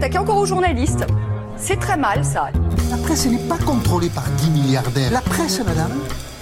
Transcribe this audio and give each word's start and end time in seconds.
s'attaquer 0.00 0.18
encore 0.18 0.38
aux 0.38 0.46
journalistes. 0.46 1.06
C'est 1.58 1.78
très 1.78 1.98
mal, 1.98 2.24
ça. 2.24 2.48
La 2.90 2.96
presse 2.96 3.26
n'est 3.26 3.36
pas 3.36 3.58
contrôlée 3.58 4.08
par 4.08 4.24
10 4.38 4.50
milliardaires. 4.50 5.12
La 5.12 5.20
presse, 5.20 5.60
madame, 5.60 5.92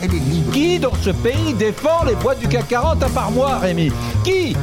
elle 0.01 0.15
est 0.15 0.19
libre. 0.19 0.53
Qui 0.53 0.79
dans 0.79 0.95
ce 1.03 1.11
pays 1.11 1.55
défend 1.55 2.05
les 2.07 2.15
boîtes 2.15 2.39
du 2.39 2.47
CAC 2.47 2.69
40 2.69 3.03
à 3.03 3.09
part 3.09 3.33
moi, 3.33 3.59
Rémi? 3.59 3.91
Qui? 4.23 4.57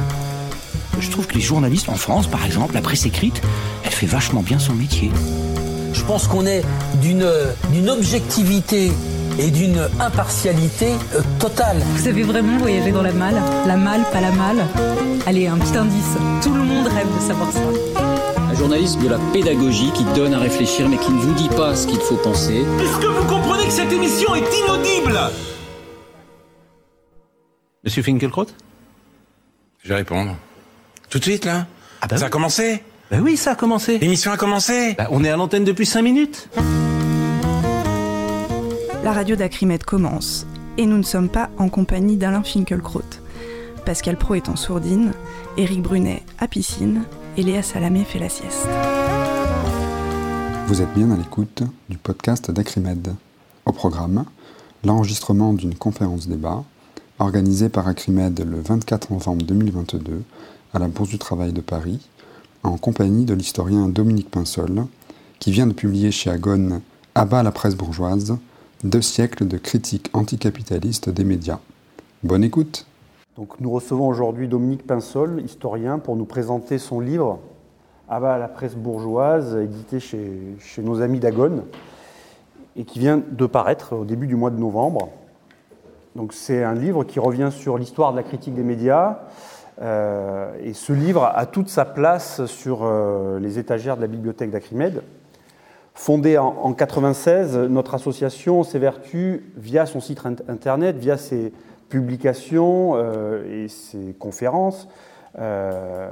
Je 0.98 1.10
trouve 1.10 1.26
que 1.26 1.34
les 1.34 1.42
journalistes 1.42 1.90
en 1.90 1.96
France, 1.96 2.26
par 2.26 2.46
exemple, 2.46 2.72
la 2.72 2.80
presse 2.80 3.04
écrite, 3.04 3.42
elle 3.84 3.90
fait 3.90 4.06
vachement 4.06 4.40
bien 4.40 4.58
son 4.58 4.72
métier. 4.72 5.10
Je 5.92 6.02
pense 6.02 6.26
qu'on 6.26 6.46
est 6.46 6.62
d'une 7.02 7.28
d'une 7.72 7.90
objectivité 7.90 8.92
et 9.38 9.50
d'une 9.50 9.88
impartialité 10.00 10.92
euh, 11.14 11.20
totale. 11.38 11.82
Vous 11.96 12.08
avez 12.08 12.22
vraiment 12.22 12.56
voyagé 12.56 12.92
dans 12.92 13.02
la 13.02 13.12
malle? 13.12 13.42
La 13.66 13.76
malle, 13.76 14.04
pas 14.10 14.22
la 14.22 14.30
malle? 14.30 14.64
Allez, 15.26 15.48
un 15.48 15.58
petit 15.58 15.76
indice. 15.76 16.16
Tout 16.42 16.54
le 16.54 16.62
monde 16.62 16.86
rêve 16.86 17.08
de 17.14 17.20
savoir 17.20 17.52
ça. 17.52 18.15
Journaliste 18.58 19.00
de 19.02 19.08
la 19.08 19.18
pédagogie 19.32 19.90
qui 19.92 20.04
donne 20.14 20.34
à 20.34 20.38
réfléchir 20.38 20.88
mais 20.88 20.96
qui 20.96 21.10
ne 21.12 21.18
vous 21.18 21.34
dit 21.34 21.48
pas 21.50 21.76
ce 21.76 21.86
qu'il 21.86 22.00
faut 22.00 22.16
penser. 22.16 22.64
Est-ce 22.80 22.98
que 23.00 23.06
vous 23.06 23.26
comprenez 23.28 23.64
que 23.66 23.70
cette 23.72 23.92
émission 23.92 24.34
est 24.34 24.58
inaudible? 24.64 25.18
Monsieur 27.84 28.02
Finkelkraut 28.02 28.46
Je 29.82 29.88
vais 29.90 29.96
répondre. 29.96 30.36
Tout 31.10 31.18
de 31.18 31.24
suite, 31.24 31.44
là? 31.44 31.66
Ah 32.00 32.06
bah 32.06 32.16
Ça 32.16 32.22
oui. 32.24 32.26
a 32.26 32.30
commencé? 32.30 32.82
Bah 33.10 33.18
oui, 33.22 33.36
ça 33.36 33.52
a 33.52 33.54
commencé. 33.54 33.98
L'émission 33.98 34.32
a 34.32 34.36
commencé? 34.36 34.94
Bah, 34.98 35.08
on 35.10 35.22
est 35.22 35.30
à 35.30 35.36
l'antenne 35.36 35.64
depuis 35.64 35.86
5 35.86 36.02
minutes. 36.02 36.48
La 39.04 39.12
radio 39.12 39.36
d'Acrimed 39.36 39.84
commence, 39.84 40.46
et 40.78 40.86
nous 40.86 40.96
ne 40.96 41.04
sommes 41.04 41.28
pas 41.28 41.50
en 41.58 41.68
compagnie 41.68 42.16
d'Alain 42.16 42.42
Finkielkraut. 42.42 43.02
Pascal 43.84 44.16
Pro 44.16 44.34
est 44.34 44.48
en 44.48 44.56
sourdine, 44.56 45.12
Éric 45.56 45.80
Brunet 45.82 46.24
à 46.40 46.48
piscine, 46.48 47.04
et 47.38 47.62
Salamé 47.62 48.04
fait 48.04 48.18
la 48.18 48.30
sieste. 48.30 48.66
Vous 50.68 50.80
êtes 50.80 50.92
bien 50.94 51.10
à 51.10 51.16
l'écoute 51.16 51.62
du 51.90 51.98
podcast 51.98 52.50
d'Acrimed. 52.50 53.14
Au 53.66 53.72
programme, 53.72 54.24
l'enregistrement 54.84 55.52
d'une 55.52 55.74
conférence 55.74 56.28
débat 56.28 56.64
organisée 57.18 57.68
par 57.68 57.88
Acrimed 57.88 58.40
le 58.40 58.60
24 58.60 59.12
novembre 59.12 59.44
2022 59.44 60.22
à 60.72 60.78
la 60.78 60.88
Bourse 60.88 61.10
du 61.10 61.18
Travail 61.18 61.52
de 61.52 61.60
Paris, 61.60 62.00
en 62.62 62.78
compagnie 62.78 63.26
de 63.26 63.34
l'historien 63.34 63.88
Dominique 63.88 64.30
Pinsol, 64.30 64.86
qui 65.38 65.52
vient 65.52 65.66
de 65.66 65.74
publier 65.74 66.10
chez 66.12 66.30
Agone 66.30 66.80
Abat 67.14 67.42
la 67.42 67.52
presse 67.52 67.76
bourgeoise, 67.76 68.38
deux 68.82 69.02
siècles 69.02 69.46
de 69.46 69.58
critique 69.58 70.08
anticapitaliste 70.14 71.10
des 71.10 71.24
médias. 71.24 71.60
Bonne 72.22 72.44
écoute 72.44 72.86
Donc, 73.36 73.60
nous 73.60 73.70
recevons 73.70 74.08
aujourd'hui 74.08 74.48
Dominique 74.48 74.86
Pinsol, 74.86 75.42
historien, 75.44 75.98
pour 75.98 76.16
nous 76.16 76.24
présenter 76.24 76.78
son 76.78 77.00
livre 77.00 77.38
Abat 78.08 78.38
la 78.38 78.48
presse 78.48 78.74
bourgeoise, 78.74 79.56
édité 79.56 80.00
chez, 80.00 80.56
nos 80.78 81.02
amis 81.02 81.20
d'Agone, 81.20 81.64
et 82.76 82.84
qui 82.84 82.98
vient 82.98 83.20
de 83.30 83.44
paraître 83.44 83.94
au 83.94 84.06
début 84.06 84.26
du 84.26 84.36
mois 84.36 84.48
de 84.48 84.58
novembre. 84.58 85.10
Donc, 86.14 86.32
c'est 86.32 86.64
un 86.64 86.72
livre 86.72 87.04
qui 87.04 87.20
revient 87.20 87.50
sur 87.50 87.76
l'histoire 87.76 88.12
de 88.12 88.16
la 88.16 88.22
critique 88.22 88.54
des 88.54 88.62
médias, 88.62 89.18
euh, 89.82 90.54
et 90.62 90.72
ce 90.72 90.94
livre 90.94 91.30
a 91.34 91.44
toute 91.44 91.68
sa 91.68 91.84
place 91.84 92.46
sur 92.46 92.84
euh, 92.84 93.38
les 93.38 93.58
étagères 93.58 93.96
de 93.96 94.00
la 94.00 94.06
bibliothèque 94.06 94.50
d'Acrimed. 94.50 95.02
Fondée 95.92 96.38
en, 96.38 96.56
en 96.62 96.72
96, 96.72 97.58
notre 97.68 97.92
association 97.92 98.62
s'évertue 98.62 99.52
via 99.58 99.84
son 99.84 100.00
site 100.00 100.22
internet, 100.48 100.96
via 100.96 101.18
ses 101.18 101.52
publications 101.88 102.92
euh, 102.94 103.64
et 103.64 103.68
ses 103.68 104.14
conférences, 104.18 104.88
euh, 105.38 106.10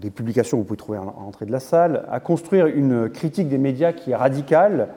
des, 0.00 0.10
publications 0.10 0.58
que 0.58 0.62
vous 0.62 0.66
pouvez 0.66 0.76
trouver 0.76 0.98
à 0.98 1.02
l'entrée 1.04 1.46
de 1.46 1.52
la 1.52 1.60
salle, 1.60 2.04
à 2.10 2.20
construire 2.20 2.66
une 2.66 3.08
critique 3.08 3.48
des 3.48 3.58
médias 3.58 3.92
qui 3.92 4.10
est 4.10 4.16
radicale 4.16 4.88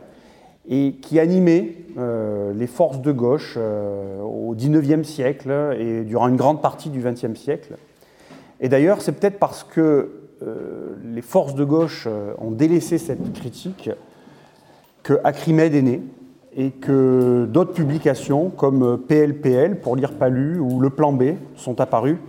et 0.68 0.96
qui 1.02 1.20
animait 1.20 1.76
euh, 1.98 2.54
les 2.54 2.68
forces 2.68 3.02
de 3.02 3.12
gauche 3.12 3.58
au 3.58 4.54
XIXe 4.56 5.08
siècle 5.08 5.76
et 5.80 6.04
durant 6.04 6.28
une 6.28 6.36
grande 6.36 6.62
partie 6.62 6.90
du 6.90 7.02
XXe 7.02 7.40
siècle. 7.40 7.78
Et 8.60 8.70
d'ailleurs, 8.70 9.02
c'est 9.02 9.14
peut-être 9.14 9.40
parce 9.40 9.64
que 9.64 10.12
les 11.04 11.22
forces 11.22 11.54
de 11.54 11.66
gauche 11.66 12.08
ont 12.38 12.52
délaissé 12.52 12.98
cette 12.98 13.34
critique 13.34 13.90
que 15.04 15.20
Acrimed 15.24 15.74
est 15.74 15.82
né 15.82 16.02
et 16.56 16.72
que 16.72 17.48
d'autres 17.50 17.74
publications 17.74 18.50
comme 18.50 18.98
PLPL, 19.08 19.80
pour 19.80 19.96
lire 19.96 20.14
pas 20.14 20.30
lu, 20.30 20.60
ou 20.60 20.80
Le 20.80 20.90
Plan 20.90 21.14
B 21.14 21.36
sont 21.56 21.80
apparues 21.80 22.20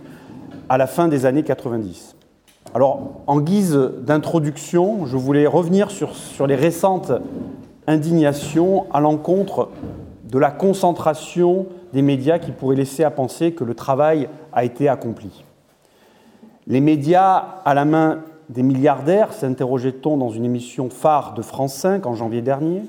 à 0.69 0.77
la 0.77 0.87
fin 0.87 1.07
des 1.07 1.25
années 1.25 1.43
90. 1.43 2.15
Alors, 2.73 3.21
en 3.27 3.41
guise 3.41 3.73
d'introduction, 3.73 5.05
je 5.05 5.17
voulais 5.17 5.45
revenir 5.45 5.91
sur, 5.91 6.47
les 6.47 6.55
récentes 6.55 7.11
indignations 7.87 8.85
à 8.93 9.01
l'encontre 9.01 9.69
de 10.23 10.39
la 10.39 10.51
concentration 10.51 11.65
des 11.91 12.01
médias 12.01 12.39
qui 12.39 12.51
pourrait 12.51 12.77
laisser 12.77 13.03
à 13.03 13.11
penser 13.11 13.51
que 13.51 13.65
le 13.65 13.73
travail 13.73 14.29
a 14.53 14.63
été 14.63 14.87
accompli. 14.87 15.43
Les 16.67 16.79
médias 16.79 17.35
à 17.65 17.73
la 17.73 17.83
main 17.83 18.19
des 18.47 18.63
milliardaires, 18.63 19.33
s'interrogeait-on 19.33 20.15
dans 20.15 20.29
une 20.29 20.45
émission 20.45 20.89
phare 20.89 21.33
de 21.33 21.41
France 21.41 21.73
5 21.73 22.05
en 22.05 22.15
janvier 22.15 22.41
dernier. 22.41 22.83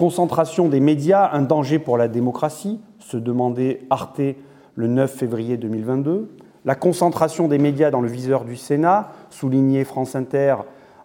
Concentration 0.00 0.70
des 0.70 0.80
médias, 0.80 1.28
un 1.34 1.42
danger 1.42 1.78
pour 1.78 1.98
la 1.98 2.08
démocratie, 2.08 2.80
se 3.00 3.18
demandait 3.18 3.80
Arte 3.90 4.22
le 4.74 4.86
9 4.86 5.12
février 5.14 5.58
2022. 5.58 6.30
La 6.64 6.74
concentration 6.74 7.48
des 7.48 7.58
médias 7.58 7.90
dans 7.90 8.00
le 8.00 8.08
viseur 8.08 8.46
du 8.46 8.56
Sénat, 8.56 9.10
soulignait 9.28 9.84
France 9.84 10.16
Inter 10.16 10.56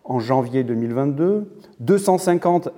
en 0.06 0.22
janvier 0.22 0.63
2022. 0.63 1.57
250 1.81 2.69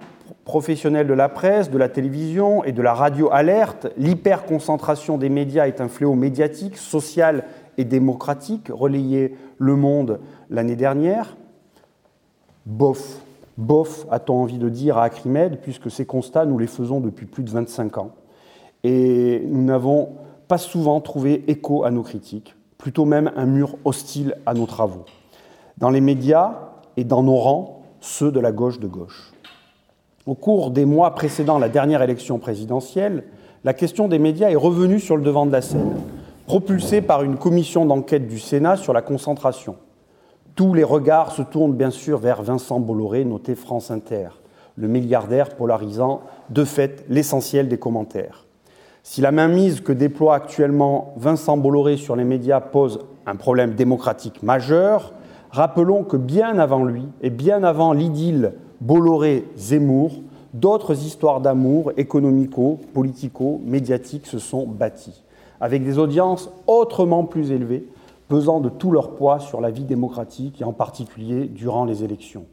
professionnels 0.43 1.05
de 1.05 1.13
la 1.13 1.29
presse, 1.29 1.69
de 1.69 1.77
la 1.77 1.87
télévision 1.87 2.63
et 2.63 2.71
de 2.71 2.81
la 2.81 2.95
radio 2.95 3.29
alerte. 3.31 3.85
L'hyperconcentration 3.95 5.19
des 5.19 5.29
médias 5.29 5.67
est 5.67 5.81
un 5.81 5.87
fléau 5.87 6.15
médiatique, 6.15 6.77
social 6.77 7.43
et 7.77 7.85
démocratique, 7.85 8.71
relayé 8.73 9.37
Le 9.59 9.75
Monde 9.75 10.19
l'année 10.49 10.75
dernière. 10.75 11.37
Bof, 12.65 13.21
bof, 13.57 14.05
a-t-on 14.11 14.35
envie 14.35 14.59
de 14.59 14.69
dire 14.69 14.97
à 14.97 15.03
Acrimed, 15.03 15.59
puisque 15.61 15.89
ces 15.91 16.05
constats, 16.05 16.45
nous 16.45 16.57
les 16.57 16.67
faisons 16.67 16.99
depuis 16.99 17.25
plus 17.25 17.43
de 17.43 17.49
25 17.49 17.97
ans. 17.97 18.11
Et 18.83 19.43
nous 19.47 19.63
n'avons 19.63 20.09
pas 20.47 20.57
souvent 20.57 21.01
trouvé 21.01 21.43
écho 21.47 21.83
à 21.83 21.91
nos 21.91 22.03
critiques, 22.03 22.55
plutôt 22.77 23.05
même 23.05 23.31
un 23.35 23.45
mur 23.45 23.75
hostile 23.83 24.35
à 24.45 24.53
nos 24.53 24.65
travaux. 24.65 25.05
Dans 25.77 25.89
les 25.89 26.01
médias 26.01 26.71
et 26.95 27.03
dans 27.03 27.23
nos 27.23 27.35
rangs, 27.35 27.83
ceux 27.99 28.31
de 28.31 28.39
la 28.39 28.51
gauche 28.51 28.79
de 28.79 28.87
gauche. 28.87 29.33
Au 30.25 30.35
cours 30.35 30.71
des 30.71 30.85
mois 30.85 31.15
précédant 31.15 31.57
la 31.57 31.69
dernière 31.69 32.01
élection 32.01 32.37
présidentielle, 32.39 33.23
la 33.63 33.73
question 33.73 34.07
des 34.07 34.19
médias 34.19 34.49
est 34.49 34.55
revenue 34.55 34.99
sur 34.99 35.17
le 35.17 35.23
devant 35.23 35.45
de 35.45 35.51
la 35.51 35.61
scène, 35.61 35.95
propulsée 36.45 37.01
par 37.01 37.23
une 37.23 37.37
commission 37.37 37.85
d'enquête 37.85 38.27
du 38.27 38.39
Sénat 38.39 38.77
sur 38.77 38.93
la 38.93 39.01
concentration. 39.01 39.75
Tous 40.57 40.73
les 40.73 40.83
regards 40.83 41.33
se 41.33 41.43
tournent 41.43 41.75
bien 41.75 41.91
sûr 41.91 42.17
vers 42.17 42.41
Vincent 42.41 42.79
Bolloré, 42.79 43.23
noté 43.25 43.53
France 43.53 43.91
Inter, 43.91 44.29
le 44.75 44.87
milliardaire 44.87 45.49
polarisant 45.55 46.21
de 46.49 46.63
fait 46.63 47.05
l'essentiel 47.09 47.67
des 47.67 47.77
commentaires. 47.77 48.47
Si 49.03 49.21
la 49.21 49.31
mainmise 49.31 49.81
que 49.81 49.93
déploie 49.93 50.33
actuellement 50.33 51.13
Vincent 51.15 51.57
Bolloré 51.57 51.95
sur 51.95 52.15
les 52.15 52.23
médias 52.23 52.59
pose 52.59 53.01
un 53.27 53.35
problème 53.35 53.75
démocratique 53.75 54.41
majeur, 54.41 55.13
rappelons 55.51 56.03
que 56.03 56.17
bien 56.17 56.57
avant 56.57 56.85
lui 56.85 57.03
et 57.21 57.29
bien 57.29 57.63
avant 57.63 57.93
l'idylle 57.93 58.53
Bolloré-Zemmour, 58.81 60.23
d'autres 60.55 61.05
histoires 61.05 61.39
d'amour 61.39 61.91
économico, 61.97 62.79
politico, 62.95 63.61
médiatiques 63.63 64.25
se 64.25 64.39
sont 64.39 64.65
bâties, 64.65 65.23
avec 65.61 65.83
des 65.83 65.99
audiences 65.99 66.49
autrement 66.65 67.25
plus 67.25 67.51
élevées, 67.51 67.87
pesant 68.27 68.59
de 68.59 68.69
tout 68.69 68.91
leur 68.91 69.15
poids 69.15 69.39
sur 69.39 69.61
la 69.61 69.71
vie 69.71 69.85
démocratique 69.85 70.61
et 70.61 70.63
en 70.63 70.73
particulier 70.73 71.45
durant 71.45 71.85
les 71.85 72.03
élections. 72.03 72.45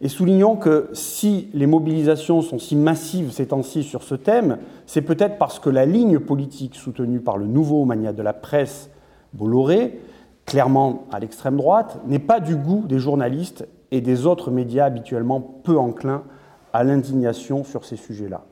Et 0.00 0.08
soulignons 0.08 0.56
que 0.56 0.90
si 0.92 1.48
les 1.54 1.66
mobilisations 1.66 2.42
sont 2.42 2.58
si 2.58 2.76
massives 2.76 3.30
ces 3.30 3.48
temps-ci 3.48 3.84
sur 3.84 4.02
ce 4.02 4.14
thème, 4.14 4.58
c'est 4.86 5.02
peut-être 5.02 5.38
parce 5.38 5.58
que 5.58 5.70
la 5.70 5.86
ligne 5.86 6.18
politique 6.18 6.74
soutenue 6.74 7.20
par 7.20 7.38
le 7.38 7.46
nouveau 7.46 7.84
mania 7.84 8.12
de 8.12 8.22
la 8.22 8.32
presse, 8.32 8.90
Bolloré, 9.32 10.00
clairement 10.46 11.06
à 11.10 11.20
l'extrême 11.20 11.56
droite, 11.56 11.98
n'est 12.06 12.18
pas 12.18 12.40
du 12.40 12.56
goût 12.56 12.84
des 12.86 12.98
journalistes 12.98 13.66
et 13.90 14.00
des 14.00 14.26
autres 14.26 14.50
médias 14.50 14.84
habituellement 14.84 15.40
peu 15.40 15.78
enclins 15.78 16.24
à 16.72 16.84
l'indignation 16.84 17.64
sur 17.64 17.84
ces 17.84 17.96
sujets-là. 17.96 18.44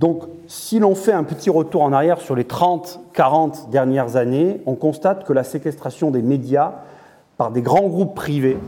Donc, 0.00 0.24
si 0.46 0.78
l'on 0.78 0.94
fait 0.94 1.12
un 1.12 1.24
petit 1.24 1.48
retour 1.48 1.82
en 1.82 1.92
arrière 1.92 2.20
sur 2.20 2.34
les 2.34 2.44
30-40 2.44 3.70
dernières 3.70 4.16
années, 4.16 4.60
on 4.66 4.74
constate 4.74 5.24
que 5.24 5.32
la 5.32 5.42
séquestration 5.42 6.10
des 6.10 6.22
médias 6.22 6.72
par 7.38 7.50
des 7.50 7.62
grands 7.62 7.88
groupes 7.88 8.14
privés 8.14 8.58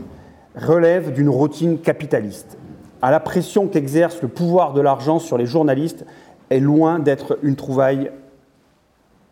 relève 0.55 1.13
d'une 1.13 1.29
routine 1.29 1.79
capitaliste. 1.79 2.57
À 3.01 3.11
la 3.11 3.19
pression 3.19 3.67
qu'exerce 3.67 4.21
le 4.21 4.27
pouvoir 4.27 4.73
de 4.73 4.81
l'argent 4.81 5.19
sur 5.19 5.37
les 5.37 5.45
journalistes 5.45 6.05
est 6.49 6.59
loin 6.59 6.97
d'être 6.97 7.37
une 7.43 7.55
trouvaille, 7.55 8.11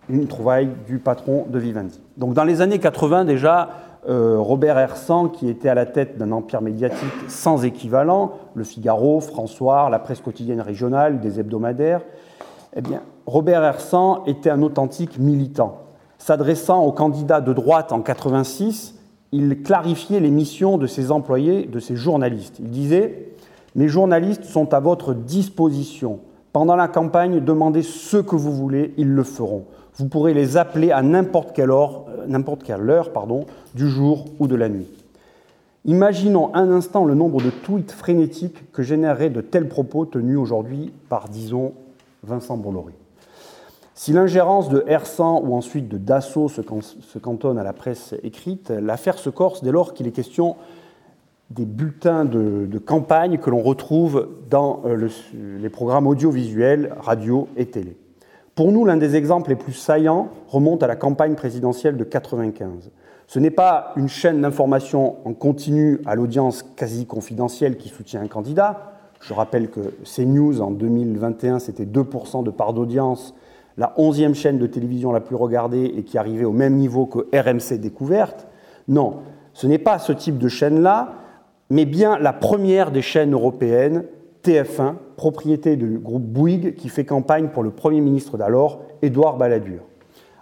une 0.08 0.28
trouvaille 0.28 0.70
du 0.88 1.00
patron 1.00 1.48
de 1.50 1.58
Vivendi. 1.58 2.00
Donc, 2.16 2.34
dans 2.34 2.44
les 2.44 2.62
années 2.62 2.80
80 2.80 3.26
déjà, 3.26 3.70
Robert 4.08 4.78
Hersan, 4.78 5.28
qui 5.28 5.50
était 5.50 5.68
à 5.68 5.76
la 5.76 5.86
tête 5.86 6.18
d'un 6.18 6.32
empire 6.32 6.62
médiatique 6.62 7.12
sans 7.28 7.66
équivalent, 7.66 8.34
Le 8.54 8.64
Figaro, 8.64 9.20
François, 9.20 9.90
la 9.90 10.00
presse 10.00 10.22
quotidienne 10.22 10.62
régionale, 10.62 11.20
des 11.20 11.40
hebdomadaires, 11.40 12.02
eh 12.76 12.82
Robert 13.26 13.64
Hersan 13.64 14.24
était 14.26 14.50
un 14.50 14.62
authentique 14.62 15.20
militant. 15.20 15.80
S'adressant 16.18 16.84
aux 16.84 16.92
candidats 16.92 17.42
de 17.42 17.54
droite 17.54 17.92
en 17.92 18.02
86, 18.02 18.96
il 19.32 19.62
clarifiait 19.62 20.20
les 20.20 20.30
missions 20.30 20.78
de 20.78 20.88
ses 20.88 21.12
employés, 21.12 21.66
de 21.66 21.80
ses 21.80 21.96
journalistes. 21.96 22.60
Il 22.60 22.70
disait 22.70 23.34
Mes 23.76 23.88
journalistes 23.88 24.46
sont 24.46 24.74
à 24.74 24.80
votre 24.80 25.14
disposition. 25.14 26.20
Pendant 26.54 26.76
la 26.76 26.88
campagne, 26.88 27.40
demandez 27.40 27.84
ce 27.84 28.18
que 28.18 28.36
vous 28.36 28.52
voulez, 28.54 28.94
ils 28.98 29.14
le 29.14 29.24
feront. 29.24 29.66
Vous 29.98 30.08
pourrez 30.08 30.34
les 30.36 30.58
appeler 30.58 30.92
à 30.92 31.02
n'importe 31.02 31.54
quelle 31.54 31.72
heure, 31.72 33.12
pardon, 33.14 33.46
du 33.74 33.90
jour 33.90 34.26
ou 34.40 34.48
de 34.48 34.56
la 34.56 34.70
nuit. 34.70 34.88
Imaginons 35.86 36.54
un 36.54 36.70
instant 36.70 37.04
le 37.04 37.16
nombre 37.16 37.42
de 37.42 37.50
tweets 37.50 37.92
frénétiques 37.92 38.72
que 38.72 38.84
généreraient 38.84 39.30
de 39.30 39.42
tels 39.42 39.68
propos 39.68 40.06
tenus 40.06 40.38
aujourd'hui 40.38 40.94
par, 41.10 41.30
disons, 41.30 41.74
Vincent 42.24 42.58
Bolloré. 42.58 42.94
Si 43.96 44.14
l'ingérence 44.14 44.70
de 44.70 44.82
R100 44.82 45.44
ou 45.44 45.56
ensuite 45.56 45.88
de 45.88 45.98
Dassault 45.98 46.50
se 46.50 47.18
cantonne 47.18 47.58
à 47.58 47.64
la 47.64 47.74
presse 47.74 48.14
écrite, 48.22 48.70
l'affaire 48.70 49.18
se 49.18 49.32
corse 49.32 49.64
dès 49.64 49.72
lors 49.72 49.96
qu'il 49.96 50.06
est 50.06 50.12
question 50.12 50.58
des 51.50 51.66
bulletins 51.66 52.26
de, 52.26 52.78
campagne 52.78 53.40
que 53.40 53.50
l'on 53.50 53.62
retrouve 53.62 54.28
dans 54.50 54.82
euh, 54.86 55.10
les 55.34 55.70
programmes 55.70 56.06
audiovisuels, 56.06 56.94
radio 57.00 57.48
et 57.56 57.66
télé. 57.66 57.98
Pour 58.58 58.72
nous, 58.72 58.86
l'un 58.86 58.98
des 58.98 59.16
exemples 59.16 59.52
les 59.52 59.56
plus 59.56 59.74
saillants 59.74 60.30
remonte 60.48 60.82
à 60.82 60.88
la 60.88 60.96
campagne 60.96 61.36
présidentielle 61.36 61.96
de 61.96 62.04
1995. 62.04 62.90
Ce 63.28 63.38
n'est 63.38 63.52
pas 63.52 63.94
une 63.98 64.08
chaîne 64.08 64.42
d'information 64.42 65.18
en 65.26 65.34
continu 65.34 66.02
à 66.08 66.16
l'audience 66.16 66.64
quasi 66.76 67.06
confidentielle 67.06 67.78
qui 67.78 67.90
soutient 67.90 68.20
un 68.20 68.28
candidat. 68.28 68.94
Je 69.22 69.36
rappelle 69.36 69.70
que 69.70 69.94
CNews 70.04 70.60
en 70.60 70.72
2021, 70.72 71.60
c'était 71.60 71.86
2% 71.86 72.44
de 72.44 72.50
part 72.50 72.74
d'audience 72.74 73.36
la 73.78 73.94
onzième 73.96 74.34
chaîne 74.34 74.58
de 74.58 74.66
télévision 74.66 75.12
la 75.12 75.22
plus 75.22 75.36
regardée 75.36 75.94
et 75.96 76.02
qui 76.02 76.18
arrivait 76.18 76.46
au 76.46 76.52
même 76.52 76.78
niveau 76.78 77.06
que 77.06 77.28
RMC 77.38 77.78
Découverte. 77.78 78.48
Non, 78.88 79.18
ce 79.54 79.68
n'est 79.68 79.78
pas 79.78 80.00
ce 80.00 80.14
type 80.14 80.40
de 80.40 80.48
chaîne-là, 80.48 81.14
mais 81.70 81.86
bien 81.86 82.18
la 82.18 82.34
première 82.34 82.90
des 82.90 83.04
chaînes 83.04 83.34
européennes, 83.34 84.06
TF1, 84.48 84.94
propriété 85.18 85.76
du 85.76 86.00
groupe 86.00 86.24
Bouygues, 86.24 86.76
qui 86.76 86.88
fait 86.88 87.04
campagne 87.04 87.50
pour 87.50 87.64
le 87.64 87.70
Premier 87.70 88.00
ministre 88.00 88.38
d'alors, 88.38 88.80
Édouard 89.02 89.36
Balladur. 89.36 89.82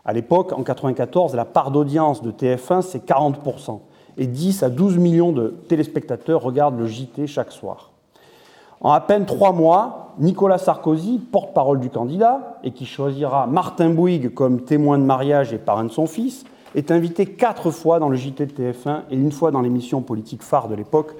À 0.05 0.13
l'époque, 0.13 0.51
en 0.51 0.61
1994, 0.61 1.33
la 1.33 1.43
part 1.43 1.71
d'audience 1.71 2.21
de 2.21 2.29
TF1, 2.29 2.83
c'est 2.83 3.03
40%, 3.03 3.79
et 4.19 4.27
10 4.27 4.61
à 4.61 4.69
12 4.69 4.99
millions 4.99 5.31
de 5.31 5.55
téléspectateurs 5.67 6.43
regardent 6.43 6.77
le 6.77 6.85
JT 6.85 7.25
chaque 7.25 7.51
soir. 7.51 7.93
En 8.79 8.91
à 8.91 8.99
peine 9.01 9.25
trois 9.25 9.53
mois, 9.53 10.13
Nicolas 10.19 10.59
Sarkozy, 10.59 11.17
porte-parole 11.17 11.79
du 11.79 11.89
candidat, 11.89 12.59
et 12.63 12.69
qui 12.69 12.85
choisira 12.85 13.47
Martin 13.47 13.89
Bouygues 13.89 14.35
comme 14.35 14.61
témoin 14.61 14.99
de 14.99 15.03
mariage 15.03 15.51
et 15.51 15.57
parrain 15.57 15.83
de 15.83 15.91
son 15.91 16.05
fils, 16.05 16.43
est 16.75 16.91
invité 16.91 17.25
quatre 17.25 17.71
fois 17.71 17.97
dans 17.97 18.09
le 18.09 18.17
JT 18.17 18.45
de 18.45 18.51
TF1 18.51 18.99
et 19.09 19.15
une 19.15 19.31
fois 19.31 19.49
dans 19.49 19.61
l'émission 19.61 20.03
politique 20.03 20.43
phare 20.43 20.67
de 20.67 20.75
l'époque 20.75 21.15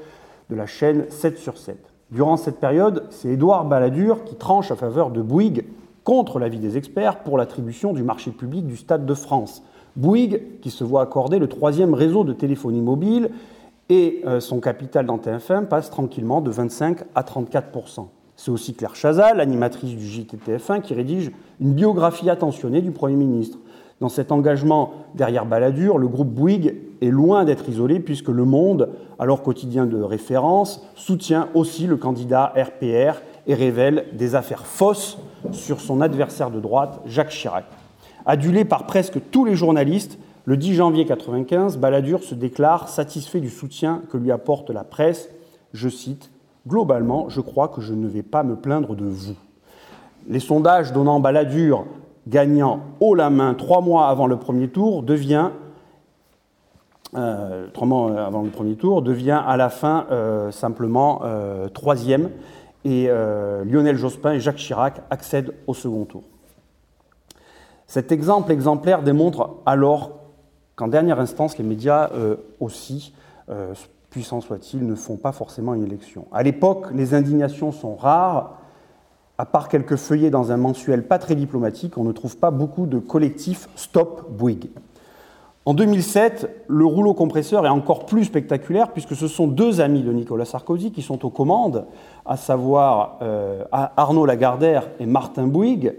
de 0.52 0.56
la 0.56 0.68
chaîne 0.68 1.06
7 1.10 1.40
sur 1.40 1.58
7. 1.58 1.95
Durant 2.12 2.38
cette 2.38 2.60
période, 2.60 3.04
c'est 3.10 3.30
Édouard 3.30 3.66
Balladur 3.66 4.24
qui 4.26 4.36
tranche 4.36 4.72
à 4.72 4.76
faveur 4.76 5.10
de 5.10 5.22
Bouygues 5.22 5.66
contre 6.04 6.38
l'avis 6.38 6.60
des 6.60 6.78
experts 6.78 7.24
pour 7.24 7.38
l'attribution 7.38 7.94
du 7.94 8.04
marché 8.04 8.32
public 8.32 8.68
du 8.68 8.78
Stade 8.78 9.06
de 9.06 9.14
France. 9.16 9.64
Bouygues 9.96 10.60
qui 10.62 10.70
se 10.70 10.84
voit 10.84 11.02
accorder 11.02 11.40
le 11.40 11.48
troisième 11.48 11.94
réseau 11.94 12.24
de 12.24 12.34
téléphonie 12.34 12.82
mobile 12.82 13.32
et 13.90 14.22
euh, 14.26 14.40
son 14.40 14.60
capital 14.60 15.08
dans 15.08 15.18
TF1 15.18 15.66
passe 15.66 15.90
tranquillement 15.90 16.42
de 16.42 16.52
25 16.52 17.00
à 17.16 17.24
34% 17.24 18.08
C'est 18.36 18.52
aussi 18.52 18.76
Claire 18.76 18.96
Chazal, 18.96 19.38
l'animatrice 19.38 19.96
du 19.96 20.06
JTTF1, 20.06 20.82
qui 20.82 20.94
rédige 20.94 21.32
une 21.60 21.74
biographie 21.74 22.30
attentionnée 22.30 22.82
du 22.82 22.92
Premier 22.92 23.16
ministre. 23.16 23.58
Dans 24.02 24.10
cet 24.10 24.32
engagement 24.32 24.94
derrière 25.14 25.46
Balladur, 25.46 25.98
le 25.98 26.08
groupe 26.08 26.30
Bouygues 26.30 26.76
est 27.02 27.10
loin 27.10 27.46
d'être 27.46 27.70
isolé 27.70 28.00
puisque 28.02 28.28
Le 28.28 28.44
Monde, 28.44 28.90
alors 29.20 29.42
quotidien 29.42 29.86
de 29.86 30.02
référence, 30.02 30.86
soutient 30.96 31.48
aussi 31.54 31.88
le 31.88 31.96
candidat 31.96 32.54
RPR 32.58 33.22
et 33.48 33.54
révèle 33.54 34.08
des 34.14 34.36
affaires 34.36 34.66
fausses 34.66 35.18
sur 35.52 35.80
son 35.80 36.02
adversaire 36.02 36.52
de 36.52 36.60
droite, 36.60 37.00
Jacques 37.06 37.30
Chirac. 37.30 37.66
Adulé 38.26 38.66
par 38.66 38.86
presque 38.86 39.20
tous 39.32 39.46
les 39.46 39.56
journalistes, 39.56 40.18
le 40.46 40.58
10 40.58 40.76
janvier 40.76 41.04
1995, 41.04 41.78
Balladur 41.78 42.24
se 42.24 42.36
déclare 42.36 42.90
satisfait 42.90 43.40
du 43.40 43.50
soutien 43.50 44.02
que 44.12 44.18
lui 44.18 44.32
apporte 44.32 44.70
la 44.72 44.84
presse. 44.84 45.30
Je 45.74 45.90
cite 45.90 46.32
Globalement, 46.68 47.30
je 47.30 47.42
crois 47.42 47.68
que 47.68 47.80
je 47.82 47.94
ne 47.94 48.08
vais 48.08 48.24
pas 48.24 48.44
me 48.44 48.56
plaindre 48.56 48.96
de 48.96 49.06
vous. 49.06 49.36
Les 50.28 50.40
sondages 50.40 50.92
donnant 50.92 51.20
Balladur 51.20 51.86
gagnant 52.28 52.82
haut 53.00 53.16
la 53.16 53.30
main 53.30 53.54
trois 53.54 53.82
mois 53.82 54.08
avant 54.08 54.28
le 54.28 54.38
premier 54.38 54.68
tour 54.68 55.04
devient 55.04 55.50
euh, 57.16 57.68
mois 57.82 58.26
avant 58.26 58.42
le 58.42 58.50
premier 58.50 58.76
tour 58.76 59.02
devient 59.02 59.42
à 59.46 59.58
la 59.58 59.70
fin 59.70 60.06
euh, 60.12 60.52
simplement 60.52 61.22
euh, 61.24 61.70
troisième 61.70 62.30
et 62.84 63.08
Lionel 63.08 63.98
Jospin 63.98 64.34
et 64.34 64.40
Jacques 64.40 64.58
Chirac 64.58 65.02
accèdent 65.10 65.56
au 65.66 65.74
second 65.74 66.06
tour. 66.06 66.22
Cet 67.88 68.12
exemple 68.12 68.52
exemplaire 68.52 69.04
démontre 69.04 69.56
alors 69.66 70.12
qu'en 70.76 70.88
dernière 70.88 71.20
instance, 71.20 71.58
les 71.58 71.64
médias 71.64 72.10
euh, 72.14 72.36
aussi, 72.60 73.14
euh, 73.50 73.74
puissants 74.10 74.42
soient-ils, 74.42 74.86
ne 74.86 74.96
font 74.96 75.18
pas 75.18 75.32
forcément 75.32 75.74
une 75.74 75.84
élection. 75.84 76.28
À 76.32 76.44
l'époque, 76.44 76.88
les 76.94 77.14
indignations 77.14 77.72
sont 77.72 77.96
rares. 77.96 78.60
À 79.38 79.46
part 79.46 79.68
quelques 79.68 79.98
feuillets 79.98 80.30
dans 80.30 80.52
un 80.52 80.58
mensuel 80.58 81.06
pas 81.06 81.20
très 81.20 81.36
diplomatique, 81.36 81.98
on 81.98 82.04
ne 82.04 82.14
trouve 82.14 82.38
pas 82.38 82.52
beaucoup 82.52 82.86
de 82.86 83.00
collectifs 83.00 83.68
Stop 83.76 84.30
Bouygues. 84.32 84.70
En 85.66 85.74
2007, 85.74 86.66
le 86.68 86.86
rouleau 86.86 87.14
compresseur 87.14 87.66
est 87.66 87.70
encore 87.70 88.06
plus 88.06 88.26
spectaculaire 88.26 88.92
puisque 88.92 89.16
ce 89.16 89.28
sont 89.28 89.48
deux 89.48 89.82
amis 89.82 90.04
de 90.04 90.14
Nicolas 90.14 90.46
Sarkozy 90.46 90.92
qui 90.92 91.02
sont 91.02 91.26
aux 91.26 91.32
commandes, 91.32 91.86
à 92.26 92.38
savoir 92.38 93.18
euh, 93.24 93.64
Arnaud 93.72 94.26
Lagardère 94.26 94.88
et 95.00 95.06
Martin 95.06 95.48
Bouygues, 95.48 95.96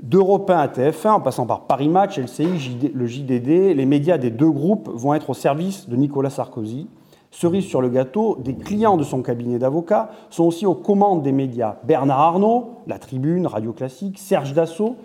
D'Europe 0.00 0.48
1 0.48 0.56
à 0.56 0.68
TF1, 0.68 1.08
en 1.08 1.20
passant 1.20 1.46
par 1.46 1.62
Paris 1.62 1.88
Match, 1.88 2.16
LCI, 2.16 2.92
le 2.94 3.06
JDD, 3.06 3.74
les 3.74 3.86
médias 3.86 4.18
des 4.18 4.30
deux 4.30 4.50
groupes 4.50 4.88
vont 4.88 5.14
être 5.14 5.30
au 5.30 5.34
service 5.34 5.88
de 5.88 5.96
Nicolas 5.96 6.30
Sarkozy. 6.30 6.86
Cerise 7.30 7.64
sur 7.64 7.80
le 7.80 7.88
gâteau, 7.88 8.36
des 8.40 8.54
clients 8.54 8.96
de 8.96 9.04
son 9.04 9.22
cabinet 9.22 9.58
d'avocats 9.58 10.10
sont 10.30 10.44
aussi 10.44 10.66
aux 10.66 10.74
commandes 10.74 11.22
des 11.22 11.32
médias. 11.32 11.76
Bernard 11.84 12.20
Arnault, 12.20 12.78
La 12.86 12.98
Tribune, 12.98 13.46
Radio 13.46 13.72
Classique, 13.72 14.18
Serge 14.18 14.52
Dassault, 14.52 14.96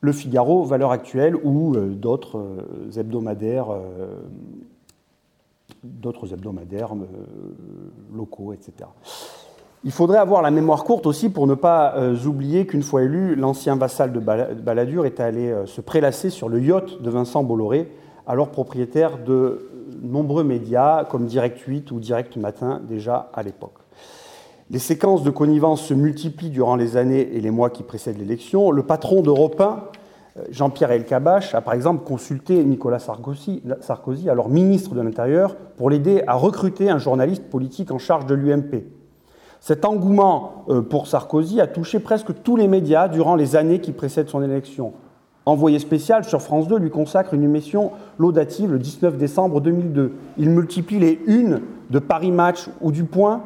Le 0.00 0.12
Figaro, 0.12 0.64
Valeurs 0.64 0.92
Actuelles 0.92 1.36
ou 1.36 1.74
euh, 1.74 1.88
d'autres 1.88 2.38
euh, 2.38 3.00
hebdomadaires, 3.00 3.70
euh, 3.70 4.22
d'autres 5.84 6.32
hebdomadaires 6.32 6.94
locaux, 8.14 8.52
etc. 8.52 8.88
Il 9.84 9.92
faudrait 9.92 10.18
avoir 10.18 10.42
la 10.42 10.50
mémoire 10.50 10.82
courte 10.82 11.06
aussi 11.06 11.28
pour 11.28 11.46
ne 11.46 11.54
pas 11.54 11.94
euh, 11.96 12.16
oublier 12.26 12.66
qu'une 12.66 12.82
fois 12.82 13.02
élu, 13.02 13.36
l'ancien 13.36 13.76
vassal 13.76 14.12
de 14.12 14.18
Balladur 14.18 15.06
est 15.06 15.20
allé 15.20 15.50
euh, 15.50 15.66
se 15.66 15.80
prélasser 15.80 16.30
sur 16.30 16.48
le 16.48 16.60
yacht 16.60 17.00
de 17.00 17.10
Vincent 17.10 17.44
Bolloré, 17.44 17.92
alors 18.26 18.50
propriétaire 18.50 19.18
de 19.24 19.70
nombreux 20.02 20.44
médias 20.44 21.04
comme 21.04 21.26
Direct 21.26 21.58
8 21.58 21.90
ou 21.90 22.00
Direct 22.00 22.36
Matin 22.36 22.80
déjà 22.86 23.30
à 23.34 23.42
l'époque. 23.42 23.78
Les 24.70 24.78
séquences 24.78 25.22
de 25.22 25.30
connivence 25.30 25.82
se 25.82 25.94
multiplient 25.94 26.50
durant 26.50 26.76
les 26.76 26.98
années 26.98 27.30
et 27.32 27.40
les 27.40 27.50
mois 27.50 27.70
qui 27.70 27.82
précèdent 27.82 28.18
l'élection. 28.18 28.70
Le 28.70 28.82
patron 28.82 29.22
d'Europe 29.22 29.58
1, 29.60 29.64
euh, 29.64 30.44
Jean-Pierre 30.50 30.90
Elkabach, 30.90 31.54
a 31.54 31.62
par 31.62 31.72
exemple 31.72 32.04
consulté 32.04 32.62
Nicolas 32.64 32.98
Sarkozy, 32.98 33.62
Sarkozy, 33.80 34.28
alors 34.28 34.50
ministre 34.50 34.94
de 34.94 35.00
l'Intérieur, 35.00 35.56
pour 35.56 35.88
l'aider 35.88 36.22
à 36.26 36.34
recruter 36.34 36.90
un 36.90 36.98
journaliste 36.98 37.44
politique 37.44 37.90
en 37.90 37.98
charge 37.98 38.26
de 38.26 38.34
l'UMP. 38.34 38.84
Cet 39.60 39.86
engouement 39.86 40.64
euh, 40.68 40.82
pour 40.82 41.06
Sarkozy 41.06 41.62
a 41.62 41.66
touché 41.66 41.98
presque 41.98 42.42
tous 42.42 42.56
les 42.56 42.68
médias 42.68 43.08
durant 43.08 43.36
les 43.36 43.56
années 43.56 43.80
qui 43.80 43.92
précèdent 43.92 44.28
son 44.28 44.42
élection. 44.42 44.92
Envoyé 45.48 45.78
spécial 45.78 46.24
sur 46.24 46.42
France 46.42 46.68
2 46.68 46.76
lui 46.76 46.90
consacre 46.90 47.32
une 47.32 47.42
émission 47.42 47.92
laudative 48.18 48.72
le 48.72 48.78
19 48.78 49.16
décembre 49.16 49.62
2002. 49.62 50.12
Il 50.36 50.50
multiplie 50.50 50.98
les 50.98 51.18
unes 51.24 51.62
de 51.88 51.98
Paris 51.98 52.32
Match 52.32 52.68
ou 52.82 52.92
du 52.92 53.04
Point 53.04 53.40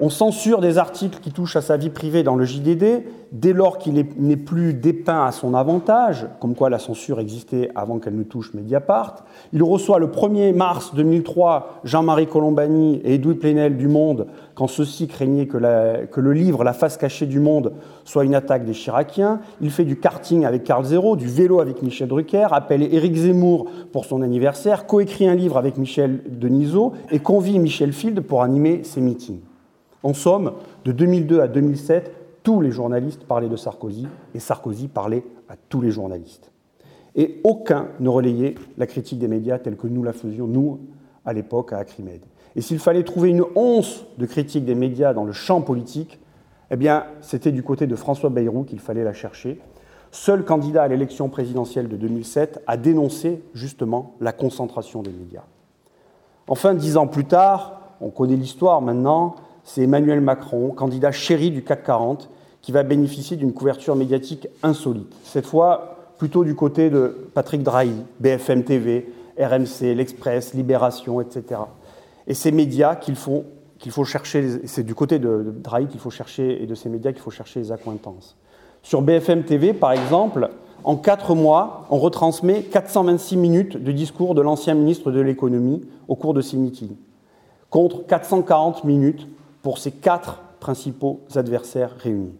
On 0.00 0.10
censure 0.10 0.60
des 0.60 0.78
articles 0.78 1.20
qui 1.20 1.30
touchent 1.30 1.54
à 1.54 1.60
sa 1.60 1.76
vie 1.76 1.88
privée 1.88 2.24
dans 2.24 2.34
le 2.34 2.44
JDD 2.44 3.04
dès 3.30 3.52
lors 3.52 3.78
qu'il 3.78 3.94
n'est 3.94 4.36
plus 4.36 4.74
dépeint 4.74 5.24
à 5.24 5.30
son 5.30 5.54
avantage, 5.54 6.26
comme 6.40 6.56
quoi 6.56 6.68
la 6.68 6.80
censure 6.80 7.20
existait 7.20 7.70
avant 7.76 8.00
qu'elle 8.00 8.16
ne 8.16 8.24
touche 8.24 8.54
Mediapart. 8.54 9.24
Il 9.52 9.62
reçoit 9.62 10.00
le 10.00 10.08
1er 10.08 10.52
mars 10.52 10.96
2003 10.96 11.80
Jean-Marie 11.84 12.26
Colombani 12.26 13.02
et 13.04 13.14
Edoui 13.14 13.36
Plenel 13.36 13.76
du 13.76 13.86
Monde 13.86 14.26
quand 14.56 14.66
ceux-ci 14.66 15.06
craignaient 15.06 15.46
que, 15.46 15.58
le 15.58 16.32
livre 16.32 16.64
La 16.64 16.72
face 16.72 16.96
cachée 16.96 17.26
du 17.26 17.38
monde 17.38 17.72
soit 18.04 18.24
une 18.24 18.34
attaque 18.34 18.64
des 18.64 18.72
Chiraciens. 18.72 19.40
Il 19.60 19.70
fait 19.70 19.84
du 19.84 20.00
karting 20.00 20.44
avec 20.44 20.64
Carl 20.64 20.84
Zéro, 20.84 21.14
du 21.14 21.28
vélo 21.28 21.60
avec 21.60 21.82
Michel 21.82 22.08
Drucker, 22.08 22.48
appelle 22.50 22.82
Éric 22.82 23.14
Zemmour 23.14 23.66
pour 23.92 24.06
son 24.06 24.22
anniversaire, 24.22 24.86
coécrit 24.86 25.28
un 25.28 25.36
livre 25.36 25.56
avec 25.56 25.78
Michel 25.78 26.20
Denisot 26.28 26.94
et 27.12 27.20
convie 27.20 27.60
Michel 27.60 27.92
Field 27.92 28.20
pour 28.22 28.42
animer 28.42 28.82
ses 28.82 29.00
meetings. 29.00 29.38
En 30.04 30.12
somme, 30.12 30.52
de 30.84 30.92
2002 30.92 31.40
à 31.40 31.48
2007, 31.48 32.12
tous 32.42 32.60
les 32.60 32.70
journalistes 32.70 33.24
parlaient 33.24 33.48
de 33.48 33.56
Sarkozy 33.56 34.06
et 34.34 34.38
Sarkozy 34.38 34.86
parlait 34.86 35.24
à 35.48 35.54
tous 35.56 35.80
les 35.80 35.90
journalistes. 35.90 36.52
Et 37.16 37.40
aucun 37.42 37.88
ne 38.00 38.10
relayait 38.10 38.54
la 38.76 38.86
critique 38.86 39.18
des 39.18 39.28
médias 39.28 39.58
telle 39.58 39.76
que 39.76 39.86
nous 39.86 40.02
la 40.02 40.12
faisions, 40.12 40.46
nous, 40.46 40.80
à 41.24 41.32
l'époque, 41.32 41.72
à 41.72 41.78
Acrimed. 41.78 42.20
Et 42.54 42.60
s'il 42.60 42.80
fallait 42.80 43.02
trouver 43.02 43.30
une 43.30 43.44
once 43.54 44.04
de 44.18 44.26
critique 44.26 44.66
des 44.66 44.74
médias 44.74 45.14
dans 45.14 45.24
le 45.24 45.32
champ 45.32 45.62
politique, 45.62 46.20
eh 46.70 46.76
bien, 46.76 47.04
c'était 47.22 47.52
du 47.52 47.62
côté 47.62 47.86
de 47.86 47.96
François 47.96 48.28
Bayrou 48.28 48.64
qu'il 48.64 48.80
fallait 48.80 49.04
la 49.04 49.14
chercher. 49.14 49.58
Seul 50.10 50.44
candidat 50.44 50.82
à 50.82 50.88
l'élection 50.88 51.30
présidentielle 51.30 51.88
de 51.88 51.96
2007 51.96 52.62
a 52.66 52.76
dénoncé 52.76 53.42
justement 53.54 54.16
la 54.20 54.32
concentration 54.32 55.02
des 55.02 55.12
médias. 55.12 55.44
Enfin, 56.46 56.74
dix 56.74 56.98
ans 56.98 57.06
plus 57.06 57.24
tard, 57.24 57.80
on 58.02 58.10
connaît 58.10 58.36
l'histoire 58.36 58.82
maintenant, 58.82 59.36
c'est 59.64 59.82
Emmanuel 59.82 60.20
Macron, 60.20 60.70
candidat 60.70 61.10
chéri 61.10 61.50
du 61.50 61.62
CAC 61.62 61.84
40, 61.84 62.30
qui 62.60 62.72
va 62.72 62.82
bénéficier 62.82 63.36
d'une 63.36 63.52
couverture 63.52 63.96
médiatique 63.96 64.48
insolite. 64.62 65.12
Cette 65.24 65.46
fois, 65.46 66.12
plutôt 66.18 66.44
du 66.44 66.54
côté 66.54 66.90
de 66.90 67.28
Patrick 67.34 67.62
Drahi, 67.62 67.92
BFM 68.20 68.64
TV, 68.64 69.12
RMC, 69.38 69.94
L'Express, 69.94 70.54
Libération, 70.54 71.20
etc. 71.20 71.60
Et 72.26 72.34
ces 72.34 72.52
médias 72.52 72.94
qu'il 72.94 73.16
faut, 73.16 73.44
qu'il 73.78 73.92
faut 73.92 74.04
chercher, 74.04 74.66
c'est 74.66 74.84
du 74.84 74.94
côté 74.94 75.18
de, 75.18 75.52
Drahi 75.56 75.86
qu'il 75.88 76.00
faut 76.00 76.10
chercher 76.10 76.62
et 76.62 76.66
de 76.66 76.74
ces 76.74 76.88
médias 76.88 77.12
qu'il 77.12 77.20
faut 77.20 77.30
chercher 77.30 77.60
les 77.60 77.72
accointances. 77.72 78.36
Sur 78.82 79.02
BFM 79.02 79.44
TV, 79.44 79.72
par 79.72 79.92
exemple, 79.92 80.50
en 80.84 80.96
quatre 80.96 81.34
mois, 81.34 81.86
on 81.90 81.98
retransmet 81.98 82.62
426 82.62 83.36
minutes 83.36 83.76
de 83.76 83.92
discours 83.92 84.34
de 84.34 84.42
l'ancien 84.42 84.74
ministre 84.74 85.10
de 85.10 85.20
l'économie 85.20 85.82
au 86.08 86.16
cours 86.16 86.34
de 86.34 86.42
ces 86.42 86.56
meetings, 86.56 86.96
contre 87.70 88.06
440 88.06 88.84
minutes 88.84 89.26
pour 89.64 89.78
ses 89.78 89.90
quatre 89.90 90.42
principaux 90.60 91.22
adversaires 91.34 91.96
réunis. 91.98 92.34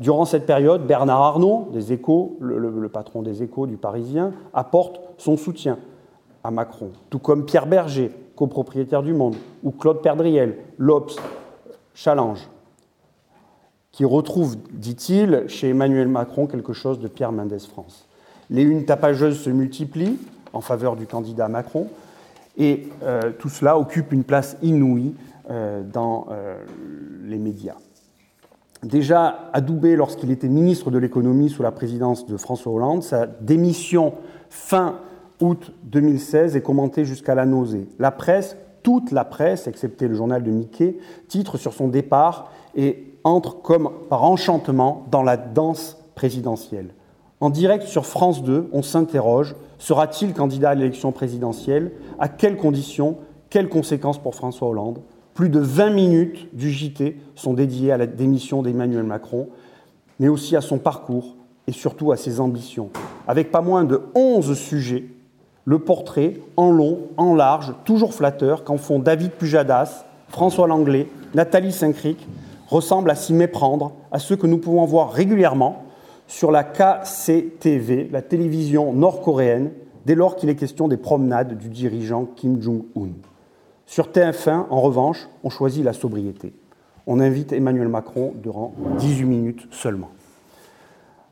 Durant 0.00 0.24
cette 0.24 0.46
période, 0.46 0.86
Bernard 0.86 1.20
Arnault, 1.20 1.68
des 1.70 1.92
Échos, 1.92 2.38
le, 2.40 2.88
patron 2.88 3.20
des 3.20 3.42
Échos 3.42 3.66
du 3.66 3.76
Parisien, 3.76 4.32
apporte 4.54 4.98
son 5.18 5.36
soutien 5.36 5.78
à 6.42 6.50
Macron, 6.50 6.92
tout 7.10 7.18
comme 7.18 7.44
Pierre 7.44 7.66
Berger, 7.66 8.10
copropriétaire 8.36 9.02
du 9.02 9.12
Monde, 9.12 9.36
ou 9.62 9.70
Claude 9.70 10.00
Perdriel, 10.00 10.56
l'Obs, 10.78 11.16
Challenge, 11.94 12.48
qui 13.92 14.06
retrouve, 14.06 14.56
dit-il, 14.72 15.44
chez 15.48 15.68
Emmanuel 15.68 16.08
Macron 16.08 16.46
quelque 16.46 16.72
chose 16.72 17.00
de 17.00 17.08
Pierre 17.08 17.32
Mendès 17.32 17.58
France. 17.58 18.06
Les 18.48 18.62
unes 18.62 18.86
tapageuses 18.86 19.40
se 19.40 19.50
multiplient 19.50 20.18
en 20.54 20.62
faveur 20.62 20.96
du 20.96 21.06
candidat 21.06 21.48
Macron, 21.48 21.88
et 22.56 22.88
euh, 23.02 23.32
tout 23.38 23.50
cela 23.50 23.78
occupe 23.78 24.12
une 24.12 24.24
place 24.24 24.56
inouïe 24.62 25.14
dans 25.48 26.26
euh, 26.30 26.64
les 27.24 27.38
médias. 27.38 27.76
Déjà 28.82 29.50
adoubé 29.52 29.96
lorsqu'il 29.96 30.30
était 30.30 30.48
ministre 30.48 30.90
de 30.90 30.98
l'économie 30.98 31.48
sous 31.48 31.62
la 31.62 31.72
présidence 31.72 32.26
de 32.26 32.36
François 32.36 32.72
Hollande, 32.72 33.02
sa 33.02 33.26
démission 33.26 34.14
fin 34.50 35.00
août 35.40 35.72
2016 35.84 36.56
est 36.56 36.62
commentée 36.62 37.04
jusqu'à 37.04 37.34
la 37.34 37.46
nausée. 37.46 37.88
La 37.98 38.10
presse, 38.10 38.56
toute 38.82 39.12
la 39.12 39.24
presse, 39.24 39.66
excepté 39.66 40.08
le 40.08 40.14
journal 40.14 40.42
de 40.42 40.50
Mickey, 40.50 40.98
titre 41.28 41.58
sur 41.58 41.72
son 41.72 41.88
départ 41.88 42.52
et 42.74 43.14
entre 43.24 43.60
comme 43.60 43.90
par 44.08 44.22
enchantement 44.24 45.06
dans 45.10 45.22
la 45.22 45.36
danse 45.36 45.98
présidentielle. 46.14 46.94
En 47.40 47.50
direct 47.50 47.84
sur 47.84 48.06
France 48.06 48.42
2, 48.42 48.68
on 48.72 48.82
s'interroge, 48.82 49.56
sera-t-il 49.78 50.32
candidat 50.32 50.70
à 50.70 50.74
l'élection 50.74 51.12
présidentielle? 51.12 51.92
À 52.18 52.28
quelles 52.28 52.56
conditions? 52.56 53.16
Quelles 53.50 53.68
conséquences 53.68 54.18
pour 54.18 54.34
François 54.34 54.68
Hollande? 54.68 55.00
Plus 55.36 55.50
de 55.50 55.60
20 55.60 55.90
minutes 55.90 56.48
du 56.56 56.72
JT 56.72 57.18
sont 57.34 57.52
dédiées 57.52 57.92
à 57.92 57.98
la 57.98 58.06
démission 58.06 58.62
d'Emmanuel 58.62 59.02
Macron, 59.02 59.50
mais 60.18 60.28
aussi 60.28 60.56
à 60.56 60.62
son 60.62 60.78
parcours 60.78 61.36
et 61.66 61.72
surtout 61.72 62.10
à 62.10 62.16
ses 62.16 62.40
ambitions. 62.40 62.88
Avec 63.28 63.50
pas 63.50 63.60
moins 63.60 63.84
de 63.84 64.00
11 64.14 64.58
sujets, 64.58 65.04
le 65.66 65.78
portrait 65.78 66.40
en 66.56 66.70
long, 66.70 67.00
en 67.18 67.34
large, 67.34 67.74
toujours 67.84 68.14
flatteur, 68.14 68.64
qu'en 68.64 68.78
font 68.78 68.98
David 68.98 69.32
Pujadas, 69.32 70.06
François 70.28 70.66
Langlais, 70.66 71.06
Nathalie 71.34 71.72
Saint-Cric, 71.72 72.26
ressemble 72.68 73.10
à 73.10 73.14
s'y 73.14 73.34
méprendre 73.34 73.92
à 74.10 74.18
ceux 74.18 74.36
que 74.36 74.46
nous 74.46 74.58
pouvons 74.58 74.86
voir 74.86 75.12
régulièrement 75.12 75.82
sur 76.26 76.50
la 76.50 76.64
KCTV, 76.64 78.08
la 78.10 78.22
télévision 78.22 78.94
nord-coréenne, 78.94 79.70
dès 80.06 80.14
lors 80.14 80.36
qu'il 80.36 80.48
est 80.48 80.56
question 80.56 80.88
des 80.88 80.96
promenades 80.96 81.58
du 81.58 81.68
dirigeant 81.68 82.26
Kim 82.36 82.62
Jong-un. 82.62 83.10
Sur 83.86 84.08
TF1, 84.08 84.66
en 84.68 84.80
revanche, 84.80 85.28
on 85.44 85.50
choisit 85.50 85.84
la 85.84 85.92
sobriété. 85.92 86.52
On 87.06 87.20
invite 87.20 87.52
Emmanuel 87.52 87.88
Macron 87.88 88.34
durant 88.42 88.74
18 88.98 89.24
minutes 89.24 89.68
seulement. 89.70 90.10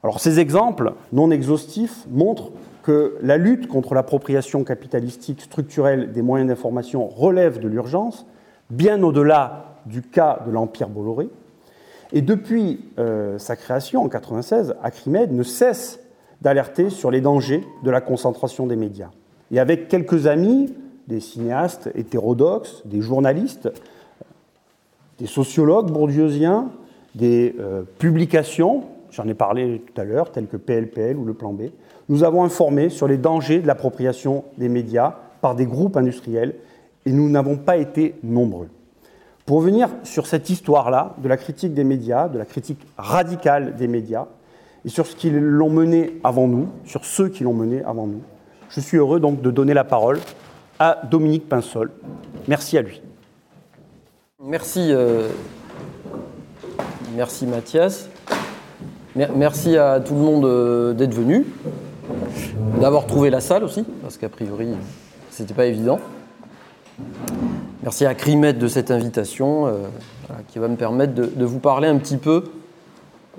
Alors 0.05 0.21
ces 0.21 0.39
exemples 0.39 0.93
non 1.13 1.33
exhaustifs 1.33 2.07
montrent 2.11 2.53
que 2.85 3.17
la 3.23 3.39
lutte 3.39 3.67
contre 3.67 3.95
l'appropriation 3.95 4.63
capitalistique 4.63 5.41
structurelle 5.41 6.13
des 6.13 6.23
moyens 6.23 6.49
d'information 6.49 7.09
relève 7.09 7.59
de 7.59 7.67
l'urgence, 7.67 8.25
bien 8.71 9.03
au-delà 9.03 9.81
du 9.87 10.03
cas 10.03 10.41
de 10.47 10.53
l'Empire 10.53 10.89
Bolloré. 10.89 11.31
Et 12.13 12.23
depuis 12.23 12.85
euh, 12.99 13.39
sa 13.39 13.57
création 13.57 14.01
en 14.01 14.05
1996, 14.05 14.77
Acrimed 14.83 15.33
ne 15.33 15.43
cesse 15.43 15.99
d'alerter 16.41 16.91
sur 16.91 17.11
les 17.11 17.21
dangers 17.21 17.65
de 17.83 17.91
la 17.91 18.01
concentration 18.01 18.67
des 18.67 18.77
médias. 18.77 19.11
Et 19.51 19.59
avec 19.59 19.89
quelques 19.89 20.27
amis, 20.27 20.73
des 21.09 21.21
cinéastes 21.21 21.91
hétérodoxes, 21.95 22.83
des 22.85 23.01
journalistes, 23.01 23.71
des 25.19 25.27
sociologues 25.27 25.91
bourdieusiens, 25.91 26.71
des 27.15 27.55
euh, 27.61 27.83
publications, 27.99 28.85
j'en 29.11 29.27
ai 29.29 29.35
parlé 29.35 29.83
tout 29.87 30.01
à 30.01 30.05
l'heure, 30.05 30.33
telles 30.33 30.49
que 30.49 30.57
PLPL 30.57 31.17
ou 31.17 31.25
le 31.25 31.35
Plan 31.35 31.53
B, 31.53 31.65
nous 32.09 32.25
avons 32.25 32.43
informé 32.43 32.89
sur 32.89 33.07
les 33.07 33.17
dangers 33.17 33.61
de 33.61 33.67
l'appropriation 33.67 34.45
des 34.59 34.69
médias 34.69 35.15
par 35.41 35.55
des 35.55 35.67
groupes 35.67 35.97
industriels 35.97 36.55
et 37.07 37.13
nous 37.13 37.29
n'avons 37.29 37.57
pas 37.57 37.77
été 37.77 38.15
nombreux. 38.23 38.69
Pour 39.47 39.59
revenir 39.59 39.91
sur 40.05 40.27
cette 40.27 40.49
histoire-là 40.49 41.15
de 41.23 41.29
la 41.29 41.37
critique 41.37 41.75
des 41.75 41.85
médias, 41.85 42.29
de 42.29 42.39
la 42.39 42.47
critique 42.47 42.81
radicale 42.97 43.77
des 43.77 43.89
médias, 43.89 44.27
et 44.87 44.89
sur 44.89 45.07
ce 45.07 45.17
qu'ils 45.17 45.39
l'ont 45.39 45.71
mené 45.71 46.19
avant 46.25 46.49
nous, 46.49 46.69
sur 46.85 47.05
ceux 47.05 47.29
qui 47.29 47.45
l'ont 47.45 47.55
mené 47.55 47.83
avant 47.85 48.07
nous, 48.07 48.23
je 48.71 48.81
suis 48.81 48.97
heureux 48.97 49.21
donc 49.21 49.41
de 49.41 49.51
donner 49.51 49.75
la 49.75 49.85
parole 49.85 50.19
à 50.79 51.01
Dominique 51.11 51.49
Pinsol. 51.49 51.91
Merci 52.49 52.79
à 52.79 52.83
lui. 52.83 53.01
Merci, 54.43 54.89
euh, 54.93 55.29
merci 57.15 57.47
Mathias. 57.47 58.09
Merci 59.17 59.77
à 59.77 60.01
tout 60.01 60.15
le 60.15 60.21
monde 60.21 60.45
euh, 60.45 60.93
d'être 60.93 61.15
venu, 61.15 61.47
d'avoir 62.81 63.07
trouvé 63.07 63.31
la 63.31 63.41
salle 63.41 63.63
aussi, 63.63 63.85
parce 64.03 64.19
qu'a 64.19 64.29
priori, 64.29 64.69
c'était 65.31 65.55
pas 65.55 65.67
évident. 65.67 66.01
Merci 67.83 68.07
à 68.07 68.15
Crimet 68.15 68.53
de 68.53 68.67
cette 68.67 68.91
invitation 68.91 69.67
euh, 69.67 69.73
qui 70.49 70.59
va 70.59 70.69
me 70.69 70.77
permettre 70.77 71.15
de, 71.15 71.45
vous 71.45 71.61
parler 71.61 71.87
un 71.87 71.99
petit 71.99 72.17
peu 72.17 72.45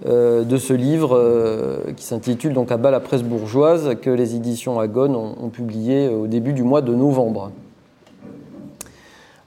euh, 0.05 0.43
de 0.43 0.57
ce 0.57 0.73
livre 0.73 1.15
euh, 1.15 1.93
qui 1.95 2.03
s'intitule 2.03 2.51
donc 2.51 2.69
À 2.69 2.75
bas 2.75 2.91
la 2.91 2.99
presse 2.99 3.23
bourgeoise 3.23 3.95
que 4.01 4.09
les 4.09 4.35
éditions 4.35 4.77
Agone 4.77 5.15
ont, 5.15 5.47
publié 5.47 6.09
au 6.09 6.27
début 6.27 6.51
du 6.51 6.63
mois 6.63 6.81
de 6.81 6.93
novembre. 6.93 7.51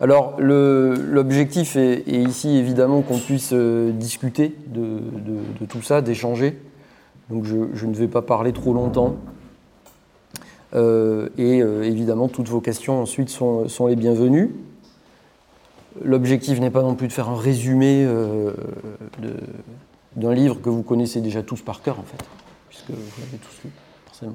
Alors 0.00 0.36
l'objectif 0.38 1.76
est, 1.76 2.02
ici 2.08 2.56
évidemment 2.56 3.02
qu'on 3.02 3.18
puisse 3.18 3.50
euh, 3.52 3.90
discuter 3.92 4.54
de, 4.68 5.00
tout 5.68 5.82
ça, 5.82 6.00
d'échanger. 6.00 6.58
Donc 7.28 7.44
je, 7.44 7.84
ne 7.84 7.94
vais 7.94 8.08
pas 8.08 8.22
parler 8.22 8.52
trop 8.54 8.72
longtemps. 8.72 9.16
et 10.74 11.58
évidemment 11.58 12.28
toutes 12.28 12.48
vos 12.48 12.62
questions 12.62 13.02
ensuite 13.02 13.28
sont 13.28 13.86
les 13.86 13.96
bienvenues. 13.96 14.54
L'objectif 16.02 16.58
n'est 16.58 16.70
pas 16.70 16.82
non 16.82 16.94
plus 16.94 17.08
de 17.08 17.12
faire 17.12 17.28
un 17.28 17.36
résumé 17.36 18.06
de, 18.06 19.34
d'un 20.18 20.34
livre 20.34 20.60
que 20.60 20.68
vous 20.68 20.82
connaissez 20.82 21.20
déjà 21.20 21.42
tous 21.42 21.62
par 21.62 21.80
cœur, 21.80 21.98
en 21.98 22.02
fait, 22.02 22.22
puisque 22.68 22.90
vous 22.90 23.20
l'avez 23.20 23.38
tous 23.38 23.64
lu, 23.64 23.70
forcément. 24.06 24.34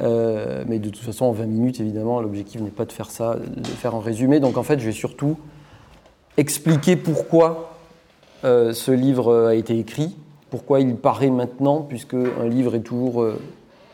Euh, 0.00 0.64
mais 0.68 0.78
de 0.78 0.90
toute 0.90 1.02
façon, 1.02 1.24
en 1.24 1.32
20 1.32 1.46
minutes, 1.46 1.80
évidemment, 1.80 2.20
l'objectif 2.20 2.60
n'est 2.60 2.70
pas 2.70 2.84
de 2.84 2.92
faire 2.92 3.10
ça, 3.10 3.36
de 3.36 3.66
faire 3.66 3.94
un 3.94 4.00
résumé. 4.00 4.40
Donc, 4.40 4.56
en 4.56 4.62
fait, 4.62 4.78
je 4.78 4.86
vais 4.86 4.92
surtout 4.92 5.36
expliquer 6.36 6.96
pourquoi 6.96 7.76
euh, 8.44 8.72
ce 8.72 8.92
livre 8.92 9.48
a 9.48 9.54
été 9.54 9.78
écrit, 9.78 10.14
pourquoi 10.50 10.80
il 10.80 10.94
paraît 10.96 11.30
maintenant, 11.30 11.80
puisque 11.80 12.14
un 12.14 12.46
livre 12.46 12.74
est 12.74 12.82
toujours 12.82 13.22
euh, 13.22 13.40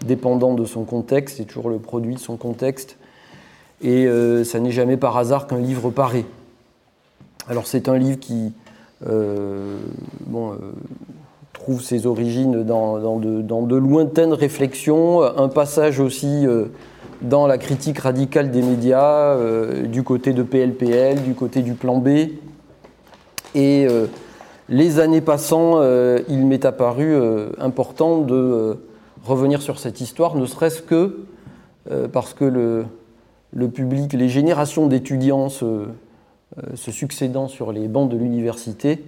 dépendant 0.04 0.54
de 0.54 0.64
son 0.64 0.84
contexte, 0.84 1.38
c'est 1.38 1.44
toujours 1.44 1.70
le 1.70 1.78
produit 1.78 2.14
de 2.14 2.20
son 2.20 2.36
contexte, 2.36 2.98
et 3.80 4.06
ça 4.44 4.60
n'est 4.60 4.70
jamais 4.70 4.96
par 4.96 5.16
hasard 5.16 5.46
qu'un 5.46 5.58
livre 5.58 5.90
paraît. 5.90 6.24
Alors 7.48 7.66
c'est 7.66 7.88
un 7.88 7.98
livre 7.98 8.18
qui 8.18 8.52
bon, 9.02 10.52
trouve 11.52 11.82
ses 11.82 12.06
origines 12.06 12.62
dans, 12.64 13.18
de, 13.18 13.76
lointaines 13.76 14.32
réflexions, 14.32 15.22
un 15.22 15.48
passage 15.48 16.00
aussi 16.00 16.46
dans 17.22 17.46
la 17.46 17.58
critique 17.58 17.98
radicale 17.98 18.50
des 18.50 18.62
médias, 18.62 19.36
du 19.84 20.02
côté 20.02 20.32
de 20.32 20.42
PLPL, 20.42 21.22
du 21.22 21.34
côté 21.34 21.62
du 21.62 21.74
plan 21.74 21.98
B, 21.98 22.08
et 23.54 23.86
les 24.68 24.98
années 24.98 25.20
passant, 25.20 25.74
euh, 25.76 26.20
il 26.28 26.46
m'est 26.46 26.64
apparu 26.64 27.14
euh, 27.14 27.50
important 27.58 28.18
de 28.18 28.34
euh, 28.34 28.74
revenir 29.22 29.60
sur 29.60 29.78
cette 29.78 30.00
histoire, 30.00 30.36
ne 30.36 30.46
serait-ce 30.46 30.82
que 30.82 31.24
parce 32.14 32.32
que 32.32 32.46
le, 32.46 33.68
public, 33.68 34.14
les 34.14 34.30
générations 34.30 34.86
d'étudiants 34.86 35.50
se, 35.50 35.84
succédant 36.74 37.48
sur 37.48 37.72
les 37.72 37.88
bancs 37.88 38.10
de 38.10 38.16
l'université, 38.16 39.04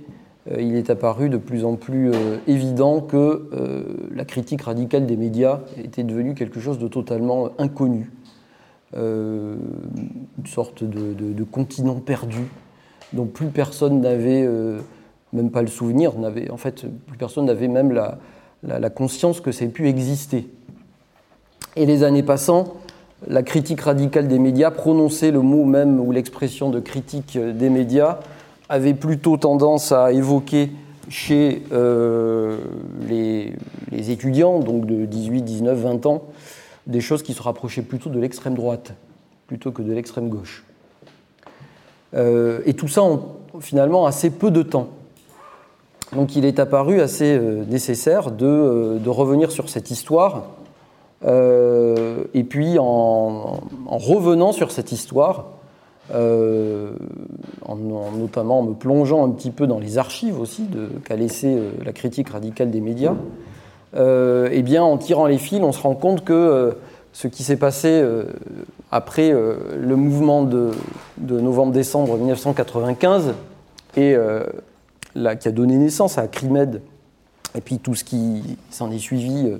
il 0.58 0.76
est 0.76 0.90
apparu 0.90 1.28
de 1.28 1.38
plus 1.38 1.64
en 1.64 1.74
plus 1.74 2.12
évident 2.46 3.00
que 3.00 3.48
la 4.14 4.24
critique 4.24 4.62
radicale 4.62 5.06
des 5.06 5.16
médias 5.16 5.60
était 5.76 6.04
devenue 6.04 6.34
quelque 6.34 6.60
chose 6.60 6.78
de 6.78 6.88
totalement 6.88 7.50
inconnu, 7.58 8.12
une 8.94 9.56
sorte 10.46 10.84
de, 10.84 11.44
continent 11.44 11.96
perdu 11.96 12.44
dont 13.12 13.26
plus 13.26 13.48
personne 13.48 14.00
n'avait 14.00 14.48
même 15.32 15.50
pas 15.50 15.62
le 15.62 15.68
souvenir, 15.68 16.12
en 16.50 16.56
fait, 16.56 16.86
plus 17.06 17.18
personne 17.18 17.46
n'avait 17.46 17.68
même 17.68 17.92
la, 17.92 18.90
conscience 18.90 19.40
que 19.40 19.52
ça 19.52 19.64
ait 19.64 19.68
pu 19.68 19.88
exister. 19.88 20.48
Et 21.76 21.86
les 21.86 22.02
années 22.02 22.22
passant, 22.22 22.74
la 23.26 23.42
critique 23.42 23.80
radicale 23.80 24.28
des 24.28 24.38
médias, 24.38 24.70
prononcer 24.70 25.30
le 25.30 25.40
mot 25.40 25.64
même 25.64 26.00
ou 26.00 26.12
l'expression 26.12 26.70
de 26.70 26.80
critique 26.80 27.38
des 27.38 27.70
médias, 27.70 28.20
avait 28.68 28.94
plutôt 28.94 29.36
tendance 29.36 29.92
à 29.92 30.12
évoquer 30.12 30.70
chez 31.08 31.62
euh, 31.72 32.58
les, 33.08 33.54
étudiants, 34.10 34.58
donc 34.58 34.86
de 34.86 35.04
18, 35.04 35.42
19, 35.42 35.78
20 35.78 36.06
ans, 36.06 36.24
des 36.86 37.00
choses 37.00 37.22
qui 37.22 37.32
se 37.32 37.42
rapprochaient 37.42 37.82
plutôt 37.82 38.10
de 38.10 38.18
l'extrême 38.18 38.54
droite, 38.54 38.94
plutôt 39.46 39.70
que 39.70 39.82
de 39.82 39.92
l'extrême 39.92 40.28
gauche. 40.28 40.64
Euh, 42.14 42.60
et 42.64 42.74
tout 42.74 42.88
ça 42.88 43.02
en 43.02 43.36
finalement 43.60 44.06
assez 44.06 44.30
peu 44.30 44.50
de 44.50 44.62
temps. 44.62 44.88
Donc 46.14 46.36
il 46.36 46.44
est 46.44 46.58
apparu 46.58 47.00
assez 47.00 47.36
euh, 47.36 47.64
nécessaire 47.64 48.28
euh, 48.40 48.98
de, 48.98 49.08
revenir 49.08 49.50
sur 49.50 49.68
cette 49.68 49.90
histoire. 49.90 50.44
Euh, 51.26 52.24
et 52.34 52.44
puis 52.44 52.78
en, 52.78 53.60
revenant 53.86 54.52
sur 54.52 54.70
cette 54.70 54.92
histoire, 54.92 55.46
en, 56.12 57.76
notamment 57.76 58.60
en 58.60 58.62
me 58.62 58.74
plongeant 58.74 59.26
un 59.26 59.30
petit 59.30 59.50
peu 59.50 59.66
dans 59.66 59.80
les 59.80 59.98
archives 59.98 60.38
aussi 60.40 60.68
qu'a 61.04 61.16
laissé 61.16 61.58
la 61.84 61.92
critique 61.92 62.28
radicale 62.28 62.70
des 62.70 62.80
médias, 62.80 63.14
eh 63.96 64.62
bien 64.62 64.84
en 64.84 64.98
tirant 64.98 65.26
les 65.26 65.38
fils, 65.38 65.60
on 65.62 65.72
se 65.72 65.82
rend 65.82 65.94
compte 65.94 66.24
que 66.24 66.76
ce 67.12 67.26
qui 67.26 67.42
s'est 67.42 67.56
passé 67.56 68.04
après 68.92 69.32
le 69.32 69.96
mouvement 69.96 70.44
de, 70.44 70.70
de 71.18 71.40
novembre-décembre 71.40 72.16
1995 72.18 73.34
et 73.96 74.16
qui 75.40 75.48
a 75.48 75.52
donné 75.52 75.76
naissance 75.76 76.18
à 76.18 76.22
Acrimed, 76.22 76.82
et 77.56 77.60
puis 77.60 77.78
tout 77.78 77.94
ce 77.94 78.04
qui 78.04 78.58
s'en 78.70 78.90
est 78.90 78.98
suivi 78.98 79.48
euh, 79.48 79.58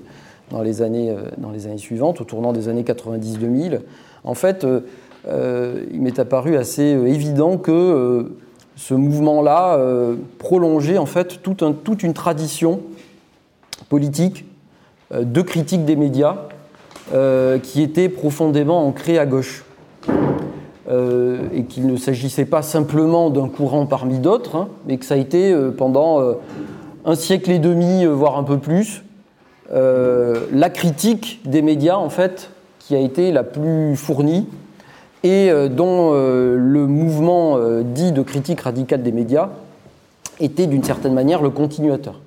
dans 0.51 0.63
les, 0.63 0.83
années, 0.83 1.11
euh, 1.11 1.29
dans 1.39 1.51
les 1.51 1.67
années 1.67 1.79
suivantes, 1.79 2.21
au 2.21 2.25
tournant 2.25 2.53
des 2.53 2.69
années 2.69 2.83
90-2000, 2.83 3.81
en 4.25 4.35
fait, 4.35 4.65
euh, 4.65 5.85
il 5.93 6.01
m'est 6.01 6.19
apparu 6.19 6.57
assez 6.57 6.83
évident 6.83 7.59
que 7.59 8.33
ce 8.77 8.95
mouvement-là 8.95 9.79
prolongeait 10.39 10.99
en 10.99 11.07
fait 11.07 11.41
toute 11.43 12.03
une 12.03 12.13
tradition 12.13 12.81
politique 13.89 14.45
de 15.13 15.41
critique 15.41 15.85
des 15.85 15.97
médias 15.97 16.37
qui 17.63 17.83
était 17.83 18.09
profondément 18.11 18.87
ancrée 18.87 19.19
à 19.19 19.25
gauche. 19.25 19.65
Euh, 20.89 21.49
et 21.53 21.65
qu'il 21.65 21.89
ne 21.89 21.97
s'agissait 21.97 22.45
pas 22.45 22.63
simplement 22.63 23.29
d'un 23.29 23.49
courant 23.49 23.87
parmi 23.87 24.21
d'autres, 24.21 24.55
hein, 24.55 24.69
mais 24.87 24.99
que 24.99 25.05
ça 25.05 25.15
a 25.15 25.17
été 25.17 25.53
euh, 25.53 25.73
pendant 25.73 26.21
euh, 26.21 26.35
un 27.05 27.17
siècle 27.17 27.51
et 27.51 27.59
demi, 27.59 28.05
voire 28.05 28.39
un 28.39 28.45
peu 28.45 28.59
plus, 28.59 29.03
la 29.73 30.71
critique 30.71 31.41
des 31.45 31.63
médias, 31.63 31.97
en 31.97 32.11
fait, 32.11 32.51
qui 32.79 32.95
a 32.95 33.01
été 33.01 33.33
la 33.33 33.43
plus 33.43 33.97
fournie 33.97 34.47
et 35.23 35.51
dont 35.71 36.13
le 36.13 36.87
mouvement 36.87 37.59
dit 37.83 38.13
de 38.13 38.23
critique 38.23 38.61
radicale 38.61 39.03
des 39.03 39.13
médias 39.13 39.51
était 40.41 40.67
d'une 40.67 40.85
certaine 40.85 41.15
manière 41.15 41.43
le 41.43 41.51
continuateur. 41.51 42.21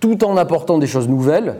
Tout 0.00 0.24
en 0.24 0.36
apportant 0.36 0.78
des 0.78 0.86
choses 0.86 1.08
nouvelles, 1.08 1.54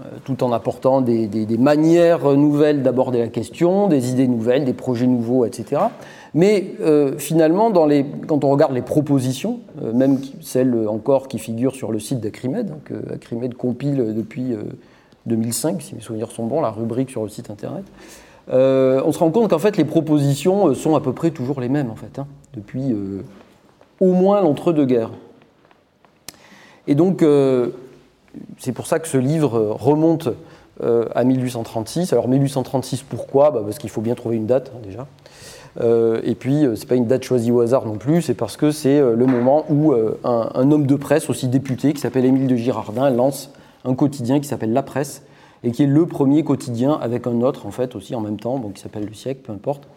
euh, 0.00 0.08
tout 0.24 0.42
en 0.42 0.52
apportant 0.52 1.00
des, 1.00 1.28
manières 1.58 2.32
nouvelles 2.32 2.82
d'aborder 2.82 3.20
la 3.20 3.28
question, 3.28 3.86
des 3.88 4.10
idées 4.10 4.26
nouvelles, 4.26 4.64
des 4.64 4.72
projets 4.72 5.06
nouveaux, 5.06 5.44
etc. 5.44 5.82
Mais 6.34 6.74
euh, 6.80 7.16
finalement, 7.16 7.72
quand 8.26 8.44
on 8.44 8.50
regarde 8.50 8.72
les 8.72 8.82
propositions, 8.82 9.60
euh, 9.82 9.92
même 9.92 10.18
celles 10.40 10.88
encore 10.88 11.28
qui 11.28 11.38
figurent 11.38 11.74
sur 11.74 11.92
le 11.92 12.00
site 12.00 12.20
d'Acrimed, 12.20 12.70
hein, 12.70 12.78
que 12.84 12.94
Acrimed 13.12 13.54
compile 13.54 14.14
depuis 14.14 14.56
2005, 15.26 15.80
si 15.80 15.94
mes 15.94 16.00
souvenirs 16.00 16.30
sont 16.30 16.46
bons, 16.46 16.60
la 16.60 16.70
rubrique 16.70 17.10
sur 17.10 17.22
le 17.22 17.28
site 17.28 17.50
internet, 17.50 17.84
on 18.48 19.12
se 19.12 19.18
rend 19.18 19.30
compte 19.30 19.48
qu'en 19.48 19.58
fait 19.58 19.76
les 19.76 19.84
propositions 19.84 20.74
sont 20.74 20.96
à 20.96 21.00
peu 21.00 21.12
près 21.12 21.30
toujours 21.30 21.60
les 21.60 21.68
mêmes, 21.68 21.90
en 21.90 21.96
fait, 21.96 22.18
hein, 22.18 22.26
depuis 22.52 22.94
au 24.00 24.12
moins 24.12 24.42
l'entre-deux-guerres. 24.42 25.12
Et 26.86 26.94
donc, 26.94 27.22
c'est 28.58 28.72
pour 28.72 28.86
ça 28.86 28.98
que 28.98 29.08
ce 29.08 29.18
livre 29.18 29.56
euh, 29.56 29.72
remonte 29.72 30.28
euh, 30.82 31.06
à 31.14 31.24
1836. 31.24 32.12
Alors 32.12 32.28
1836, 32.28 33.02
pourquoi? 33.02 33.50
Bah, 33.50 33.62
Parce 33.64 33.78
qu'il 33.78 33.90
faut 33.90 34.00
bien 34.00 34.14
trouver 34.14 34.36
une 34.36 34.46
date 34.46 34.72
hein, 34.74 34.80
déjà. 34.82 35.06
Euh, 35.80 36.20
et 36.24 36.34
puis, 36.34 36.62
ce 36.62 36.80
n'est 36.80 36.86
pas 36.86 36.94
une 36.94 37.06
date 37.06 37.24
choisie 37.24 37.50
au 37.50 37.60
hasard 37.60 37.86
non 37.86 37.96
plus, 37.96 38.22
c'est 38.22 38.34
parce 38.34 38.56
que 38.56 38.70
c'est 38.70 39.00
le 39.00 39.26
moment 39.26 39.64
où 39.68 39.92
un, 39.92 40.70
homme 40.70 40.86
de 40.86 40.94
presse, 40.96 41.28
aussi 41.28 41.48
député, 41.48 41.92
qui 41.92 42.00
s'appelle 42.00 42.24
Émile 42.24 42.46
de 42.46 42.56
Girardin, 42.56 43.10
lance 43.10 43.50
un 43.84 43.94
quotidien 43.94 44.40
qui 44.40 44.48
s'appelle 44.48 44.72
La 44.72 44.82
Presse, 44.82 45.22
et 45.62 45.72
qui 45.72 45.82
est 45.82 45.86
le 45.86 46.06
premier 46.06 46.44
quotidien 46.44 46.92
avec 46.92 47.26
un 47.26 47.40
autre, 47.40 47.66
en 47.66 47.70
fait, 47.70 47.96
aussi 47.96 48.14
en 48.14 48.20
même 48.20 48.38
temps, 48.38 48.60
qui 48.74 48.80
s'appelle 48.80 49.06
Le 49.06 49.14
Siècle, 49.14 49.40
peu 49.42 49.52
importe, 49.52 49.88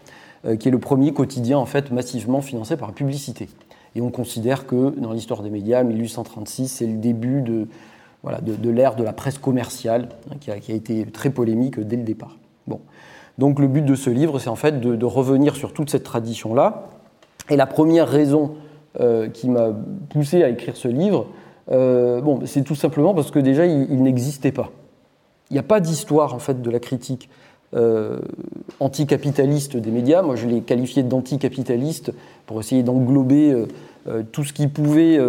qui 0.60 0.68
est 0.68 0.72
le 0.72 0.80
premier 0.80 1.14
quotidien, 1.14 1.58
en 1.58 1.66
fait, 1.66 1.92
massivement 1.92 2.42
financé 2.42 2.76
par 2.78 2.88
la 2.88 2.94
publicité. 2.94 3.48
Et 3.96 4.02
on 4.02 4.12
considère 4.12 4.68
que, 4.68 4.94
dans 5.00 5.12
l'histoire 5.12 5.42
des 5.42 5.50
médias, 5.50 5.84
1836, 5.84 6.68
c'est 6.68 6.86
le 6.86 6.98
début 6.98 7.42
de, 7.42 7.68
voilà, 8.22 8.42
de, 8.42 8.70
l'ère 8.70 8.96
de 8.96 9.04
la 9.04 9.14
presse 9.14 9.38
commerciale, 9.38 10.10
hein, 10.30 10.36
qui, 10.40 10.52
a, 10.52 10.56
été 10.56 11.06
très 11.06 11.30
polémique 11.30 11.80
dès 11.80 11.96
le 11.96 12.04
départ. 12.04 12.38
Bon. 12.68 12.80
Donc 13.38 13.60
le 13.60 13.68
but 13.68 13.86
de 13.86 13.96
ce 13.96 14.10
livre, 14.10 14.40
c'est 14.40 14.50
en 14.50 14.56
fait 14.56 14.80
de, 14.80 15.06
revenir 15.06 15.56
sur 15.56 15.74
toute 15.74 15.90
cette 15.90 16.04
tradition-là. 16.04 16.88
Et 17.50 17.56
la 17.56 17.68
première 17.68 18.08
raison 18.08 18.56
euh, 19.00 19.30
qui 19.30 19.50
m'a 19.50 19.70
poussé 20.10 20.44
à 20.44 20.50
écrire 20.50 20.76
ce 20.76 20.88
livre, 20.88 21.28
euh, 21.72 22.20
bon, 22.22 22.40
c'est 22.46 22.64
tout 22.64 22.76
simplement 22.76 23.14
parce 23.14 23.32
que 23.32 23.40
déjà, 23.40 23.66
il, 23.66 24.02
n'existait 24.02 24.52
pas. 24.52 24.72
Il 25.50 25.54
n'y 25.54 25.60
a 25.60 25.64
pas 25.64 25.80
d'histoire 25.80 26.34
en 26.34 26.40
fait 26.40 26.62
de 26.62 26.70
la 26.70 26.80
critique 26.80 27.30
euh, 27.76 28.20
anticapitaliste 28.80 29.78
des 29.78 29.92
médias. 29.92 30.24
Moi, 30.24 30.36
je 30.36 30.48
l'ai 30.48 30.62
qualifié 30.62 31.04
d'anticapitaliste 31.04 32.12
pour 32.48 32.60
essayer 32.60 32.84
d'englober 32.84 33.66
tout 34.32 34.46
ce 34.46 34.54
qui 34.54 34.68
pouvait 34.68 35.20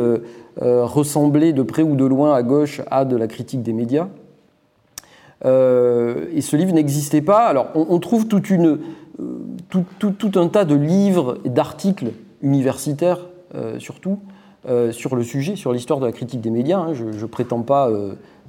ressembler 0.57 1.53
de 1.53 1.63
près 1.63 1.83
ou 1.83 1.95
de 1.95 2.05
loin 2.05 2.35
à 2.35 2.43
gauche 2.43 2.81
à 2.91 3.05
de 3.05 3.17
la 3.17 3.27
critique 3.27 3.63
des 3.63 3.73
médias. 3.73 4.09
Euh, 5.45 6.27
et 6.35 6.41
ce 6.41 6.57
livre 6.57 6.73
n'existait 6.73 7.21
pas. 7.21 7.47
Alors 7.47 7.69
on, 7.75 7.99
trouve 7.99 8.27
euh, 8.33 8.77
tout, 9.69 10.33
un 10.35 10.49
tas 10.49 10.65
de 10.65 10.75
livres 10.75 11.39
et 11.45 11.49
d'articles 11.49 12.13
universitaires 12.43 13.27
surtout 13.79 14.19
sur 14.91 15.17
le 15.17 15.23
sujet, 15.23 15.57
sur 15.57 15.73
l'histoire 15.73 15.99
de 15.99 16.07
la 16.07 16.13
critique 16.13 16.43
des 16.43 16.51
médias. 16.51 16.79
Hein. 16.79 16.93
Je 16.93 17.05
ne 17.05 17.27
prétends 17.27 17.63
pas 17.63 17.91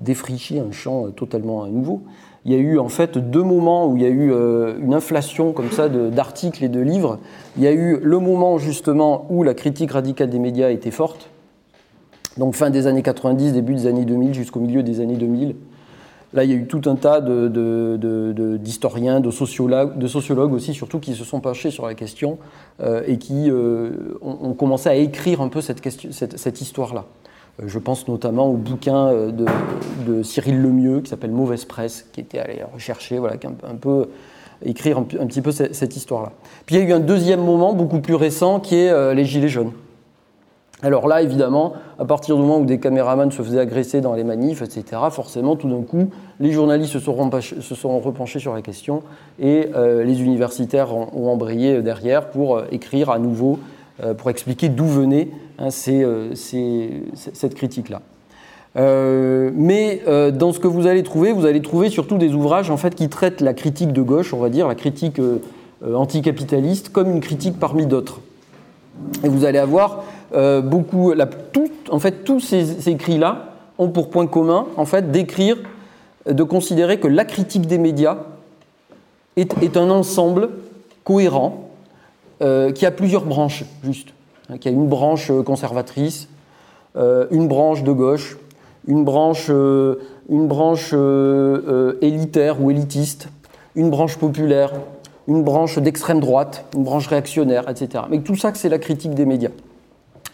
défricher 0.01 0.59
un 0.59 0.71
champ 0.71 1.09
totalement 1.11 1.65
nouveau. 1.67 2.01
Il 2.43 2.51
y 2.51 2.55
a 2.55 2.57
eu 2.57 2.77
en 2.77 2.89
fait 2.89 3.17
deux 3.17 3.43
moments 3.43 3.87
où 3.87 3.95
il 3.95 4.03
y 4.03 4.05
a 4.05 4.09
eu 4.09 4.31
une 4.81 4.93
inflation 4.93 5.53
comme 5.53 5.71
ça 5.71 5.87
d'articles 5.87 6.63
et 6.63 6.69
de 6.69 6.81
livres. 6.81 7.19
Il 7.55 7.63
y 7.63 7.67
a 7.67 7.71
eu 7.71 7.99
le 8.01 8.19
moment 8.19 8.57
justement 8.57 9.27
où 9.29 9.43
la 9.43 9.53
critique 9.53 9.91
radicale 9.91 10.29
des 10.29 10.39
médias 10.39 10.71
était 10.71 10.91
forte, 10.91 11.29
donc 12.37 12.55
fin 12.55 12.69
des 12.69 12.87
années 12.87 13.01
90, 13.01 13.53
début 13.53 13.75
des 13.75 13.87
années 13.87 14.05
2000 14.05 14.33
jusqu'au 14.33 14.59
milieu 14.59 14.83
des 14.83 15.01
années 15.01 15.17
2000. 15.17 15.55
Là, 16.33 16.43
il 16.43 16.51
y 16.51 16.53
a 16.53 16.57
eu 16.57 16.67
tout 16.67 16.81
un 16.85 16.95
tas 16.95 17.21
d'historiens, 17.21 19.19
de, 19.19 19.31
sociologues, 19.31 20.53
aussi, 20.53 20.75
surtout, 20.75 20.99
qui 20.99 21.15
se 21.15 21.23
sont 21.23 21.39
penchés 21.39 21.71
sur 21.71 21.87
la 21.87 21.95
question 21.95 22.37
euh, 22.81 23.01
et 23.07 23.17
qui 23.17 23.49
euh, 23.49 24.17
ont, 24.21 24.53
commencé 24.53 24.89
à 24.89 24.95
écrire 24.95 25.41
un 25.41 25.47
peu 25.47 25.61
cette, 25.61 26.61
histoire-là. 26.61 27.05
Euh, 27.61 27.63
je 27.67 27.79
pense 27.79 28.07
notamment 28.07 28.47
au 28.47 28.57
bouquin 28.57 29.11
de, 29.31 30.21
Cyril 30.21 30.61
Lemieux 30.61 31.01
qui 31.01 31.09
s'appelle 31.09 31.31
Mauvaise 31.31 31.65
Presse, 31.65 32.07
qui 32.11 32.19
était 32.21 32.37
allé 32.39 32.61
rechercher, 32.73 33.17
voilà, 33.17 33.35
un, 33.43 33.55
un 33.67 33.75
peu 33.75 34.09
écrire 34.63 34.99
un, 34.99 35.03
petit 35.03 35.41
peu 35.41 35.51
cette 35.51 35.95
histoire-là. 35.95 36.33
Puis 36.67 36.75
il 36.75 36.79
y 36.79 36.85
a 36.85 36.87
eu 36.87 36.93
un 36.93 36.99
deuxième 36.99 37.43
moment 37.43 37.73
beaucoup 37.73 38.01
plus 38.01 38.15
récent 38.15 38.59
qui 38.59 38.75
est 38.75 39.15
les 39.15 39.25
Gilets 39.25 39.49
jaunes. 39.49 39.71
Alors 40.81 41.09
là, 41.09 41.21
évidemment, 41.21 41.73
à 41.97 42.05
partir 42.05 42.35
du 42.35 42.41
moment 42.41 42.59
où 42.59 42.65
des 42.65 42.79
caméramans 42.79 43.31
se 43.31 43.41
faisaient 43.41 43.59
agresser 43.59 43.99
dans 43.99 44.13
les 44.13 44.23
manifs, 44.23 44.61
etc., 44.61 45.01
forcément, 45.11 45.57
tout 45.57 45.69
d'un 45.69 45.81
coup, 45.81 46.09
les 46.39 46.53
journalistes 46.53 46.93
se 46.93 46.99
sont, 46.99 47.29
se 47.41 47.75
sont 47.75 47.99
repenchés 47.99 48.39
sur 48.39 48.53
la 48.53 48.61
question 48.61 49.03
et 49.39 49.67
euh, 49.75 50.05
les 50.05 50.21
universitaires 50.21 50.95
ont, 50.95 51.29
embrayé 51.29 51.81
derrière 51.81 52.29
pour 52.29 52.57
euh, 52.57 52.63
écrire 52.71 53.09
à 53.09 53.19
nouveau, 53.19 53.59
euh, 54.01 54.13
pour 54.13 54.29
expliquer 54.29 54.69
d'où 54.69 54.85
venait 54.85 55.27
hein, 55.57 55.69
cette 55.69 57.55
critique-là. 57.55 58.01
mais 58.75 60.01
dans 60.31 60.53
ce 60.53 60.59
que 60.59 60.67
vous 60.67 60.87
allez 60.87 61.03
trouver, 61.03 61.33
vous 61.33 61.45
allez 61.45 61.61
trouver 61.61 61.89
surtout 61.89 62.17
des 62.17 62.33
ouvrages 62.33 62.71
en 62.71 62.77
fait, 62.77 62.95
qui 62.95 63.09
traitent 63.09 63.41
la 63.41 63.53
critique 63.53 63.91
de 63.91 64.01
gauche, 64.01 64.33
on 64.33 64.39
va 64.39 64.49
dire, 64.49 64.69
la 64.69 64.75
critique 64.75 65.19
anticapitaliste, 65.85 66.89
comme 66.89 67.11
une 67.11 67.19
critique 67.19 67.59
parmi 67.59 67.85
d'autres. 67.85 68.21
Et 69.23 69.29
vous 69.29 69.45
allez 69.45 69.59
avoir 69.59 70.03
euh, 70.33 70.61
en 71.89 71.99
fait, 71.99 72.23
tous 72.23 72.39
ces, 72.39 72.89
écrits-là 72.89 73.53
ont 73.77 73.89
pour 73.89 74.09
point 74.09 74.27
commun, 74.27 74.67
en 74.77 74.85
fait, 74.85 75.11
d'écrire, 75.11 75.57
de 76.29 76.43
considérer 76.43 76.99
que 76.99 77.07
la 77.07 77.25
critique 77.25 77.65
des 77.65 77.77
médias 77.77 78.17
est, 79.37 79.77
un 79.77 79.89
ensemble 79.89 80.49
cohérent 81.03 81.69
euh, 82.41 82.71
qui 82.71 82.85
a 82.85 82.91
plusieurs 82.91 83.25
branches, 83.25 83.63
juste. 83.83 84.09
Hein, 84.49 84.57
qui 84.57 84.67
a 84.67 84.71
une 84.71 84.87
branche 84.87 85.31
conservatrice, 85.45 86.27
euh, 86.97 87.27
une 87.31 87.47
branche 87.47 87.83
de 87.83 87.91
gauche, 87.91 88.37
une 88.87 89.03
branche, 89.03 89.49
une 89.49 90.47
branche 90.47 90.93
élitaire 92.01 92.61
ou 92.61 92.71
élitiste, 92.71 93.29
une 93.75 93.89
branche 93.89 94.17
populaire, 94.17 94.71
une 95.27 95.43
branche 95.43 95.77
d'extrême 95.77 96.19
droite, 96.19 96.65
une 96.75 96.83
branche 96.83 97.07
réactionnaire, 97.07 97.69
etc. 97.69 98.05
Mais 98.09 98.19
tout 98.21 98.35
ça, 98.35 98.51
c'est 98.55 98.69
la 98.69 98.79
critique 98.79 99.13
des 99.13 99.25
médias. 99.25 99.51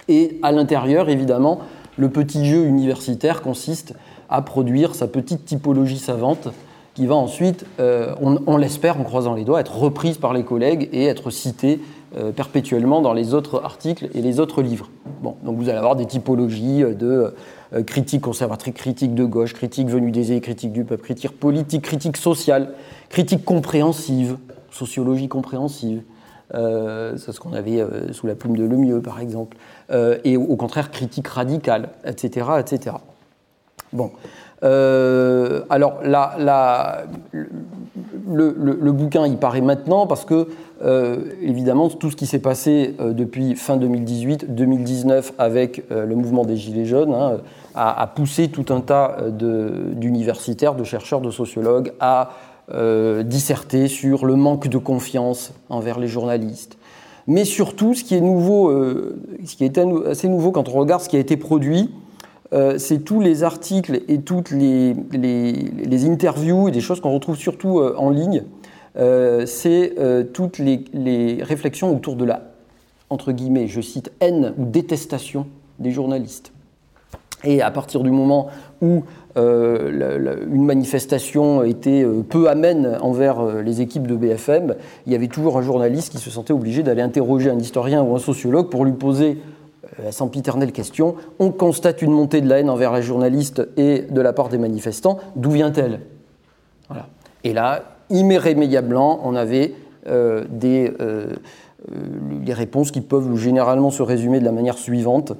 Et 0.07 0.39
à 0.43 0.51
l'intérieur, 0.51 1.09
évidemment, 1.09 1.61
le 1.97 2.09
petit 2.09 2.45
jeu 2.45 2.65
universitaire 2.65 3.41
consiste 3.41 3.93
à 4.29 4.41
produire 4.41 4.95
sa 4.95 5.07
petite 5.07 5.45
typologie 5.45 5.99
savante 5.99 6.49
qui 6.93 7.07
va 7.07 7.15
ensuite, 7.15 7.65
euh, 7.79 8.15
on, 8.21 8.55
l'espère 8.55 8.99
en 8.99 9.03
croisant 9.03 9.33
les 9.33 9.43
doigts, 9.43 9.59
être 9.59 9.77
reprise 9.77 10.17
par 10.17 10.33
les 10.33 10.43
collègues 10.43 10.87
et 10.93 11.05
être 11.05 11.29
citée 11.29 11.81
euh, 12.15 12.31
perpétuellement 12.31 13.01
dans 13.01 13.11
les 13.11 13.33
autres 13.33 13.61
articles 13.65 14.07
et 14.13 14.21
les 14.21 14.39
autres 14.39 14.61
livres. 14.61 14.89
Bon, 15.21 15.35
donc 15.43 15.57
vous 15.57 15.67
allez 15.67 15.77
avoir 15.77 15.97
des 15.97 16.05
typologies 16.05 16.83
de 16.83 17.33
euh, 17.73 17.83
critique 17.83 18.21
conservatrice, 18.21 18.73
critique 18.75 19.13
de 19.13 19.25
gauche, 19.25 19.53
critique 19.53 19.89
venue 19.89 20.11
des 20.11 20.21
aisés, 20.21 20.39
critique 20.39 20.71
du 20.71 20.85
peuple, 20.85 21.03
critique 21.03 21.37
politique, 21.37 21.81
critique 21.81 22.15
sociale, 22.15 22.69
critique 23.09 23.43
compréhensive, 23.43 24.37
sociologie 24.71 25.27
compréhensive, 25.27 26.01
euh, 26.53 27.17
c'est 27.17 27.31
ce 27.31 27.39
qu'on 27.39 27.53
avait 27.53 27.81
euh, 27.81 28.13
sous 28.13 28.27
la 28.27 28.35
plume 28.35 28.55
de 28.55 28.63
Lemieux, 28.63 29.01
par 29.01 29.19
exemple, 29.19 29.57
euh, 29.57 29.74
et 29.91 30.37
au 30.37 30.55
contraire 30.55 30.91
critique 30.91 31.27
radicale, 31.27 31.89
etc. 32.05 32.47
etc. 32.59 32.95
Bon. 33.93 34.11
alors 34.61 35.99
là, 36.03 37.03
le, 38.27 38.91
bouquin, 38.91 39.27
il 39.27 39.37
paraît 39.37 39.61
maintenant 39.61 40.07
parce 40.07 40.25
que, 40.25 40.47
évidemment, 41.41 41.89
tout 41.89 42.09
ce 42.09 42.15
qui 42.15 42.25
s'est 42.25 42.39
passé 42.39 42.95
depuis 42.99 43.55
fin 43.55 43.77
2018, 43.77 44.55
2019 44.55 45.33
avec 45.37 45.83
le 45.89 46.15
mouvement 46.15 46.45
des 46.45 46.57
Gilets 46.57 46.85
jaunes 46.85 47.13
hein, 47.13 47.37
a, 47.75 48.07
poussé 48.07 48.47
tout 48.47 48.73
un 48.73 48.81
tas 48.81 49.17
d'universitaires, 49.29 50.75
de, 50.75 50.83
chercheurs, 50.83 51.21
de 51.21 51.31
sociologues 51.31 51.93
à 51.99 52.31
euh, 52.73 53.21
disserter 53.21 53.87
sur 53.87 54.25
le 54.25 54.35
manque 54.35 54.67
de 54.67 54.79
confiance 54.79 55.53
envers 55.69 55.99
les 55.99 56.07
journalistes. 56.07 56.79
Mais 57.27 57.45
surtout, 57.45 57.93
ce 57.93 58.03
qui 58.03 58.15
est 58.15 58.21
nouveau, 58.21 58.69
euh, 58.69 59.19
ce 59.45 59.55
qui 59.55 59.65
est 59.65 59.77
assez 59.77 60.27
nouveau 60.27 60.51
quand 60.51 60.69
on 60.69 60.73
regarde 60.73 61.01
ce 61.01 61.09
qui 61.09 61.15
a 61.15 61.19
été 61.19 61.37
produit, 61.37 61.89
euh, 62.53 62.77
c'est 62.77 62.99
tous 62.99 63.19
les 63.19 63.43
articles 63.43 64.01
et 64.07 64.21
toutes 64.21 64.51
les, 64.51 64.95
les, 65.11 66.05
interviews 66.05 66.67
et 66.67 66.71
des 66.71 66.81
choses 66.81 67.01
qu'on 67.01 67.13
retrouve 67.13 67.35
surtout 67.35 67.79
en 67.79 68.09
ligne. 68.11 68.43
c'est 69.45 69.95
toutes 70.33 70.59
les, 70.59 71.39
réflexions 71.41 71.95
autour 71.95 72.15
de 72.15 72.25
la, 72.25 72.51
entre 73.09 73.31
guillemets, 73.31 73.67
je 73.67 73.81
cite, 73.81 74.11
haine 74.19 74.53
ou 74.57 74.65
détestation 74.65 75.47
des 75.79 75.91
journalistes. 75.91 76.54
Et 77.45 77.61
à 77.61 77.71
partir 77.71 78.01
du 78.01 78.11
moment 78.11 78.47
où 78.81 79.03
euh, 79.37 80.45
une 80.51 80.65
manifestation 80.65 81.63
était 81.63 82.03
euh, 82.03 82.23
peu 82.27 82.49
amène 82.49 82.97
envers 83.01 83.39
euh, 83.39 83.61
les 83.61 83.81
équipes 83.81 84.07
de 84.07 84.15
BFM, 84.15 84.75
il 85.05 85.11
y 85.11 85.15
avait 85.15 85.27
toujours 85.27 85.57
un 85.57 85.61
journaliste 85.61 86.11
qui 86.11 86.17
se 86.17 86.29
sentait 86.29 86.53
obligé 86.53 86.83
d'aller 86.83 87.01
interroger 87.01 87.49
un 87.49 87.59
historien 87.59 88.01
ou 88.01 88.15
un 88.15 88.19
sociologue 88.19 88.69
pour 88.69 88.85
lui 88.85 88.93
poser 88.93 89.37
la 90.03 90.11
sempiternelle 90.11 90.71
question. 90.71 91.15
On 91.39 91.51
constate 91.51 92.01
une 92.01 92.11
montée 92.11 92.41
de 92.41 92.49
la 92.49 92.59
haine 92.59 92.69
envers 92.69 92.93
les 92.93 93.03
journalistes 93.03 93.67
et 93.77 94.01
de 94.01 94.21
la 94.21 94.33
part 94.33 94.49
des 94.49 94.57
manifestants. 94.57 95.19
D'où 95.35 95.51
vient-elle? 95.51 95.99
Voilà. 96.87 97.07
Et 97.43 97.53
là, 97.53 97.83
irrémédiablement, 98.09 99.21
on 99.23 99.35
avait 99.35 99.73
des, 100.49 100.91
des 101.87 102.53
réponses 102.53 102.91
qui 102.91 103.01
peuvent 103.01 103.37
généralement 103.37 103.91
se 103.91 104.01
résumer 104.01 104.39
de 104.39 104.45
la 104.45 104.51
manière 104.51 104.77
suivante, 104.77 105.33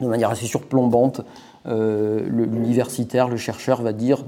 de 0.00 0.06
manière 0.06 0.30
assez 0.30 0.46
surplombante. 0.46 1.20
Euh, 1.66 2.20
l'universitaire, 2.28 3.28
le 3.28 3.36
chercheur 3.36 3.82
va 3.82 3.92
dire 3.92 4.24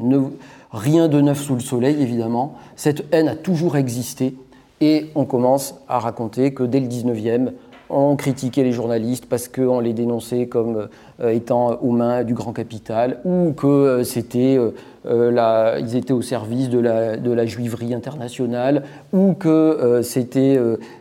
rien 0.72 1.08
de 1.08 1.20
neuf 1.20 1.42
sous 1.42 1.54
le 1.54 1.60
soleil, 1.60 2.00
évidemment. 2.00 2.54
Cette 2.76 3.12
haine 3.12 3.28
a 3.28 3.36
toujours 3.36 3.76
existé. 3.76 4.34
Et 4.80 5.10
on 5.14 5.24
commence 5.24 5.74
à 5.88 5.98
raconter 5.98 6.52
que 6.52 6.62
dès 6.62 6.80
le 6.80 6.86
19e, 6.86 7.52
on 7.88 8.16
critiquait 8.16 8.64
les 8.64 8.72
journalistes 8.72 9.26
parce 9.26 9.48
qu'on 9.48 9.80
les 9.80 9.92
dénonçait 9.92 10.46
comme 10.46 10.88
euh, 11.20 11.30
étant 11.30 11.76
aux 11.80 11.92
mains 11.92 12.24
du 12.24 12.34
grand 12.34 12.52
capital 12.52 13.20
ou 13.24 13.52
que 13.52 13.66
euh, 13.66 14.04
c'était, 14.04 14.58
euh, 15.06 15.78
ils 15.80 15.96
étaient 15.96 16.12
au 16.12 16.22
service 16.22 16.68
de 16.68 16.78
la, 16.78 17.16
de 17.16 17.30
la 17.30 17.46
juiverie 17.46 17.94
internationale 17.94 18.82
ou 19.12 19.34
que 19.34 20.00
c'était 20.02 20.58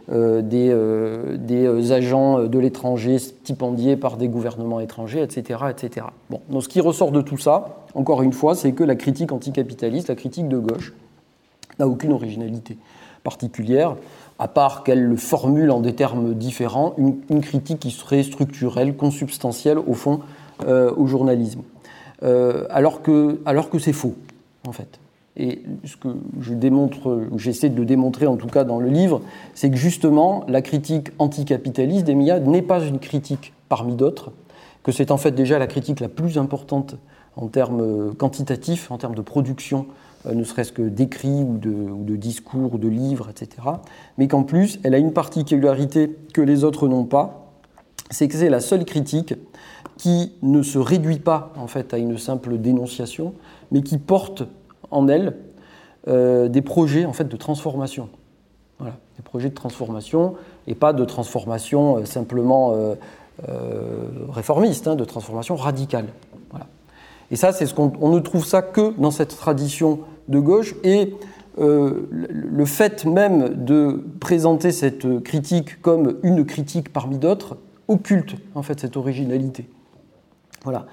des, 0.08 0.76
des, 1.38 1.91
agents 1.91 2.43
de 2.43 2.60
l'étranger 2.60 3.17
stipendiés 3.17 3.98
par 3.98 4.17
des 4.17 4.28
gouvernements 4.28 4.80
étrangers, 4.80 5.24
etc., 5.24 5.60
etc. 5.71 6.06
Bon, 6.30 6.39
donc 6.50 6.63
ce 6.63 6.69
qui 6.69 6.82
ressort 6.82 7.12
de 7.12 7.21
tout 7.21 7.38
ça, 7.38 7.84
encore 7.95 8.21
une 8.21 8.34
fois, 8.34 8.54
c'est 8.54 8.74
que 8.74 8.84
la 8.84 8.95
critique 8.95 9.32
anticapitaliste, 9.32 10.10
la 10.10 10.15
critique 10.15 10.48
de 10.48 10.60
gauche, 10.60 10.93
n'a 11.80 11.88
aucune 11.88 12.13
originalité 12.13 12.78
particulière 13.25 13.97
à 14.39 14.47
part 14.47 14.83
qu'elle 14.83 15.03
le 15.03 15.15
formule 15.15 15.71
en 15.71 15.79
des 15.79 15.93
termes 15.93 16.33
différents, 16.33 16.93
une, 16.97 17.41
critique 17.41 17.79
qui 17.79 17.91
serait 17.91 18.23
structurelle, 18.23 18.95
consubstantielle 18.95 19.79
au 19.79 19.93
fond 19.93 20.21
euh, 20.67 20.93
au 20.95 21.07
journalisme. 21.07 21.61
Euh, 22.23 22.65
alors 22.69 23.01
que, 23.01 23.39
alors 23.45 23.69
que 23.69 23.79
c'est 23.79 23.93
faux, 23.93 24.15
en 24.67 24.71
fait. 24.71 24.99
Et 25.38 25.63
ce 25.83 25.97
que 25.97 26.09
je 26.39 26.53
démontre, 26.53 27.27
j'essaie 27.38 27.69
de 27.69 27.83
démontrer 27.83 28.25
en 28.25 28.38
tout 28.38 28.47
cas 28.47 28.63
dans 28.63 28.79
le 28.79 28.89
livre, 28.89 29.21
c'est 29.53 29.69
que 29.69 29.75
justement 29.75 30.45
la 30.47 30.61
critique 30.61 31.09
anticapitaliste 31.19 32.07
médias 32.07 32.39
n'est 32.39 32.61
pas 32.61 32.81
une 32.81 32.99
critique 32.99 33.53
parmi 33.67 33.95
d'autres, 33.95 34.31
que 34.83 34.93
c'est 34.93 35.11
en 35.11 35.17
fait 35.17 35.31
déjà 35.31 35.59
la 35.59 35.67
critique 35.67 35.99
la 35.99 36.07
plus 36.07 36.38
importante 36.38 36.95
en 37.35 37.47
termes 37.47 38.13
quantitatifs, 38.15 38.91
en 38.91 38.97
termes 38.97 39.15
de 39.15 39.21
production 39.21 39.88
ne 40.33 40.43
serait-ce 40.43 40.71
que 40.71 40.81
d'écrits 40.81 41.43
ou 41.43 41.57
de, 41.57 42.15
discours 42.15 42.73
ou 42.73 42.77
de 42.77 42.88
livres, 42.88 43.29
etc. 43.29 43.67
Mais 44.17 44.27
qu'en 44.27 44.43
plus, 44.43 44.79
elle 44.83 44.95
a 44.95 44.97
une 44.97 45.13
particularité 45.13 46.15
que 46.33 46.41
les 46.41 46.63
autres 46.63 46.88
n'ont 46.88 47.05
pas, 47.05 47.51
c'est 48.11 48.27
que 48.27 48.35
c'est 48.35 48.49
la 48.49 48.59
seule 48.59 48.85
critique 48.85 49.33
qui 49.97 50.33
ne 50.41 50.61
se 50.61 50.77
réduit 50.77 51.19
pas 51.19 51.53
en 51.57 51.67
fait 51.67 51.93
à 51.93 51.97
une 51.97 52.17
simple 52.17 52.57
dénonciation, 52.57 53.33
mais 53.71 53.81
qui 53.81 53.97
porte 53.97 54.43
en 54.91 55.07
elle 55.07 55.38
euh, 56.07 56.47
des 56.47 56.61
projets 56.61 57.05
en 57.05 57.13
fait 57.13 57.27
de 57.27 57.38
transformation. 57.38 58.09
Voilà, 58.79 58.97
des 59.15 59.23
projets 59.23 59.49
de 59.49 59.55
transformation 59.55 60.35
et 60.67 60.75
pas 60.75 60.91
de 60.91 61.05
transformation 61.05 61.97
euh, 61.97 62.05
simplement 62.05 62.73
réformiste, 64.29 64.88
hein, 64.88 64.95
de 64.95 65.05
transformation 65.05 65.55
radicale. 65.55 66.07
Voilà. 66.51 66.67
Et 67.31 67.35
ça, 67.35 67.51
c'est 67.51 67.65
ce 67.65 67.73
qu'on 67.73 68.09
ne 68.09 68.19
trouve 68.19 68.45
ça 68.45 68.61
que 68.61 68.93
dans 68.97 69.11
cette 69.11 69.35
tradition 69.35 69.99
de 70.27 70.39
gauche 70.39 70.75
et 70.83 71.13
euh, 71.59 72.07
le 72.11 72.65
fait 72.65 73.05
même 73.05 73.65
de 73.65 74.03
présenter 74.19 74.71
cette 74.71 75.23
critique 75.23 75.81
comme 75.81 76.17
une 76.23 76.45
critique 76.45 76.91
parmi 76.91 77.17
d'autres 77.17 77.57
occulte 77.88 78.35
en 78.55 78.63
fait 78.63 78.79
cette 78.79 78.97
originalité. 78.97 79.69
Voilà, 80.63 80.88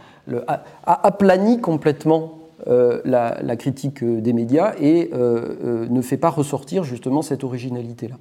a, 0.47 0.63
aplanit 0.85 1.61
complètement 1.61 2.39
la, 2.67 3.39
la, 3.43 3.57
critique 3.57 4.05
des 4.05 4.33
médias 4.35 4.75
et 4.79 5.11
ne 5.15 6.03
fait 6.03 6.19
pas 6.19 6.29
ressortir 6.29 6.85
justement 6.85 7.23
cette 7.23 7.43
originalité-là. 7.43 8.17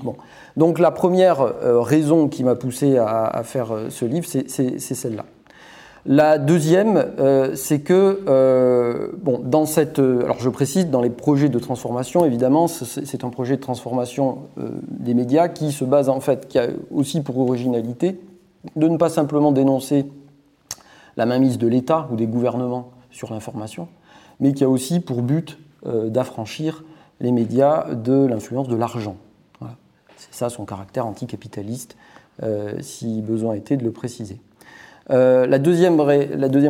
Bon. 0.00 0.16
Donc 0.56 0.78
la 0.78 0.90
première 0.90 1.38
raison 1.62 2.28
qui 2.28 2.42
m'a 2.42 2.54
poussé 2.54 2.96
à, 2.96 3.26
à, 3.26 3.42
faire 3.42 3.68
ce 3.90 4.06
livre, 4.06 4.26
c'est 4.26 4.78
celle-là. 4.80 5.26
La 6.10 6.38
deuxième, 6.38 6.96
euh, 7.18 7.54
c'est 7.54 7.80
que, 7.80 8.22
euh, 8.28 9.10
bon, 9.20 9.42
dans 9.44 9.66
cette. 9.66 9.98
Euh, 9.98 10.24
alors 10.24 10.40
je 10.40 10.48
précise, 10.48 10.88
dans 10.88 11.02
les 11.02 11.10
projets 11.10 11.50
de 11.50 11.58
transformation, 11.58 12.24
évidemment, 12.24 12.66
c'est 12.66 13.24
un 13.24 13.28
projet 13.28 13.56
de 13.56 13.60
transformation 13.60 14.38
des 14.56 15.12
médias 15.12 15.48
qui 15.48 15.70
se 15.70 15.84
base 15.84 16.08
en 16.08 16.20
fait, 16.20 16.48
qui 16.48 16.58
a 16.58 16.68
aussi 16.90 17.20
pour 17.20 17.38
originalité 17.38 18.18
de 18.74 18.88
ne 18.88 18.96
pas 18.96 19.10
simplement 19.10 19.52
dénoncer 19.52 20.06
la 21.18 21.26
mainmise 21.26 21.58
de 21.58 21.66
l'État 21.66 22.08
ou 22.10 22.16
des 22.16 22.26
gouvernements 22.26 22.90
sur 23.10 23.30
l'information, 23.30 23.86
mais 24.40 24.54
qui 24.54 24.64
a 24.64 24.68
aussi 24.70 25.00
pour 25.00 25.20
but 25.20 25.58
d'affranchir 25.84 26.84
les 27.20 27.32
médias 27.32 27.94
de 27.94 28.24
l'influence 28.24 28.68
de 28.68 28.76
l'argent. 28.76 29.16
C'est 30.16 30.34
ça 30.34 30.48
son 30.48 30.64
caractère 30.64 31.06
anticapitaliste, 31.06 31.96
si 32.80 33.20
besoin 33.20 33.54
était 33.54 33.76
de 33.76 33.84
le 33.84 33.92
préciser. 33.92 34.40
Euh, 35.10 35.46
la, 35.46 35.58
deuxième 35.58 36.00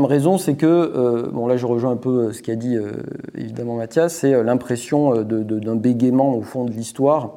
raison, 0.04 0.38
c'est 0.38 0.54
que, 0.54 0.66
euh, 0.66 1.28
bon 1.32 1.46
là 1.48 1.56
je 1.56 1.66
rejoins 1.66 1.90
un 1.92 1.96
peu 1.96 2.32
ce 2.32 2.40
qu'a 2.40 2.54
dit 2.54 2.76
euh, 2.76 2.92
évidemment 3.34 3.74
Mathias, 3.74 4.14
c'est 4.14 4.42
l'impression 4.44 5.22
d'un 5.22 5.76
bégaiement 5.76 6.34
au 6.34 6.42
fond 6.42 6.64
de 6.64 6.70
l'histoire, 6.70 7.34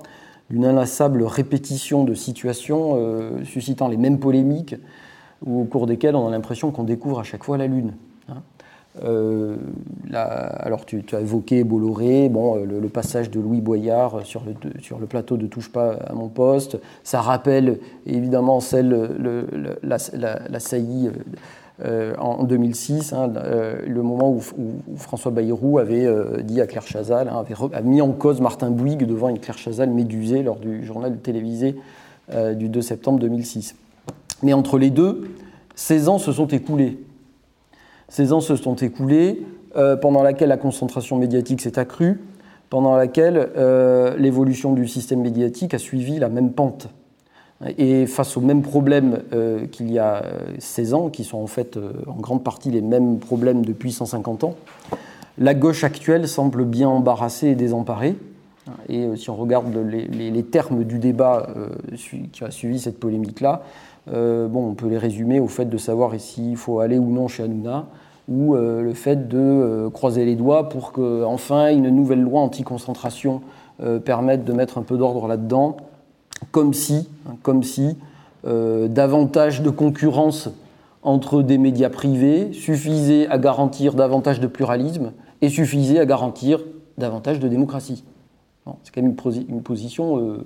d'une 0.51 0.65
inlassable 0.65 1.23
répétition 1.23 2.03
de 2.03 2.13
situations 2.13 2.99
suscitant 3.45 3.87
les 3.87 3.97
mêmes 3.97 4.19
polémiques, 4.19 4.75
au 5.45 5.63
cours 5.63 5.87
desquelles 5.87 6.15
on 6.15 6.27
a 6.27 6.31
l'impression 6.31 6.71
qu'on 6.71 6.83
découvre 6.83 7.19
à 7.19 7.23
chaque 7.23 7.43
fois 7.43 7.57
la 7.57 7.67
Lune. 7.67 7.93
Euh, 9.04 9.56
alors 10.13 10.86
tu, 10.86 11.04
as 11.13 11.21
évoqué 11.21 11.63
Bolloré, 11.63 12.27
bon, 12.27 12.58
euh, 12.58 12.65
le, 12.65 12.89
passage 12.89 13.32
de 13.32 13.39
Louis 13.39 13.62
Boyard 13.62 14.25
sur 14.25 14.43
le, 14.45 15.06
plateau 15.06 15.38
de 15.38 15.47
Touche 15.47 15.71
pas 15.71 15.93
à 15.93 16.13
mon 16.13 16.27
poste, 16.27 16.77
ça 17.04 17.21
rappelle 17.21 17.80
évidemment 18.06 18.60
celle, 18.60 18.89
le, 18.89 19.47
la, 19.82 19.97
la, 20.13 20.60
saillie 20.60 21.10
euh, 21.86 22.13
en 22.17 22.43
2006, 22.43 23.13
hein, 23.13 23.32
le 23.88 24.01
moment 24.01 24.30
où, 24.30 24.41
François 24.97 25.32
Bayrou 25.32 25.80
avait 25.80 26.08
dit 26.43 26.60
à 26.60 26.67
Claire 26.67 26.86
Chazal, 26.86 27.30
hein, 27.30 27.45
avait 27.71 27.88
mis 27.88 28.01
en 28.01 28.12
cause 28.12 28.41
Martin 28.41 28.71
Bouygues 28.71 29.06
devant 29.06 29.30
une 29.30 29.39
Claire 29.39 29.58
Chazal 29.58 29.89
médusée 29.89 30.43
lors 30.43 30.58
du 30.58 30.86
journal 30.86 31.17
télévisé 31.17 31.77
du 32.56 32.67
2 32.67 32.82
septembre 32.82 33.19
2006. 33.19 33.75
Mais 34.43 34.51
entre 34.51 34.77
les 34.77 34.89
deux, 34.89 35.30
16 35.75 36.10
ans 36.10 36.17
se 36.17 36.34
sont 36.34 36.47
écoulés. 36.47 36.99
Ces 38.12 38.34
ans 38.34 38.41
se 38.41 38.58
sont 38.58 38.76
écoulés, 38.76 39.41
euh, 39.78 39.95
pendant 39.95 40.21
laquelle 40.21 40.50
la 40.50 40.58
concentration 40.58 41.17
médiatique 41.17 41.62
s'est 41.62 41.80
accrue, 41.80 42.19
pendant 42.69 42.97
laquelle 42.97 43.52
euh, 43.56 44.17
l'évolution 44.17 44.74
du 44.74 44.86
système 44.86 45.21
médiatique 45.21 45.74
a 45.74 45.78
suivi 45.78 46.19
la 46.19 46.28
même 46.28 46.52
pente. 46.52 46.89
Et 47.78 48.06
face 48.08 48.36
aux 48.36 48.41
mêmes 48.41 48.63
problèmes 48.63 49.19
euh, 49.32 49.65
qu'il 49.65 49.89
y 49.93 49.97
a 49.97 50.26
16 50.60 50.93
ans, 50.93 51.10
qui 51.10 51.24
sont 51.24 51.38
en 51.38 51.47
fait 51.47 51.80
en 52.06 52.19
grande 52.19 52.43
partie 52.43 52.69
les 52.69 52.82
mêmes 52.82 53.17
problèmes 53.17 53.63
depuis 53.63 53.93
150 53.93 54.43
ans, 54.43 54.56
la 55.38 55.54
gauche 55.54 55.86
actuelle 55.86 56.28
semble 56.28 56.65
bien 56.65 56.89
embarrassée 56.89 57.47
et 57.47 57.56
désemparée. 57.56 58.17
Et 58.89 59.15
si 59.15 59.30
on 59.30 59.36
regarde 59.36 59.76
les, 59.76 60.43
termes 60.43 60.84
du 60.84 61.00
débat 61.00 61.47
qui 61.95 62.43
a 62.43 62.52
suivi 62.52 62.80
cette 62.80 63.00
polémique-là, 63.00 63.63
bon, 64.08 64.69
on 64.69 64.74
peut 64.76 64.88
les 64.88 65.00
résumer 65.00 65.39
au 65.39 65.47
fait 65.47 65.65
de 65.65 65.78
savoir 65.78 66.12
s'il 66.19 66.58
faut 66.58 66.80
aller 66.80 67.00
ou 67.00 67.12
non 67.12 67.28
chez 67.28 67.43
Hanouna, 67.43 67.88
ou 68.32 68.56
euh, 68.56 68.82
le 68.82 68.93
fait 68.93 69.28
de 69.28 69.38
euh, 69.38 69.89
croiser 69.89 70.26
les 70.26 70.36
doigts 70.36 70.69
pour 70.69 70.91
que 70.91 71.24
enfin 71.24 71.69
une 71.69 71.89
nouvelle 71.89 72.21
loi 72.21 72.41
anti-concentration 72.41 73.41
euh, 73.82 74.00
permette 74.00 74.45
de 74.45 74.54
mettre 74.54 74.78
un 74.78 74.84
peu 74.84 74.97
d'ordre 74.97 75.28
là-dedans, 75.28 75.78
comme 76.52 76.74
si, 76.74 77.10
hein, 77.28 77.36
comme 77.43 77.63
si 77.63 77.97
davantage 78.43 79.62
de 79.62 79.69
concurrence 79.69 80.50
entre 81.04 81.43
des 81.43 81.60
médias 81.60 81.91
privés 81.91 82.54
suffisait 82.54 83.28
à 83.28 83.38
garantir 83.38 83.93
davantage 83.93 84.39
de 84.39 84.47
pluralisme 84.47 85.12
et 85.43 85.50
suffisait 85.50 86.00
à 86.00 86.08
garantir 86.08 86.60
davantage 86.97 87.39
de 87.39 87.47
démocratie. 87.47 88.04
C'est 88.84 88.93
quand 88.93 89.01
même 89.01 89.15
une, 89.49 89.62
position, 89.62 90.38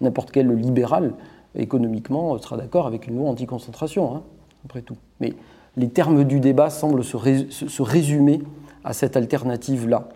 n'importe 0.00 0.30
quel 0.30 0.50
libéral 0.52 1.12
économiquement 1.56 2.36
sera 2.38 2.56
d'accord 2.56 2.86
avec 2.86 3.06
une 3.06 3.16
loi 3.16 3.30
anti-concentration, 3.30 4.16
hein, 4.16 4.22
après 4.64 4.82
tout. 4.82 4.96
Mais 5.20 5.34
les 5.76 5.88
termes 5.88 6.24
du 6.24 6.40
débat 6.40 6.70
semblent 6.70 7.04
se, 7.04 7.82
résumer 7.82 8.42
à 8.84 8.92
cette 8.92 9.16
alternative-là. 9.16 10.08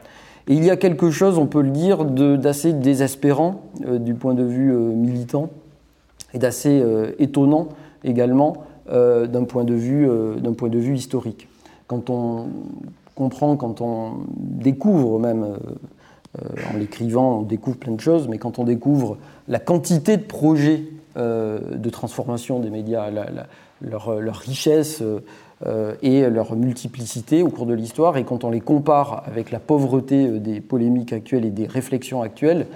Et 0.46 0.54
il 0.54 0.64
y 0.64 0.70
a 0.70 0.76
quelque 0.76 1.10
chose, 1.10 1.38
on 1.38 1.46
peut 1.46 1.62
le 1.62 1.70
dire, 1.70 2.04
d'assez 2.04 2.72
désespérant 2.72 3.62
euh, 3.84 3.98
du 3.98 4.14
point 4.14 4.34
de 4.34 4.44
vue 4.44 4.72
euh, 4.72 4.78
militant 4.78 5.50
et 6.32 6.38
d'assez 6.38 6.80
euh, 6.80 7.12
étonnant 7.18 7.68
également 8.04 8.64
d'un 8.90 9.44
point, 9.44 9.66
point 10.56 10.68
de 10.70 10.78
vue 10.78 10.94
historique. 10.94 11.46
Quand 11.88 12.08
on 12.08 12.46
comprend, 13.14 13.54
quand 13.56 13.82
on 13.82 14.12
découvre 14.38 15.18
même, 15.18 15.58
en 16.72 16.76
l'écrivant, 16.76 17.40
on 17.40 17.42
découvre 17.42 17.76
plein 17.76 17.92
de 17.92 18.00
choses, 18.00 18.28
mais 18.28 18.38
quand 18.38 18.58
on 18.58 18.64
découvre 18.64 19.18
la 19.48 19.58
quantité 19.58 20.16
de 20.16 20.22
projets 20.22 20.84
de 21.16 21.90
transformation 21.90 22.60
des 22.60 22.70
médias, 22.70 23.10
leur, 23.80 24.20
leur, 24.20 24.36
richesse, 24.36 25.02
euh, 25.66 25.96
et 26.02 26.30
leur 26.30 26.54
multiplicité 26.54 27.42
au 27.42 27.48
cours 27.48 27.66
de 27.66 27.74
l'histoire. 27.74 28.16
Et 28.16 28.22
quand 28.22 28.44
on 28.44 28.50
les 28.50 28.60
compare 28.60 29.24
avec 29.26 29.50
la 29.50 29.58
pauvreté 29.58 30.28
euh, 30.28 30.38
des 30.38 30.60
polémiques 30.60 31.12
actuelles 31.12 31.44
et 31.44 31.50
des 31.50 31.66
réflexions 31.66 32.22
actuelles, 32.22 32.68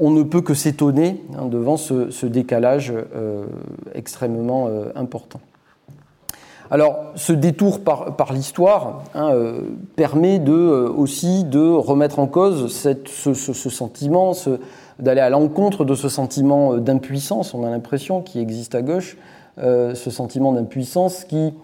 on 0.00 0.10
ne 0.10 0.24
peut 0.24 0.40
que 0.40 0.52
s'étonner 0.52 1.22
hein, 1.38 1.46
devant 1.46 1.76
ce, 1.76 2.26
décalage 2.26 2.92
euh, 2.92 3.46
extrêmement 3.94 4.68
important. 4.96 5.38
Alors, 6.70 6.98
ce 7.14 7.32
détour 7.32 7.80
par, 7.80 8.32
l'histoire 8.32 9.02
hein, 9.14 9.32
permet 9.96 10.38
de, 10.38 10.52
aussi 10.52 11.44
de 11.44 11.60
remettre 11.60 12.18
en 12.18 12.26
cause 12.26 12.70
ce, 12.70 13.70
sentiment, 13.70 14.32
d'aller 14.98 15.20
à 15.20 15.30
l'encontre 15.30 15.84
de 15.84 15.94
ce 15.94 16.08
sentiment 16.08 16.76
d'impuissance, 16.76 17.54
on 17.54 17.64
a 17.64 17.70
l'impression, 17.70 18.20
qui 18.20 18.38
existe 18.38 18.74
à 18.74 18.82
gauche, 18.82 19.16
ce 19.56 20.10
sentiment 20.10 20.52
d'impuissance 20.52 21.24
qui 21.24 21.54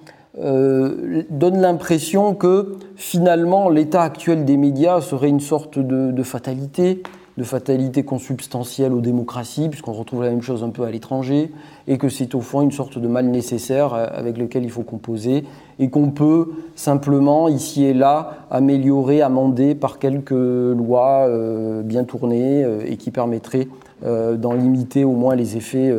euh, 0.41 1.23
donne 1.31 1.61
l'impression 1.61 2.35
que 2.35 2.79
finalement 2.97 3.69
l'état 3.69 4.03
actuel 4.03 4.45
des 4.45 4.57
médias 4.57 5.01
serait 5.01 5.29
une 5.29 5.39
sorte 5.39 5.79
de, 5.79 6.23
fatalité, 6.25 7.05
de 7.37 7.45
fatalité 7.45 8.05
consubstantielle 8.05 8.93
aux 8.93 9.01
démocraties, 9.01 9.69
puisqu'on 9.69 9.93
retrouve 9.93 10.23
la 10.23 10.31
même 10.31 10.43
chose 10.43 10.63
un 10.63 10.71
peu 10.71 10.85
à 10.85 10.91
l'étranger, 10.91 11.51
et 11.89 11.99
que 11.99 12.09
c'est 12.09 12.35
au 12.35 12.41
fond 12.41 12.63
une 12.63 12.73
sorte 12.73 12.99
de 12.99 13.09
mal 13.09 13.27
nécessaire 13.27 13.95
euh, 13.95 14.07
avec 14.13 14.39
lequel 14.39 14.65
il 14.65 14.71
faut 14.71 14.83
composer, 14.83 15.45
et 15.79 15.91
qu'on 15.91 16.11
peut 16.11 16.53
simplement, 16.77 17.49
ici 17.49 17.85
et 17.85 17.95
là, 17.95 18.47
améliorer, 18.51 19.23
amender 19.23 19.75
par 19.75 19.99
quelques 19.99 20.31
lois 20.31 21.27
euh, 21.29 21.83
bien 21.83 22.05
tournées 22.05 22.65
et 22.87 22.97
qui 22.97 23.11
permettraient 23.11 23.69
d'en 24.03 24.53
limiter 24.53 25.03
au 25.03 25.13
moins 25.13 25.35
les 25.35 25.57
effets 25.57 25.93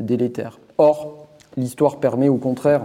délétères. 0.00 0.58
Or, 0.76 1.26
l'histoire 1.56 1.96
permet 1.96 2.28
au 2.28 2.36
contraire 2.36 2.82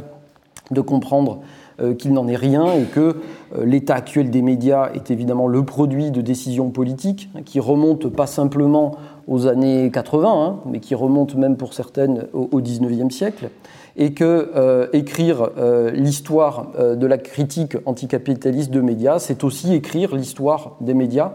de 0.71 0.81
comprendre 0.81 1.39
euh, 1.39 1.43
qu'il 1.79 2.13
n'en 2.13 2.27
est 2.27 2.35
rien 2.35 2.65
et 2.73 2.83
que 2.83 3.17
euh, 3.55 3.65
l'état 3.65 3.95
actuel 3.95 4.29
des 4.29 4.41
médias 4.41 4.91
est 4.93 5.11
évidemment 5.11 5.47
le 5.47 5.63
produit 5.63 6.11
de 6.11 6.21
décisions 6.21 6.69
politiques 6.69 7.29
hein, 7.35 7.41
qui 7.43 7.59
remontent 7.59 8.09
pas 8.09 8.27
simplement 8.27 8.95
aux 9.27 9.47
années 9.47 9.89
80, 9.91 10.29
hein, 10.29 10.59
mais 10.65 10.79
qui 10.79 10.95
remontent 10.95 11.37
même 11.37 11.57
pour 11.57 11.73
certaines 11.73 12.27
au, 12.33 12.61
19e 12.61 13.09
siècle, 13.09 13.49
et 13.95 14.13
que 14.13 14.51
euh, 14.55 14.87
écrire 14.91 15.49
l'histoire 15.93 16.71
de 16.77 17.07
la 17.07 17.17
critique 17.17 17.77
anticapitaliste 17.85 18.71
de 18.71 18.81
médias, 18.81 19.19
c'est 19.19 19.43
aussi 19.43 19.73
écrire 19.73 20.15
l'histoire 20.15 20.75
des 20.81 20.93
médias 20.93 21.33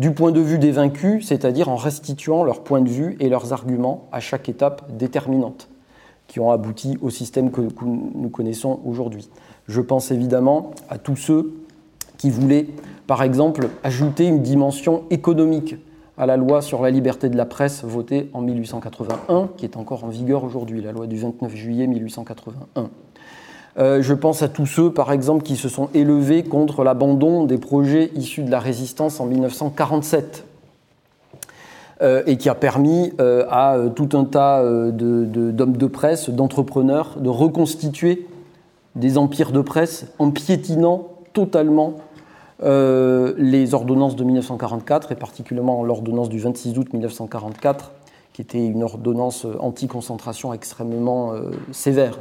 du 0.00 0.12
point 0.12 0.32
de 0.32 0.40
vue 0.40 0.58
des 0.58 0.70
vaincus, 0.70 1.26
c'est-à-dire 1.26 1.68
en 1.68 1.76
restituant 1.76 2.42
leur 2.42 2.64
point 2.64 2.80
de 2.80 2.88
vue 2.88 3.16
et 3.20 3.28
leurs 3.28 3.52
arguments 3.52 4.08
à 4.12 4.20
chaque 4.20 4.48
étape 4.48 4.96
déterminante 4.96 5.68
qui 6.26 6.40
ont 6.40 6.50
abouti 6.52 6.96
au 7.02 7.10
système 7.10 7.50
que, 7.50 7.60
nous 7.60 8.30
connaissons 8.30 8.80
aujourd'hui. 8.84 9.28
Je 9.70 9.80
pense 9.80 10.10
évidemment 10.10 10.72
à 10.88 10.98
tous 10.98 11.14
ceux 11.14 11.52
qui 12.18 12.28
voulaient, 12.28 12.66
par 13.06 13.22
exemple, 13.22 13.68
ajouter 13.84 14.26
une 14.26 14.42
dimension 14.42 15.04
économique 15.10 15.76
à 16.18 16.26
la 16.26 16.36
loi 16.36 16.60
sur 16.60 16.82
la 16.82 16.90
liberté 16.90 17.28
de 17.28 17.36
la 17.36 17.46
presse 17.46 17.84
votée 17.84 18.30
en 18.34 18.40
1881, 18.40 19.50
qui 19.56 19.64
est 19.64 19.76
encore 19.76 20.02
en 20.02 20.08
vigueur 20.08 20.42
aujourd'hui, 20.42 20.82
la 20.82 20.90
loi 20.90 21.06
du 21.06 21.16
29 21.16 21.54
juillet 21.54 21.86
1881. 21.86 22.90
Euh, 23.78 24.02
je 24.02 24.12
pense 24.12 24.42
à 24.42 24.48
tous 24.48 24.66
ceux, 24.66 24.92
par 24.92 25.12
exemple, 25.12 25.44
qui 25.44 25.54
se 25.54 25.68
sont 25.68 25.88
élevés 25.94 26.42
contre 26.42 26.82
l'abandon 26.82 27.44
des 27.44 27.58
projets 27.58 28.10
issus 28.16 28.42
de 28.42 28.50
la 28.50 28.58
résistance 28.58 29.20
en 29.20 29.26
1947, 29.26 30.46
euh, 32.02 32.24
et 32.26 32.38
qui 32.38 32.48
a 32.48 32.56
permis 32.56 33.12
euh, 33.20 33.46
à 33.48 33.78
tout 33.94 34.08
un 34.14 34.24
tas 34.24 34.64
d'hommes 34.64 35.76
de, 35.76 35.86
presse, 35.86 36.28
d'entrepreneurs, 36.28 37.18
de 37.20 37.28
reconstituer 37.28 38.26
des 38.94 39.18
empires 39.18 39.52
de 39.52 39.60
presse 39.60 40.06
en 40.18 40.30
piétinant 40.30 41.08
totalement 41.32 41.94
euh, 42.62 43.34
les 43.38 43.72
ordonnances 43.72 44.16
de 44.16 44.24
1944, 44.24 45.12
et 45.12 45.16
particulièrement 45.16 45.82
l'ordonnance 45.82 46.28
du 46.28 46.38
26 46.38 46.78
août 46.78 46.92
1944, 46.92 47.92
qui 48.32 48.42
était 48.42 48.64
une 48.64 48.82
ordonnance 48.82 49.46
anti-concentration 49.58 50.52
extrêmement 50.52 51.32
euh, 51.32 51.50
sévère, 51.72 52.18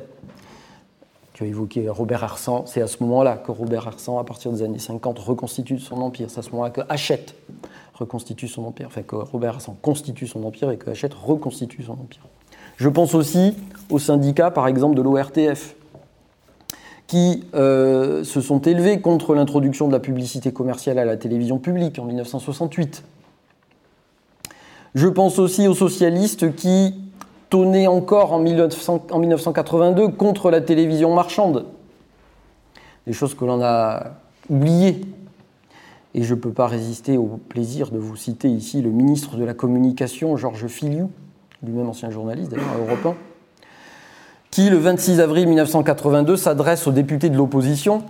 que 1.34 1.44
évoqué 1.44 1.90
Robert 1.90 2.24
Hersan. 2.24 2.64
C'est 2.66 2.82
à 2.82 2.88
ce 2.88 3.04
moment-là 3.04 3.38
que 3.38 3.52
Robert 3.52 3.88
Hersan, 3.88 4.18
à 4.18 4.24
partir 4.24 4.52
des 4.52 4.64
années 4.64 4.80
50, 4.80 5.20
reconstitue 5.20 5.80
son 5.80 6.02
empire. 6.02 6.30
C'est 6.30 6.40
à 6.40 6.44
ce 6.44 6.52
moment-là 6.52 6.70
que 6.70 6.82
Hachette 6.88 7.36
reconstitue 7.94 8.48
son 8.48 8.64
empire, 8.64 8.88
enfin 8.88 9.02
que 9.02 9.16
Robert 9.16 9.56
Hersan 9.56 9.76
constitue 9.82 10.28
son 10.28 10.44
empire 10.44 10.72
et 10.72 10.78
que 10.78 10.90
Hachette 10.90 11.14
reconstitue 11.14 11.84
son 11.84 11.94
empire. 11.94 12.24
Je 12.78 12.88
pense 12.88 13.14
aussi 13.14 13.56
aux 13.90 14.00
syndicats, 14.00 14.52
par 14.52 14.68
exemple, 14.68 14.96
de 14.96 15.02
l'ORTF, 15.02 15.76
qui 17.10 17.44
euh, 17.56 18.24
se 18.24 18.40
sont 18.40 18.60
élevés 18.60 19.02
contre 19.02 19.34
l'introduction 19.34 19.88
de 19.88 19.94
la 19.94 20.00
publicité 20.00 20.54
commerciale 20.54 21.00
à 21.00 21.06
la 21.06 21.18
télévision 21.18 21.58
publique 21.58 21.98
en 21.98 22.06
1968. 22.06 23.04
Je 24.94 25.08
pense 25.08 25.40
aussi 25.40 25.68
aux 25.68 25.74
socialistes 25.74 26.56
qui 26.56 26.94
tonnaient 27.50 27.88
encore 27.88 28.32
en, 28.32 28.38
1982 28.40 30.10
contre 30.10 30.52
la 30.52 30.62
télévision 30.62 31.16
marchande. 31.16 31.66
Des 33.08 33.14
choses 33.14 33.34
que 33.34 33.44
l'on 33.44 33.60
a 33.64 34.12
oubliées. 34.48 35.02
Et 36.14 36.22
je 36.22 36.36
ne 36.36 36.40
peux 36.40 36.54
pas 36.54 36.68
résister 36.68 37.18
au 37.18 37.40
plaisir 37.50 37.90
de 37.90 37.98
vous 37.98 38.18
citer 38.18 38.50
ici 38.50 38.84
le 38.84 38.92
ministre 38.92 39.36
de 39.36 39.44
la 39.44 39.56
Communication, 39.56 40.38
Georges 40.38 40.68
Filiou, 40.68 41.10
lui-même 41.64 41.90
ancien 41.90 42.12
journaliste 42.12 42.52
d'ailleurs 42.52 42.78
européen, 42.88 43.16
qui, 44.52 44.70
le 44.70 44.78
26 44.78 45.20
avril 45.20 45.48
1982, 45.48 46.38
s'adresse 46.38 46.88
aux 46.88 46.92
députés 46.92 47.30
de 47.30 47.38
l'opposition 47.38 48.04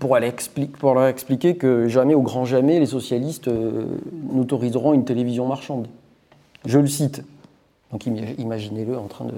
pour, 0.00 0.16
leur 0.16 1.06
expliquer 1.06 1.56
que 1.56 1.88
jamais, 1.88 2.14
au 2.14 2.22
grand 2.22 2.44
jamais, 2.44 2.80
les 2.80 2.86
socialistes 2.86 3.48
euh, 3.48 3.86
n'autoriseront 4.32 4.92
une 4.92 5.04
télévision 5.04 5.46
marchande. 5.46 5.86
Je 6.64 6.78
le 6.78 6.88
cite. 6.88 7.22
Donc 7.92 8.04
imaginez-le 8.06 8.98
en 8.98 9.06
train 9.06 9.26
de 9.26 9.34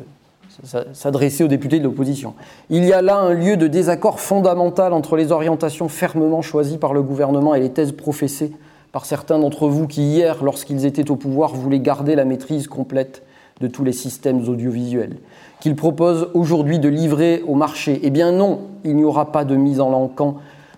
s'adresser 0.95 1.45
aux 1.45 1.49
députés 1.49 1.79
de 1.79 1.85
l'opposition. 1.85 2.35
Il 2.71 2.85
y 2.85 2.93
a 2.93 3.03
là 3.03 3.19
un 3.19 3.35
lieu 3.35 3.57
de 3.57 3.67
désaccord 3.67 4.21
fondamental 4.21 4.95
entre 4.95 5.17
les 5.17 5.31
orientations 5.31 5.89
fermement 5.89 6.41
choisies 6.41 6.79
par 6.79 6.95
le 6.95 7.03
gouvernement 7.03 7.55
et 7.55 7.61
les 7.61 7.71
thèses 7.71 7.93
professées 7.93 8.53
par 8.91 9.05
certains 9.05 9.39
d'entre 9.39 9.69
vous 9.69 9.87
qui, 9.87 10.03
hier, 10.03 10.43
lorsqu'ils 10.43 10.87
étaient 10.87 11.11
au 11.11 11.17
pouvoir, 11.17 11.55
voulaient 11.55 11.79
garder 11.79 12.15
la 12.15 12.25
maîtrise 12.25 12.67
complète 12.67 13.23
de 13.61 13.67
tous 13.67 13.85
les 13.85 13.93
systèmes 13.93 14.49
audiovisuels 14.49 15.19
qu'il 15.61 15.75
propose 15.75 16.29
aujourd'hui 16.35 16.79
de 16.79 16.89
livrer 16.89 17.43
au 17.47 17.55
marché. 17.55 18.01
Eh 18.03 18.11
bien 18.11 18.33
non, 18.33 18.61
il 18.85 18.97
n'y 18.97 19.05
aura 19.05 19.33
pas 19.33 19.45
de 19.45 19.57
mise 19.57 19.81
en 19.81 19.91
l'encan, 19.91 20.37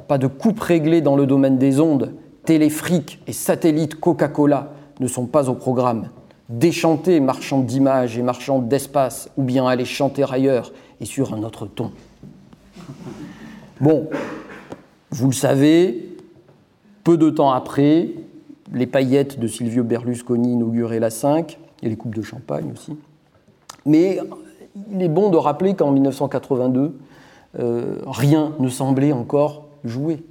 pas 0.08 0.18
de 0.18 0.26
coupe 0.26 0.60
réglée 0.60 1.00
dans 1.00 1.16
le 1.16 1.26
domaine 1.26 1.58
des 1.58 1.80
ondes. 1.80 2.12
Téléfric 2.44 3.20
et 3.26 3.32
satellites 3.32 3.96
Coca-Cola 3.96 4.72
ne 4.98 5.06
sont 5.06 5.26
pas 5.26 5.48
au 5.48 5.54
programme. 5.54 6.08
Déchanter 6.48 7.20
marchand 7.20 7.60
d'images 7.60 8.18
et 8.18 8.22
marchand 8.22 8.58
d'espace, 8.58 9.30
ou 9.36 9.42
bien 9.42 9.66
aller 9.66 9.84
chanter 9.84 10.24
ailleurs 10.28 10.72
et 11.00 11.04
sur 11.04 11.32
un 11.34 11.42
autre 11.42 11.66
ton. 11.66 11.92
Bon, 13.80 14.08
vous 15.10 15.26
le 15.26 15.32
savez, 15.32 16.16
peu 17.04 17.16
de 17.16 17.30
temps 17.30 17.52
après, 17.52 18.08
les 18.72 18.86
paillettes 18.86 19.38
de 19.38 19.46
Silvio 19.46 19.84
Berlusconi 19.84 20.54
inauguraient 20.54 21.00
la 21.00 21.10
5, 21.10 21.58
et 21.82 21.88
les 21.88 21.96
coupes 21.96 22.14
de 22.14 22.22
champagne 22.22 22.70
aussi. 22.72 22.96
Mais 23.86 24.18
il 24.92 25.02
est 25.02 25.08
bon 25.08 25.30
de 25.30 25.36
rappeler 25.36 25.74
qu'en 25.74 25.90
1982, 25.90 26.96
euh, 27.58 27.96
rien 28.06 28.52
ne 28.58 28.68
semblait 28.68 29.12
encore 29.12 29.64
jouer. 29.84 30.22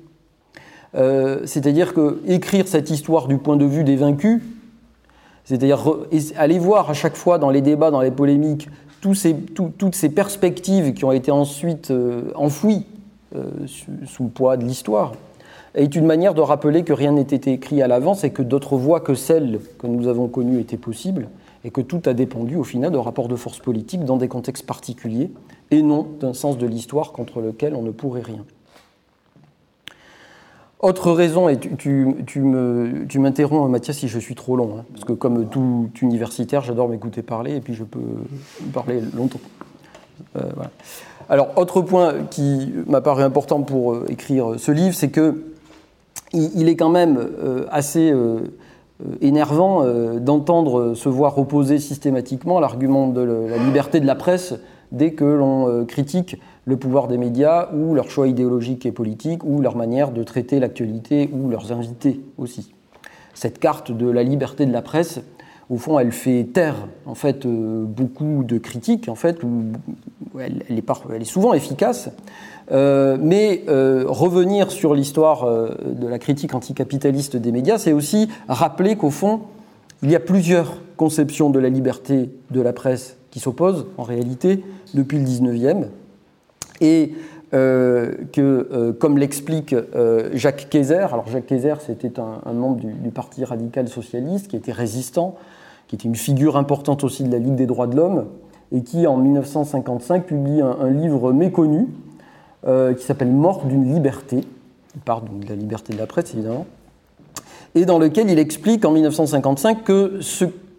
Euh, 0.96 1.42
c'est-à-dire 1.46 1.94
que 1.94 2.22
écrire 2.26 2.68
cette 2.68 2.90
histoire 2.90 3.28
du 3.28 3.38
point 3.38 3.58
de 3.58 3.66
vue 3.66 3.84
des 3.84 3.96
vaincus, 3.96 4.42
c'est-à-dire 5.44 5.80
aller 6.38 6.60
voir 6.60 6.90
à 6.90 6.94
chaque 6.94 7.16
fois 7.16 7.38
dans 7.38 7.50
les 7.50 7.62
débats, 7.62 7.92
dans 7.92 8.02
les 8.02 8.12
polémiques, 8.12 8.70
toutes 9.02 9.16
ces 9.96 10.10
perspectives 10.10 10.94
qui 10.94 11.06
ont 11.06 11.12
été 11.12 11.32
ensuite 11.32 11.92
euh, 11.92 12.32
enfouies 12.36 12.86
sous 14.08 14.24
le 14.24 14.30
poids 14.30 14.58
de 14.58 14.66
l'histoire, 14.66 15.14
est 15.76 15.96
une 15.96 16.06
manière 16.06 16.34
de 16.34 16.42
rappeler 16.42 16.84
que 16.84 16.94
rien 16.94 17.12
n'était 17.12 17.52
écrit 17.52 17.84
à 17.84 17.88
l'avance 17.88 18.24
et 18.24 18.32
que 18.32 18.42
d'autres 18.42 18.76
voies 18.76 19.02
que 19.02 19.14
celles 19.14 19.60
que 19.78 19.86
nous 19.86 20.08
avons 20.08 20.28
connues 20.28 20.60
étaient 20.60 20.78
possibles 20.78 21.28
et 21.64 21.72
que 21.72 21.82
tout 21.82 22.02
a 22.06 22.14
dépendu 22.14 22.56
au 22.56 22.64
final 22.64 22.92
de 22.92 22.98
rapports 22.98 23.28
de 23.28 23.36
force 23.36 23.60
politique 23.60 24.06
dans 24.06 24.18
des 24.18 24.28
contextes 24.28 24.66
particuliers 24.66 25.32
et 25.72 25.82
non 25.82 26.08
d'un 26.20 26.34
sens 26.34 26.58
de 26.58 26.66
l'histoire 26.66 27.12
contre 27.12 27.42
lequel 27.42 27.76
on 27.76 27.82
ne 27.82 27.92
pourrait 27.92 28.22
rien. 28.22 28.46
Autre 30.82 31.12
raison, 31.12 31.50
et 31.50 31.60
tu, 31.60 32.08
tu, 32.26 32.40
m'interromps 33.20 33.70
Mathias 33.70 33.98
si 33.98 34.08
je 34.08 34.18
suis 34.18 34.36
trop 34.36 34.56
long, 34.56 34.78
hein, 34.80 34.86
parce 34.94 35.04
que 35.04 35.12
comme 35.12 35.50
tout 35.50 35.90
universitaire, 36.02 36.62
j'adore 36.62 36.88
m'écouter 36.88 37.22
parler 37.22 37.58
et 37.58 37.60
puis 37.60 37.74
je 37.74 37.84
peux 37.84 38.00
parler 38.72 39.02
longtemps. 39.14 39.42
Euh, 40.38 40.44
Alors, 41.28 41.50
autre 41.58 41.82
point 41.82 42.24
qui 42.32 42.74
m'a 42.88 43.02
paru 43.02 43.24
important 43.24 43.62
pour 43.62 43.94
euh, 43.94 44.06
écrire 44.08 44.54
ce 44.58 44.72
livre, 44.72 44.96
c'est 44.96 45.10
que 45.10 45.44
il, 46.32 46.70
est 46.70 46.78
quand 46.78 46.90
même 46.90 47.18
euh, 47.18 47.66
assez 47.72 48.14
énervant 49.22 49.84
euh, 49.84 50.20
d'entendre 50.20 50.94
se 50.94 51.10
voir 51.10 51.38
opposer 51.38 51.80
systématiquement 51.80 52.60
l'argument 52.60 53.08
de 53.08 53.22
la 53.22 53.58
liberté 53.58 54.00
de 54.00 54.06
la 54.06 54.16
presse 54.16 54.56
dès 54.92 55.12
que 55.12 55.24
l'on 55.24 55.70
euh, 55.70 55.86
critique 55.86 56.38
le 56.66 56.78
pouvoir 56.78 57.08
des 57.08 57.18
médias 57.18 57.70
ou 57.74 57.94
leur 57.94 58.10
choix 58.10 58.28
idéologique 58.28 58.86
et 58.86 58.92
politique 58.92 59.44
ou 59.44 59.62
leur 59.62 59.76
manière 59.76 60.12
de 60.12 60.24
traiter 60.24 60.60
l'actualité 60.60 61.30
ou 61.34 61.50
leurs 61.50 61.72
invités 61.72 62.22
aussi. 62.38 62.74
Cette 63.34 63.60
carte 63.60 63.92
de 63.92 64.10
la 64.10 64.24
liberté 64.24 64.66
de 64.66 64.74
la 64.74 64.82
presse, 64.82 65.22
au 65.70 65.78
fond, 65.78 66.00
elle 66.00 66.12
fait 66.12 66.46
taire 66.46 66.88
en 67.06 67.16
fait 67.16 67.46
beaucoup 67.46 68.44
de 68.44 68.58
critiques 68.58 69.08
en 69.08 69.16
fait, 69.16 69.38
elle, 70.40 70.64
est 70.78 70.84
elle, 71.14 71.22
est 71.22 71.26
souvent 71.26 71.54
efficace, 71.54 72.10
euh, 72.72 73.18
mais 73.20 73.64
euh, 73.68 74.04
revenir 74.08 74.72
sur 74.72 74.94
l'histoire 74.94 75.44
euh, 75.44 75.70
de 75.86 76.08
la 76.08 76.20
critique 76.20 76.54
anticapitaliste 76.54 77.36
des 77.36 77.52
médias, 77.52 77.80
c'est 77.80 77.94
aussi 77.94 78.30
rappeler 78.48 78.96
qu'au 78.96 79.10
fond, 79.10 79.42
il 80.04 80.12
y 80.12 80.16
a 80.16 80.20
plusieurs 80.20 80.78
conceptions 80.96 81.50
de 81.50 81.60
la 81.60 81.70
liberté 81.70 82.30
de 82.52 82.62
la 82.62 82.74
presse 82.74 83.18
qui 83.32 83.40
s'opposent 83.40 83.88
en 83.98 84.04
réalité 84.04 84.64
depuis 84.94 85.18
le 85.18 85.26
19e, 85.26 85.86
et 86.82 87.14
que, 87.52 88.92
comme 89.00 89.18
l'explique 89.18 89.76
Jacques 90.34 90.68
Kayser, 90.70 91.08
alors 91.12 91.28
Jacques 91.28 91.48
Kayser 91.48 91.74
c'était 91.80 92.20
un, 92.20 92.54
membre 92.54 92.78
du, 92.78 93.10
Parti 93.10 93.44
radical 93.44 93.88
socialiste 93.88 94.48
qui 94.48 94.56
était 94.56 94.72
résistant, 94.72 95.36
qui 95.90 95.96
était 95.96 96.08
une 96.08 96.16
figure 96.16 96.56
importante 96.56 97.04
aussi 97.04 97.24
de 97.24 97.32
la 97.32 97.40
Ligue 97.40 97.56
des 97.56 97.66
droits 97.66 97.88
de 97.88 97.98
l'homme, 97.98 98.28
et 98.72 98.84
qui 98.84 99.08
en 99.08 99.18
1955 99.18 100.26
publie 100.26 100.62
un 100.62 100.90
livre 100.90 101.34
méconnu 101.34 101.88
euh, 102.68 102.94
qui 102.94 103.04
s'appelle 103.04 103.32
Mort 103.32 103.66
d'une 103.66 103.92
liberté. 103.92 104.44
Il 104.94 105.02
parle 105.02 105.24
de 105.40 105.50
la 105.50 105.56
liberté 105.56 105.94
de 105.94 105.98
la 105.98 106.06
presse, 106.06 106.34
évidemment. 106.34 106.68
Et 107.74 107.86
dans 107.86 107.98
lequel 107.98 108.30
il 108.30 108.38
explique 108.38 108.86
en 108.86 108.92
1955 108.92 109.84
que 109.84 110.20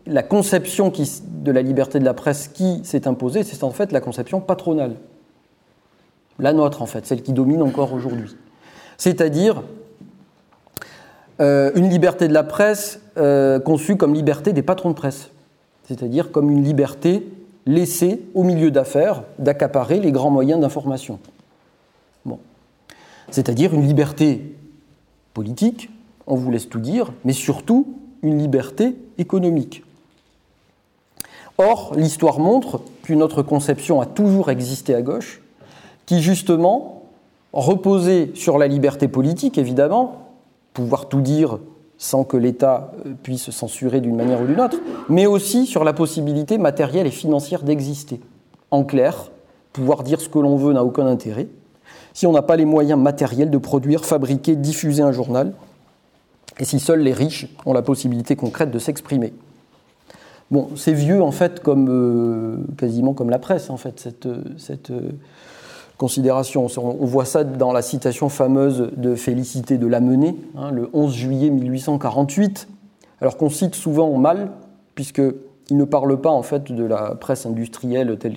la 0.06 0.22
conception 0.22 0.92
de 0.92 1.52
la 1.52 1.62
liberté 1.62 1.98
de 1.98 2.04
la 2.04 2.14
presse 2.14 2.48
qui 2.48 2.80
s'est 2.84 3.08
imposée, 3.08 3.42
c'est 3.42 3.64
en 3.64 3.70
fait 3.70 3.90
la 3.90 4.00
conception 4.00 4.40
patronale. 4.40 4.94
La 6.38 6.52
nôtre, 6.52 6.82
en 6.82 6.86
fait, 6.86 7.04
celle 7.06 7.22
qui 7.22 7.32
domine 7.32 7.62
encore 7.62 7.92
aujourd'hui. 7.92 8.36
C'est-à-dire 8.96 9.62
euh, 11.40 11.70
une 11.74 11.88
liberté 11.88 12.28
de 12.28 12.34
la 12.34 12.42
presse 12.42 13.00
euh, 13.16 13.58
conçue 13.60 13.96
comme 13.96 14.14
liberté 14.14 14.52
des 14.52 14.62
patrons 14.62 14.90
de 14.90 14.94
presse. 14.94 15.30
C'est-à-dire 15.84 16.30
comme 16.30 16.50
une 16.50 16.62
liberté 16.62 17.26
laissée 17.66 18.22
au 18.34 18.44
milieu 18.44 18.70
d'affaires 18.70 19.22
d'accaparer 19.38 20.00
les 20.00 20.12
grands 20.12 20.30
moyens 20.30 20.60
d'information 20.60 21.18
c'est-à-dire 23.30 23.74
une 23.74 23.86
liberté 23.86 24.54
politique, 25.34 25.90
on 26.26 26.34
vous 26.34 26.50
laisse 26.50 26.68
tout 26.68 26.80
dire, 26.80 27.12
mais 27.24 27.32
surtout 27.32 27.94
une 28.22 28.38
liberté 28.38 28.96
économique. 29.18 29.84
Or, 31.58 31.94
l'histoire 31.96 32.38
montre 32.38 32.80
qu'une 33.02 33.22
autre 33.22 33.42
conception 33.42 34.00
a 34.00 34.06
toujours 34.06 34.50
existé 34.50 34.94
à 34.94 35.02
gauche, 35.02 35.42
qui 36.06 36.20
justement 36.20 37.02
reposait 37.52 38.30
sur 38.34 38.58
la 38.58 38.66
liberté 38.66 39.08
politique, 39.08 39.58
évidemment, 39.58 40.29
pouvoir 40.80 41.08
tout 41.08 41.20
dire 41.20 41.58
sans 41.98 42.24
que 42.24 42.38
l'État 42.38 42.92
euh, 43.04 43.12
puisse 43.22 43.50
censurer 43.50 44.00
d'une 44.00 44.16
manière 44.16 44.40
ou 44.40 44.46
d'une 44.46 44.60
autre, 44.60 44.78
mais 45.10 45.26
aussi 45.26 45.66
sur 45.66 45.84
la 45.84 45.92
possibilité 45.92 46.56
matérielle 46.56 47.06
et 47.06 47.10
financière 47.10 47.62
d'exister. 47.62 48.20
En 48.70 48.84
clair, 48.84 49.30
pouvoir 49.74 50.02
dire 50.02 50.20
ce 50.20 50.28
que 50.28 50.38
l'on 50.38 50.56
veut 50.56 50.72
n'a 50.72 50.82
aucun 50.82 51.06
intérêt, 51.06 51.48
si 52.14 52.26
on 52.26 52.32
n'a 52.32 52.42
pas 52.42 52.56
les 52.56 52.64
moyens 52.64 52.98
matériels 52.98 53.50
de 53.50 53.58
produire, 53.58 54.04
fabriquer, 54.06 54.56
diffuser 54.56 55.02
un 55.02 55.12
journal, 55.12 55.52
et 56.58 56.64
si 56.64 56.80
seuls 56.80 57.00
les 57.00 57.12
riches 57.12 57.46
ont 57.66 57.74
la 57.74 57.82
possibilité 57.82 58.34
concrète 58.34 58.70
de 58.70 58.78
s'exprimer. 58.78 59.34
Bon, 60.50 60.70
c'est 60.76 60.92
vieux 60.92 61.22
en 61.22 61.30
fait 61.30 61.60
comme 61.60 61.88
euh, 61.90 62.56
quasiment 62.76 63.12
comme 63.12 63.30
la 63.30 63.38
presse 63.38 63.70
en 63.70 63.76
fait 63.76 64.00
cette, 64.00 64.26
euh, 64.90 65.12
considération. 66.00 66.66
On 66.78 67.04
voit 67.04 67.26
ça 67.26 67.44
dans 67.44 67.74
la 67.74 67.82
citation 67.82 68.30
fameuse 68.30 68.90
de 68.96 69.14
Félicité 69.14 69.76
de 69.76 69.86
Lamennais, 69.86 70.34
hein, 70.56 70.70
le 70.70 70.88
11 70.94 71.14
juillet 71.14 71.50
1848, 71.50 72.68
alors 73.20 73.36
qu'on 73.36 73.50
cite 73.50 73.74
souvent 73.74 74.16
mal, 74.16 74.50
puisqu'il 74.94 75.76
ne 75.76 75.84
parle 75.84 76.18
pas 76.18 76.30
en 76.30 76.42
fait 76.42 76.72
de 76.72 76.84
la 76.84 77.14
presse 77.16 77.44
industrielle 77.44 78.16
telle, 78.18 78.34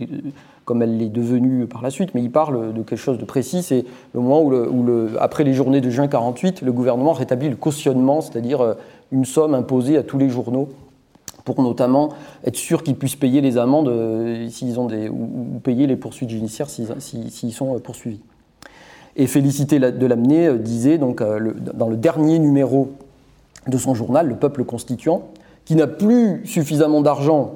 comme 0.66 0.82
elle 0.82 0.98
l'est 0.98 1.08
devenue 1.08 1.66
par 1.66 1.82
la 1.82 1.90
suite, 1.90 2.14
mais 2.14 2.22
il 2.22 2.32
parle 2.32 2.74
de 2.74 2.84
quelque 2.84 3.00
chose 3.00 3.18
de 3.18 3.24
précis, 3.24 3.64
c'est 3.64 3.86
le 4.14 4.20
moment 4.20 4.44
où, 4.44 5.08
après 5.18 5.46
les 5.46 5.54
journées 5.54 5.80
de 5.80 5.90
juin 5.90 6.10
48, 6.10 6.64
le 6.64 6.72
gouvernement 6.74 7.14
rétablit 7.14 7.48
le 7.48 7.56
cautionnement, 7.56 8.20
c'est-à-dire 8.20 8.60
euh, 8.60 8.74
une 9.14 9.24
somme 9.24 9.54
imposée 9.54 9.98
à 9.98 10.04
tous 10.04 10.18
les 10.18 10.28
journaux 10.28 10.68
pour 11.46 11.62
notamment 11.62 12.10
être 12.46 12.56
sûr 12.56 12.84
qu'ils 12.84 12.96
puissent 12.96 13.16
payer 13.16 13.42
les 13.42 13.58
amendes 13.58 13.90
euh, 13.90 14.48
s'ils 14.50 14.80
ont 14.80 14.86
des, 14.86 15.10
ou, 15.10 15.60
payer 15.64 15.88
les 15.88 15.96
poursuites 15.96 16.30
judiciaires 16.30 16.70
s'ils 16.70 17.54
sont 17.54 17.76
euh, 17.76 17.80
poursuivis. 17.80 18.22
Et 19.16 19.28
Félicité 19.28 19.80
de 19.80 20.06
Lamennais 20.06 20.48
euh, 20.48 20.58
disait 20.58 20.98
donc 20.98 21.22
dans 21.22 21.88
le 21.88 21.98
dernier 21.98 22.40
numéro 22.40 22.92
de 23.68 23.78
son 23.78 23.94
journal, 23.94 24.28
Le 24.28 24.36
Peuple 24.36 24.64
Constituant, 24.64 25.30
qui 25.66 25.76
n'a 25.76 25.88
plus 25.88 26.46
suffisamment 26.46 27.02
d'argent 27.02 27.56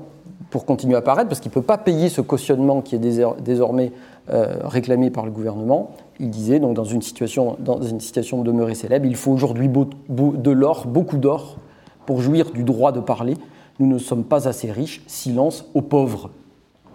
pour 0.50 0.66
continuer 0.66 0.96
à 0.96 1.02
paraître, 1.02 1.28
parce 1.28 1.42
qu'il 1.42 1.50
ne 1.50 1.56
peut 1.56 1.62
pas 1.62 1.78
payer 1.78 2.08
ce 2.08 2.22
cautionnement 2.22 2.82
qui 2.82 2.96
est 2.96 3.00
désormais 3.42 3.92
réclamé 4.30 5.10
par 5.10 5.26
le 5.26 5.32
gouvernement. 5.32 5.92
Il 6.22 6.30
disait, 6.30 6.62
donc 6.62 6.74
dans 6.74 6.86
une 6.86 7.02
situation, 7.02 7.58
dans 7.60 7.82
une 7.82 8.00
situation 8.00 8.42
de 8.42 8.44
demeurer 8.50 8.74
célèbre, 8.74 9.06
il 9.06 9.18
faut 9.18 9.34
aujourd'hui 9.34 9.68
de 9.68 10.52
l'or, 10.52 10.88
beaucoup 10.88 11.18
d'or, 11.18 11.58
pour 12.06 12.22
jouir 12.22 12.52
du 12.52 12.64
droit 12.64 12.94
de 12.94 13.02
parler, 13.02 13.34
nous 13.80 13.88
ne 13.88 13.98
sommes 13.98 14.24
pas 14.24 14.48
assez 14.48 14.72
riches, 14.72 15.02
silence 15.08 15.66
aux 15.74 15.82
pauvres. 15.82 16.32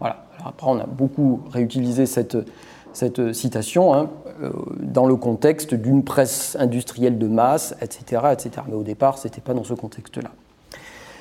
Voilà. 0.01 0.25
après, 0.45 0.67
on 0.69 0.79
a 0.79 0.87
beaucoup 0.87 1.41
réutilisé 1.51 2.07
cette, 2.07 2.37
citation 3.33 3.95
hein, 3.95 4.11
euh, 4.43 4.51
dans 4.81 5.07
le 5.07 5.17
contexte 5.17 5.75
d'une 5.75 6.03
presse 6.03 6.57
industrielle 6.59 7.19
de 7.19 7.29
masse, 7.29 7.75
etc. 7.81 8.23
etc. 8.33 8.51
Mais 8.69 8.75
au 8.75 8.83
départ, 8.83 9.19
ce 9.19 9.29
n'était 9.29 9.41
pas 9.41 9.55
dans 9.55 9.65
ce 9.65 9.75
contexte-là. 9.75 10.31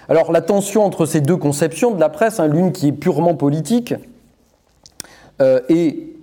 Alors 0.10 0.32
la 0.32 0.42
tension 0.42 0.84
entre 0.84 1.06
ces 1.06 1.22
deux 1.22 1.38
conceptions 1.38 1.92
de 1.92 2.00
la 2.00 2.10
presse, 2.10 2.40
hein, 2.40 2.48
l'une 2.48 2.72
qui 2.72 2.88
est 2.88 2.92
purement 2.92 3.36
politique, 3.36 3.94
euh, 5.42 5.62
et, 5.70 6.16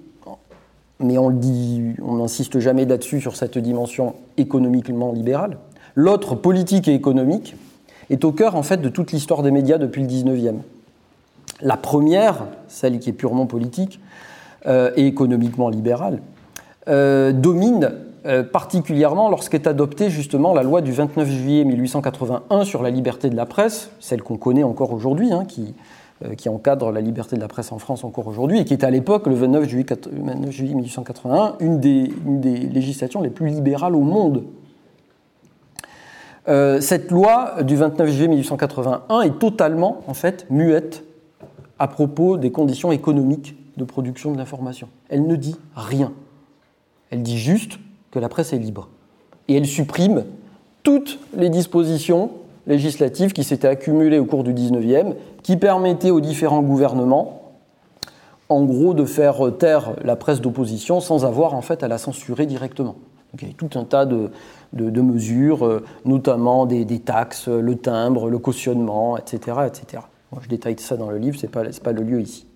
mais 1.01 1.17
on 1.17 1.31
n'insiste 1.31 2.59
jamais 2.59 2.85
là-dessus 2.85 3.21
sur 3.21 3.37
cette 3.37 3.57
dimension 3.57 4.15
économiquement 4.37 5.13
libérale, 5.13 5.59
l'autre 5.95 6.35
politique 6.35 6.89
et 6.89 6.95
économique, 6.95 7.57
est 8.11 8.25
au 8.25 8.33
cœur 8.33 8.57
en 8.57 8.63
fait 8.63 8.79
de 8.79 8.89
toute 8.89 9.13
l'histoire 9.13 9.43
des 9.43 9.51
médias 9.51 9.79
depuis 9.79 10.03
le 10.03 10.09
19e. 10.09 10.57
La 11.61 11.77
première, 11.77 12.47
celle 12.69 12.99
qui 12.99 13.11
est 13.11 13.15
purement 13.15 13.47
politique 13.47 14.01
euh, 14.67 14.93
et 14.97 15.07
économiquement 15.07 15.69
libérale, 15.69 16.21
euh, 16.89 17.33
domine 17.33 17.93
euh, 18.27 18.43
particulièrement 18.43 19.29
lorsqu'est 19.29 19.67
adoptée 19.67 20.11
justement 20.11 20.55
la 20.55 20.63
loi 20.63 20.83
du 20.83 20.93
29 20.93 21.29
juillet 21.29 21.65
1881 21.65 22.65
sur 22.65 22.83
la 22.83 22.91
liberté 22.91 23.31
de 23.31 23.37
la 23.37 23.47
presse, 23.47 23.91
celle 24.01 24.23
qu'on 24.23 24.37
connaît 24.37 24.63
encore 24.63 24.93
aujourd'hui, 24.93 25.33
hein, 25.33 25.45
qui, 25.45 25.75
encadre 26.49 26.91
la 26.91 27.01
liberté 27.01 27.37
de 27.37 27.41
la 27.41 27.47
presse 27.47 27.71
en 27.71 27.79
France 27.79 28.03
encore 28.03 28.27
aujourd'hui, 28.27 28.59
et 28.59 28.65
qui 28.65 28.73
est 28.73 28.83
à 28.83 28.91
l'époque, 28.91 29.29
le 29.29 29.35
29 29.35 29.69
juillet, 29.69 29.87
29 30.13 30.51
juillet 30.51 30.75
1881, 30.75 31.55
une 31.61 31.79
des, 31.79 32.13
une 32.27 32.41
des 32.41 32.57
législations 32.57 33.23
les 33.23 33.31
plus 33.31 33.49
libérales 33.49 33.95
au 33.95 34.01
monde 34.01 34.43
euh, 36.49 36.81
cette 36.81 37.11
loi 37.11 37.63
du 37.63 37.77
29 37.77 38.09
juillet 38.09 38.29
1881 38.29 39.21
est 39.23 39.39
totalement, 39.39 40.03
en 40.07 40.15
fait, 40.15 40.47
muette 40.51 41.05
à 41.79 41.89
propos 41.89 42.37
des 42.37 42.51
conditions 42.51 42.93
économiques 42.93 43.57
de 43.77 43.85
production 43.85 44.33
de 44.33 44.39
l'information. 44.39 44.89
Elle 45.09 45.27
ne 45.27 45.37
dit 45.37 45.57
rien. 45.75 46.13
Elle 47.11 47.23
dit 47.23 47.39
juste 47.39 47.79
que 48.11 48.19
la 48.19 48.29
presse 48.29 48.53
est 48.53 48.59
libre. 48.59 48.89
Et 49.47 49.57
elle 49.57 49.67
supprime 49.67 50.25
toutes 50.83 51.19
les 51.37 51.51
dispositions 51.51 52.31
législatives 52.67 53.33
qui 53.33 53.45
s'étaient 53.45 53.69
accumulées 53.69 54.19
au 54.19 54.27
cours 54.27 54.45
du 54.45 54.53
19e, 54.53 55.15
qui 55.43 55.57
permettaient 55.57 56.11
aux 56.11 56.21
différents 56.21 56.63
gouvernements, 56.63 57.53
en 58.49 58.65
gros, 58.65 58.95
de 58.95 59.05
faire 59.05 59.41
taire 59.59 59.95
la 60.03 60.17
presse 60.17 60.41
d'opposition 60.41 61.01
sans 61.01 61.25
avoir 61.25 61.55
en 61.55 61.63
fait 61.63 61.83
à 61.83 61.89
la 61.89 61.99
censurer 61.99 62.47
directement. 62.47 62.97
Donc, 63.33 63.43
il 63.43 63.49
y 63.49 63.51
a 63.51 63.55
tout 63.55 63.79
un 63.79 63.85
tas 63.85 64.07
de, 64.07 64.31
de, 64.73 65.01
mesures, 65.01 65.65
euh, 65.65 65.85
notamment 66.05 66.67
des, 66.67 66.85
taxes, 67.01 67.49
le 67.49 67.75
timbre, 67.77 68.29
le 68.29 68.39
cautionnement, 68.39 69.17
etc. 69.17 69.59
etc. 69.67 70.03
je 70.41 70.49
détaille 70.49 70.77
ça 70.79 70.97
dans 70.97 71.11
le 71.11 71.19
livre, 71.19 71.39
ce 71.39 71.47
n'est 71.47 71.51
pas, 71.53 71.63
pas, 71.83 71.93
le 71.93 72.03
lieu 72.03 72.21
ici. 72.21 72.47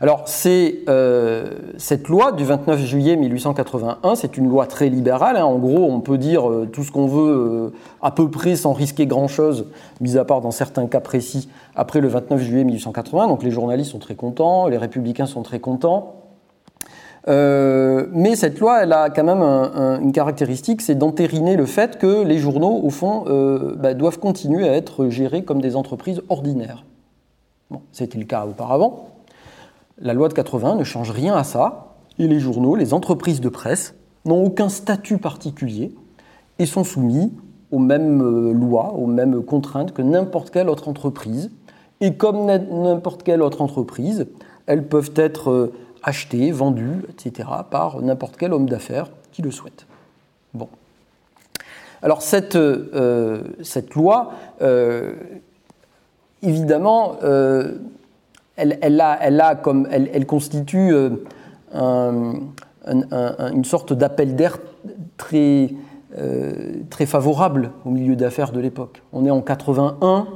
Alors, 0.00 0.24
euh, 0.46 1.50
cette 1.78 2.08
loi 2.08 2.32
du 2.32 2.44
29 2.44 2.80
juillet 2.80 3.16
1881, 3.16 4.16
c'est 4.16 4.36
une 4.36 4.48
loi 4.48 4.66
très 4.66 4.88
libérale. 4.88 5.36
Hein. 5.36 5.44
En 5.44 5.58
gros, 5.58 5.90
on 5.90 6.00
peut 6.00 6.18
dire 6.18 6.50
euh, 6.50 6.68
tout 6.70 6.82
ce 6.82 6.90
qu'on 6.90 7.06
veut 7.06 7.72
à 8.02 8.10
peu 8.10 8.28
près 8.28 8.56
sans 8.56 8.72
risquer 8.72 9.06
grand-chose, 9.06 9.66
mis 10.00 10.18
à 10.18 10.24
part 10.24 10.40
dans 10.40 10.50
certains 10.50 10.86
cas 10.86 11.00
précis, 11.00 11.48
après 11.76 12.00
le 12.00 12.08
29 12.08 12.40
juillet 12.40 12.64
1880. 12.64 13.28
Donc 13.28 13.42
les 13.42 13.50
journalistes 13.50 13.92
sont 13.92 13.98
très 13.98 14.16
contents, 14.16 14.66
les 14.66 14.78
républicains 14.78 15.26
sont 15.26 15.42
très 15.42 15.60
contents. 15.60 16.23
Euh, 17.26 18.06
mais 18.12 18.36
cette 18.36 18.60
loi, 18.60 18.82
elle 18.82 18.92
a 18.92 19.08
quand 19.10 19.24
même 19.24 19.42
une 20.02 20.12
caractéristique, 20.12 20.82
c'est 20.82 20.94
d'entériner 20.94 21.56
le 21.56 21.66
fait 21.66 21.98
que 21.98 22.22
les 22.22 22.38
journaux, 22.38 22.80
au 22.82 22.90
fond, 22.90 23.24
euh, 23.28 23.74
bah, 23.76 23.94
doivent 23.94 24.18
continuer 24.18 24.68
à 24.68 24.74
être 24.74 25.08
gérés 25.08 25.42
comme 25.44 25.60
des 25.60 25.76
entreprises 25.76 26.22
ordinaires. 26.28 26.84
Bon, 27.70 27.80
c'était 27.92 28.18
le 28.18 28.24
cas 28.24 28.44
auparavant. 28.44 29.08
La 29.98 30.12
loi 30.12 30.28
de 30.28 30.34
80 30.34 30.76
ne 30.76 30.84
change 30.84 31.10
rien 31.10 31.34
à 31.34 31.44
ça, 31.44 31.94
et 32.18 32.28
les 32.28 32.40
journaux, 32.40 32.76
les 32.76 32.92
entreprises 32.92 33.40
de 33.40 33.48
presse, 33.48 33.94
n'ont 34.24 34.44
aucun 34.44 34.68
statut 34.68 35.18
particulier 35.18 35.94
et 36.58 36.66
sont 36.66 36.84
soumis 36.84 37.32
aux 37.70 37.78
mêmes 37.78 38.22
euh, 38.22 38.52
lois, 38.52 38.94
aux 38.94 39.06
mêmes 39.06 39.42
contraintes 39.42 39.92
que 39.92 40.02
n'importe 40.02 40.50
quelle 40.50 40.68
autre 40.68 40.88
entreprise. 40.88 41.50
Et 42.00 42.14
comme 42.14 42.44
n'importe 42.46 43.22
quelle 43.22 43.40
autre 43.40 43.62
entreprise, 43.62 44.26
elles 44.66 44.86
peuvent 44.86 45.12
être 45.16 45.72
acheté, 46.04 46.52
vendu, 46.52 47.02
etc., 47.08 47.48
par 47.70 48.00
n'importe 48.02 48.36
quel 48.36 48.52
homme 48.52 48.68
d'affaires 48.68 49.08
qui 49.32 49.42
le 49.42 49.50
souhaite. 49.50 49.86
Bon. 50.52 50.68
Alors 52.02 52.20
cette, 52.20 52.54
euh, 52.56 53.42
loi, 53.94 54.32
euh, 54.60 55.14
évidemment, 56.42 57.16
euh, 57.24 57.78
elle, 58.56 59.58
comme, 59.62 59.88
elle, 59.90 60.26
constitue 60.26 60.94
une 61.72 63.64
sorte 63.64 63.94
d'appel 63.94 64.36
d'air 64.36 64.58
très 65.16 65.76
favorable 67.06 67.72
au 67.86 67.90
milieu 67.90 68.16
d'affaires 68.16 68.52
de 68.52 68.60
l'époque. 68.60 69.02
On 69.14 69.24
est 69.24 69.30
en 69.30 69.40
81, 69.40 70.28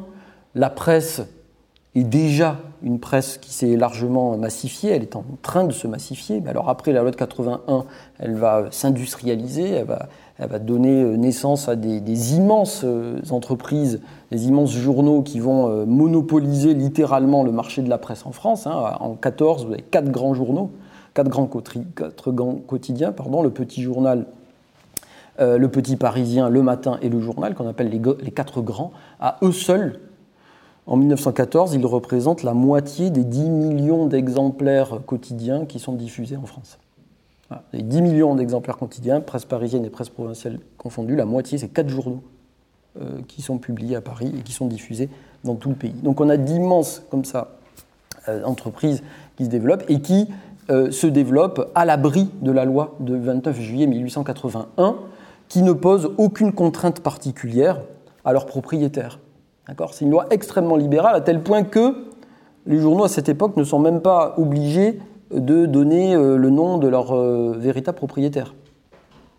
la 0.55 0.71
presse 0.71 1.21
est 1.95 2.05
déjà 2.05 2.57
une 2.83 2.99
presse 3.01 3.39
qui 3.39 3.53
s'est 3.53 3.77
largement 3.77 4.37
massifiée, 4.37 4.91
elle 4.91 5.03
est 5.03 5.17
en 5.17 5.25
train 5.43 5.65
de 5.65 5.73
se 5.73 5.87
massifier. 5.87 6.41
Mais 6.41 6.51
alors 6.51 6.69
après 6.69 6.93
la 6.93 7.03
loi 7.03 7.11
de 7.11 7.17
81, 7.17 7.85
elle 8.19 8.35
va 8.35 8.67
s'industrialiser, 8.71 9.71
elle 9.71 10.49
va, 10.49 10.59
donner 10.59 11.05
naissance 11.17 11.69
à 11.69 11.77
des, 11.77 12.35
immenses 12.35 12.83
euh, 12.85 13.21
entreprises, 13.31 14.01
des 14.31 14.47
immenses 14.47 14.73
journaux 14.73 15.23
qui 15.23 15.41
vont 15.41 15.69
euh, 15.69 15.85
monopoliser 15.85 16.75
littéralement 16.75 17.43
le 17.43 17.53
marché 17.53 17.83
de 17.83 17.89
la 17.89 17.99
presse 17.99 18.25
en 18.25 18.33
France. 18.33 18.67
Hein. 18.67 18.97
En 19.01 19.15
14, 19.15 19.67
vous 19.67 19.73
avez 19.73 19.83
quatre 19.83 20.11
grands 20.11 20.35
journaux, 20.35 20.71
quatre 21.15 21.31
grands, 21.31 21.47
quotidiens, 21.47 23.13
le 23.43 23.51
Petit 23.51 23.83
Journal, 23.83 24.27
euh, 25.41 25.59
le 25.59 25.69
Petit 25.69 25.97
Parisien, 25.97 26.49
le 26.49 26.63
Matin 26.63 26.99
et 27.03 27.09
le 27.09 27.21
Journal, 27.21 27.55
qu'on 27.55 27.69
appelle 27.69 27.91
les 27.91 28.31
quatre 28.31 28.63
grands, 28.63 28.93
à 29.21 29.39
eux 29.43 29.53
seuls 29.53 29.99
en 30.89 30.97
1914, 30.97 31.75
ils 31.75 31.85
représentent 31.85 32.43
la 32.43 32.55
moitié 32.55 33.11
des 33.11 33.23
10 33.23 33.51
millions 33.51 34.07
d'exemplaires 34.07 35.01
quotidiens 35.05 35.67
qui 35.67 35.79
sont 35.79 35.93
diffusés 35.93 36.39
en 36.39 36.47
France. 36.47 36.79
Les 37.75 37.83
10 37.83 38.01
millions 38.01 38.35
d'exemplaires 38.35 38.79
quotidiens, 38.79 39.21
presse 39.21 39.45
parisienne 39.45 39.85
et 39.85 39.91
presse 39.91 40.09
provinciale 40.09 40.61
confondues, 40.79 41.15
la 41.15 41.27
moitié, 41.27 41.59
c'est 41.59 41.69
4 41.69 41.91
journaux 41.91 42.23
euh, 43.01 43.21
qui 43.29 43.43
sont 43.43 43.59
publiés 43.59 43.97
à 43.97 44.01
Paris 44.01 44.33
et 44.39 44.41
qui 44.41 44.53
sont 44.53 44.67
diffusés 44.67 45.11
dans 45.45 45.57
tout 45.57 45.69
le 45.69 45.75
pays. 45.75 45.93
Donc 45.93 46.23
on 46.23 46.31
a 46.31 46.39
d'immenses, 46.39 47.03
comme 47.11 47.27
ça, 47.27 47.59
euh, 48.31 48.43
entreprises 48.45 49.03
qui 49.37 49.45
se 49.45 49.51
développent 49.51 49.85
et 49.89 50.01
qui 50.01 50.27
euh, 50.71 50.91
se 50.91 51.07
développent 51.07 51.71
à 51.75 51.85
l'abri 51.85 52.31
de 52.41 52.51
la 52.51 52.65
loi 52.65 52.97
de 53.01 53.15
29 53.15 53.61
juillet 53.61 53.87
1881, 53.87 54.97
qui 55.49 55.61
ne 55.61 55.73
pose 55.73 56.13
aucune 56.17 56.53
contrainte 56.53 57.01
particulière 57.01 57.79
à 58.25 58.33
leurs 58.33 58.47
propriétaires. 58.47 59.19
C'est 59.93 60.05
une 60.05 60.11
loi 60.11 60.27
extrêmement 60.31 60.77
libérale 60.77 61.15
à 61.15 61.21
tel 61.21 61.43
point 61.43 61.63
que 61.63 62.07
les 62.67 62.79
journaux 62.79 63.05
à 63.05 63.09
cette 63.09 63.29
époque 63.29 63.57
ne 63.57 63.65
sont 63.65 63.79
même 63.79 64.01
pas 64.01 64.35
obligés 64.39 64.99
de 65.31 65.67
donner 65.67 66.15
euh, 66.15 66.37
le 66.37 66.51
nom 66.51 66.79
de 66.79 66.89
leur 66.89 67.13
euh, 67.13 67.55
véritable 67.57 67.97
propriétaire. 67.97 68.55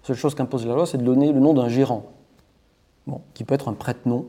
La 0.02 0.08
seule 0.08 0.16
chose 0.16 0.36
qu'impose 0.36 0.66
la 0.66 0.76
loi, 0.76 0.86
c'est 0.86 0.98
de 0.98 1.04
donner 1.04 1.32
le 1.32 1.40
nom 1.40 1.54
d'un 1.54 1.68
gérant, 1.68 2.06
qui 3.34 3.44
peut 3.44 3.56
être 3.56 3.70
un 3.70 3.74
prête-nom. 3.74 4.26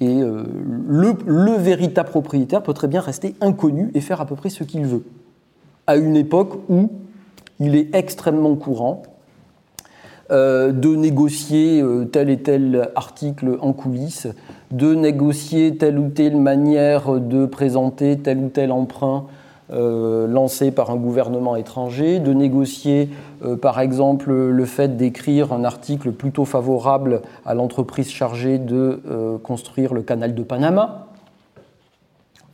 Et 0.00 0.22
euh, 0.22 0.44
le, 0.88 1.14
le, 1.26 1.52
véritable 1.52 2.10
propriétaire 2.10 2.62
peut 2.62 2.74
très 2.74 2.88
bien 2.88 3.00
rester 3.00 3.34
inconnu 3.40 3.90
et 3.94 4.00
faire 4.00 4.20
à 4.20 4.26
peu 4.26 4.34
près 4.34 4.50
ce 4.50 4.64
qu'il 4.64 4.84
veut, 4.84 5.04
à 5.86 5.96
une 5.96 6.16
époque 6.16 6.58
où 6.68 6.90
il 7.60 7.76
est 7.76 7.94
extrêmement 7.94 8.54
courant 8.56 9.02
de 10.30 10.94
négocier 10.94 11.82
euh, 11.82 12.04
tel 12.04 12.30
et 12.30 12.38
tel 12.38 12.90
article 12.94 13.58
en 13.60 13.72
coulisses, 13.72 14.28
de 14.70 14.94
négocier 14.94 15.76
telle 15.76 15.98
ou 15.98 16.08
telle 16.08 16.36
manière 16.36 17.20
de 17.20 17.46
présenter 17.46 18.18
tel 18.18 18.38
ou 18.38 18.48
tel 18.48 18.72
emprunt 18.72 19.26
euh, 19.72 20.26
lancé 20.26 20.70
par 20.70 20.90
un 20.90 20.96
gouvernement 20.96 21.56
étranger, 21.56 22.18
de 22.18 22.32
négocier 22.32 23.10
par 23.60 23.80
exemple 23.80 24.32
le 24.32 24.64
fait 24.64 24.96
d'écrire 24.96 25.52
un 25.52 25.64
article 25.64 26.12
plutôt 26.12 26.44
favorable 26.44 27.22
à 27.44 27.54
l'entreprise 27.54 28.08
chargée 28.08 28.58
de 28.58 29.38
construire 29.42 29.94
le 29.94 30.02
canal 30.02 30.34
de 30.34 30.42
Panama 30.44 31.08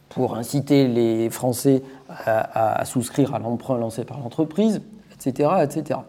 pour 0.09 0.37
inciter 0.37 0.89
les 0.89 1.29
Français 1.29 1.83
à, 2.09 2.81
à 2.81 2.85
souscrire 2.87 3.35
à 3.35 3.39
l'emprunt 3.39 3.77
lancé 3.77 4.05
par 4.05 4.19
l'entreprise, 4.19 4.81
etc., 5.13 5.51
etc. 5.63 6.01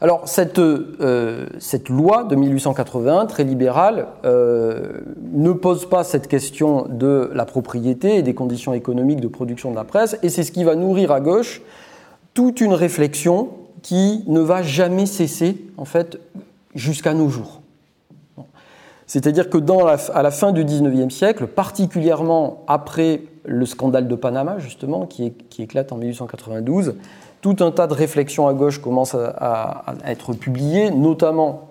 Alors, 0.00 0.28
cette, 0.28 0.58
euh, 0.58 1.46
cette, 1.58 1.88
loi 1.88 2.24
de 2.24 2.36
1881, 2.36 3.26
très 3.26 3.44
libérale, 3.44 4.08
euh, 4.24 5.00
ne 5.32 5.52
pose 5.52 5.88
pas 5.88 6.04
cette 6.04 6.28
question 6.28 6.86
de 6.88 7.30
la 7.32 7.46
propriété 7.46 8.16
et 8.16 8.22
des 8.22 8.34
conditions 8.34 8.74
économiques 8.74 9.20
de 9.20 9.28
production 9.28 9.70
de 9.70 9.76
la 9.76 9.84
presse, 9.84 10.18
et 10.22 10.28
c'est 10.28 10.42
ce 10.42 10.52
qui 10.52 10.64
va 10.64 10.76
nourrir 10.76 11.12
à 11.12 11.20
gauche 11.20 11.62
toute 12.34 12.60
une 12.60 12.74
réflexion 12.74 13.48
qui 13.80 14.22
ne 14.26 14.40
va 14.40 14.62
jamais 14.62 15.06
cesser, 15.06 15.56
en 15.78 15.86
fait, 15.86 16.18
jusqu'à 16.74 17.14
nos 17.14 17.30
jours. 17.30 17.62
C'est-à-dire 19.06 19.48
que 19.48 19.56
dans 19.56 19.86
la, 19.86 19.96
à 20.12 20.22
la 20.22 20.30
fin 20.30 20.52
du 20.52 20.64
XIXe 20.64 21.14
siècle, 21.14 21.46
particulièrement 21.46 22.64
après 22.66 23.22
le 23.44 23.64
scandale 23.64 24.08
de 24.08 24.14
Panama, 24.16 24.58
justement, 24.58 25.06
qui, 25.06 25.32
qui 25.32 25.62
éclate 25.62 25.92
en 25.92 25.96
1892, 25.96 26.96
tout 27.46 27.62
un 27.62 27.70
tas 27.70 27.86
de 27.86 27.94
réflexions 27.94 28.48
à 28.48 28.54
gauche 28.54 28.80
commencent 28.80 29.14
à, 29.14 29.84
être 30.04 30.32
publiées, 30.32 30.90
notamment 30.90 31.68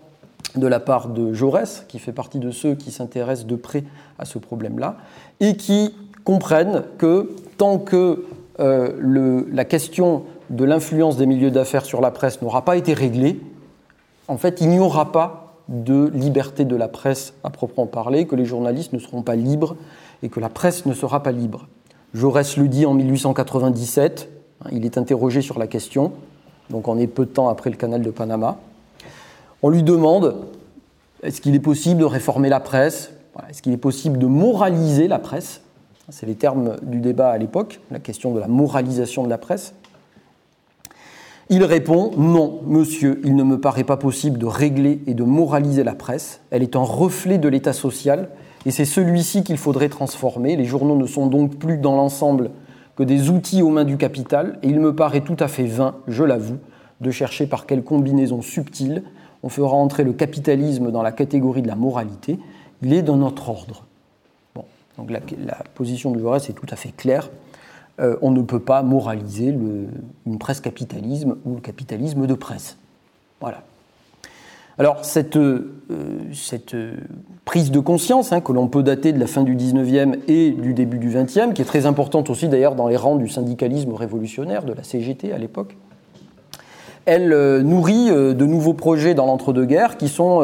de 0.56 0.68
la 0.68 0.80
part 0.80 1.10
de 1.10 1.34
Jaurès, 1.34 1.84
qui 1.90 2.00
fait 2.00 2.14
partie 2.14 2.40
de 2.40 2.50
ceux 2.50 2.76
qui 2.76 2.92
s'intéressent 2.92 3.46
de 3.46 3.58
près 3.58 3.84
à 4.18 4.24
ce 4.24 4.38
problème-là, 4.38 4.96
et 5.42 5.58
qui 5.58 5.94
comprennent 6.24 6.84
que 6.98 7.36
tant 7.58 7.78
que 7.78 8.24
euh, 8.62 9.44
la 9.52 9.66
question 9.66 10.24
de 10.50 10.64
l'influence 10.64 11.18
des 11.18 11.26
milieux 11.26 11.52
d'affaires 11.52 11.84
sur 11.84 12.00
la 12.00 12.12
presse 12.12 12.42
n'aura 12.42 12.64
pas 12.64 12.78
été 12.78 12.94
réglée, 12.94 13.42
en 14.30 14.38
fait, 14.38 14.62
il 14.62 14.70
n'y 14.70 14.80
aura 14.80 15.12
pas 15.12 15.58
de 15.68 16.10
liberté 16.14 16.64
de 16.64 16.78
la 16.78 16.88
presse 16.88 17.34
à 17.44 17.50
proprement 17.50 17.86
parler, 17.86 18.28
que 18.28 18.38
les 18.38 18.46
journalistes 18.46 18.94
ne 18.94 19.00
seront 19.00 19.24
pas 19.24 19.36
libres 19.36 19.76
et 20.24 20.30
que 20.30 20.40
la 20.40 20.48
presse 20.48 20.86
ne 20.86 20.94
sera 20.94 21.22
pas 21.22 21.34
libre. 21.34 21.68
Jaurès 22.14 22.56
le 22.56 22.70
dit 22.70 22.86
en 22.86 22.94
1897, 22.94 24.35
il 24.72 24.86
est 24.86 24.98
interrogé 24.98 25.42
sur 25.42 25.60
la 25.60 25.68
question, 25.68 26.12
donc 26.70 26.88
on 26.88 26.98
est 26.98 27.08
peu 27.08 27.26
de 27.26 27.32
temps 27.32 27.50
après 27.50 27.70
le 27.70 27.76
canal 27.76 28.02
de 28.02 28.12
Panama. 28.12 28.58
On 29.62 29.70
lui 29.70 29.84
demande 29.84 30.36
est-ce 31.24 31.42
qu'il 31.42 31.56
est 31.56 31.60
possible 31.60 32.00
de 32.02 32.06
réformer 32.06 32.50
la 32.50 32.60
presse? 32.60 33.12
Est-ce 33.50 33.62
qu'il 33.62 33.74
est 33.74 33.78
possible 33.78 34.18
de 34.18 34.28
moraliser 34.28 35.08
la 35.08 35.20
presse? 35.20 35.62
C'est 36.10 36.28
les 36.28 36.36
termes 36.36 36.76
du 36.84 37.00
débat 37.00 37.30
à 37.30 37.38
l'époque, 37.38 37.80
la 37.90 38.00
question 38.00 38.32
de 38.34 38.40
la 38.40 38.48
moralisation 38.48 39.24
de 39.24 39.30
la 39.30 39.40
presse. 39.40 39.74
Il 41.50 41.64
répond 41.64 42.12
Non, 42.18 42.60
monsieur, 42.66 43.22
il 43.24 43.36
ne 43.36 43.44
me 43.44 43.60
paraît 43.60 43.84
pas 43.84 43.98
possible 43.98 44.38
de 44.38 44.46
régler 44.46 45.02
et 45.08 45.14
de 45.14 45.24
moraliser 45.24 45.84
la 45.84 45.96
presse. 45.96 46.42
Elle 46.52 46.64
est 46.64 46.76
un 46.76 46.84
reflet 46.84 47.38
de 47.38 47.48
l'état 47.48 47.74
social 47.74 48.30
et 48.66 48.72
c'est 48.72 48.86
celui-ci 48.86 49.44
qu'il 49.44 49.58
faudrait 49.58 49.90
transformer. 49.90 50.56
Les 50.56 50.66
journaux 50.66 50.96
ne 50.96 51.08
sont 51.08 51.28
donc 51.28 51.58
plus 51.58 51.78
dans 51.78 51.96
l'ensemble 51.96 52.52
que 52.96 53.04
des 53.04 53.30
outils 53.30 53.62
aux 53.62 53.70
mains 53.70 53.84
du 53.84 53.98
capital, 53.98 54.60
et 54.64 54.70
il 54.70 54.80
me 54.80 54.96
paraît 54.96 55.22
tout 55.22 55.38
à 55.40 55.48
fait 55.48 55.66
vain, 55.66 55.96
je 56.08 56.24
l'avoue, 56.24 56.58
de 57.02 57.12
chercher 57.12 57.46
par 57.46 57.66
quelle 57.66 57.84
combinaison 57.84 58.42
subtile 58.42 59.04
on 59.44 59.50
fera 59.50 59.76
entrer 59.76 60.04
le 60.04 60.14
capitalisme 60.14 60.92
dans 60.92 61.04
la 61.04 61.12
catégorie 61.12 61.62
de 61.62 61.68
la 61.68 61.76
moralité. 61.76 62.40
Il 62.82 62.94
est 62.94 63.04
dans 63.04 63.18
notre 63.18 63.50
ordre. 63.50 63.86
Bon, 64.56 64.66
donc 64.98 65.12
la, 65.12 65.20
position 65.76 66.12
de 66.12 66.20
Jaurès 66.20 66.50
est 66.50 66.54
tout 66.54 66.66
à 66.72 66.76
fait 66.76 66.90
claire. 66.90 67.30
Euh, 68.00 68.18
on 68.24 68.32
ne 68.32 68.42
peut 68.42 68.60
pas 68.60 68.82
moraliser 68.82 69.50
une 69.50 70.40
presse 70.40 70.62
capitalisme 70.62 71.38
ou 71.46 71.56
le 71.56 71.62
capitalisme 71.62 72.26
de 72.26 72.34
presse. 72.34 72.78
Voilà. 73.40 73.62
Alors 74.78 75.06
cette, 75.06 75.38
euh, 75.38 75.72
cette 76.34 76.76
prise 77.46 77.72
de 77.72 77.80
conscience 77.80 78.34
hein, 78.34 78.42
que 78.42 78.52
l'on 78.52 78.68
peut 78.68 78.84
dater 78.84 79.14
de 79.14 79.20
la 79.20 79.28
fin 79.28 79.44
du 79.44 79.56
19e 79.56 80.20
et 80.28 80.52
du 80.52 80.74
début 80.74 80.98
du 80.98 81.10
20e, 81.10 81.54
qui 81.54 81.62
est 81.62 81.66
très 81.66 81.86
importante 81.86 82.30
aussi 82.30 82.50
d'ailleurs 82.50 82.76
dans 82.76 82.88
les 82.88 82.98
rangs 82.98 83.16
du 83.16 83.30
syndicalisme 83.30 83.94
révolutionnaire, 83.94 84.64
de 84.64 84.74
la 84.74 84.84
CGT 84.84 85.32
à 85.32 85.38
l'époque, 85.38 85.78
elle 87.06 87.32
euh, 87.32 87.62
nourrit 87.62 88.10
euh, 88.10 88.34
de 88.34 88.46
nouveaux 88.46 88.74
projets 88.74 89.14
dans 89.14 89.28
l'entre-deux-guerres 89.28 89.96
qui 89.96 90.10
sont 90.10 90.42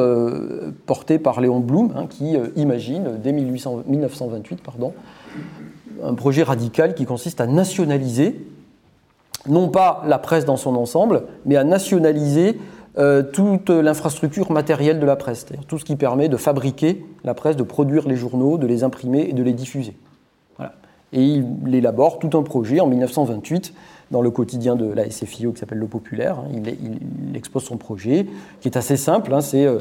portés 0.86 1.19
par 1.19 1.41
Léon 1.41 1.59
Blum, 1.59 1.91
hein, 1.97 2.05
qui 2.09 2.38
imagine 2.55 3.19
dès 3.21 3.34
1928 3.34 4.61
pardon, 4.61 4.93
un 6.01 6.13
projet 6.13 6.43
radical 6.43 6.95
qui 6.95 7.03
consiste 7.05 7.41
à 7.41 7.47
nationaliser, 7.47 8.45
non 9.49 9.67
pas 9.67 10.03
la 10.07 10.19
presse 10.19 10.45
dans 10.45 10.57
son 10.57 10.75
ensemble, 10.75 11.23
mais 11.45 11.57
à 11.57 11.65
nationaliser 11.65 12.57
euh, 12.97 13.23
toute 13.23 13.69
l'infrastructure 13.69 14.51
matérielle 14.51 14.99
de 14.99 15.05
la 15.05 15.15
presse, 15.15 15.45
c'est-à-dire 15.45 15.65
tout 15.65 15.77
ce 15.77 15.85
qui 15.85 15.95
permet 15.95 16.27
de 16.27 16.37
fabriquer 16.37 17.05
la 17.23 17.33
presse, 17.33 17.55
de 17.55 17.63
produire 17.63 18.07
les 18.07 18.17
journaux, 18.17 18.57
de 18.57 18.67
les 18.67 18.83
imprimer 18.83 19.27
et 19.29 19.33
de 19.33 19.43
les 19.43 19.53
diffuser. 19.53 19.95
Et 21.13 21.25
il 21.25 21.75
élabore 21.75 22.19
tout 22.19 22.37
un 22.37 22.41
projet 22.41 22.79
en 22.79 22.87
1928 22.87 23.73
dans 24.11 24.21
le 24.21 24.31
quotidien 24.31 24.77
de 24.77 24.85
la 24.85 25.09
SFIO 25.09 25.51
qui 25.51 25.59
s'appelle 25.59 25.79
Le 25.79 25.87
Populaire. 25.87 26.39
Hein. 26.39 26.47
Il, 26.53 27.35
expose 27.35 27.63
son 27.63 27.77
projet 27.77 28.27
qui 28.61 28.69
est 28.69 28.77
assez 28.77 28.95
simple. 28.95 29.33
Hein. 29.33 29.41
c'est 29.41 29.65
euh, 29.65 29.79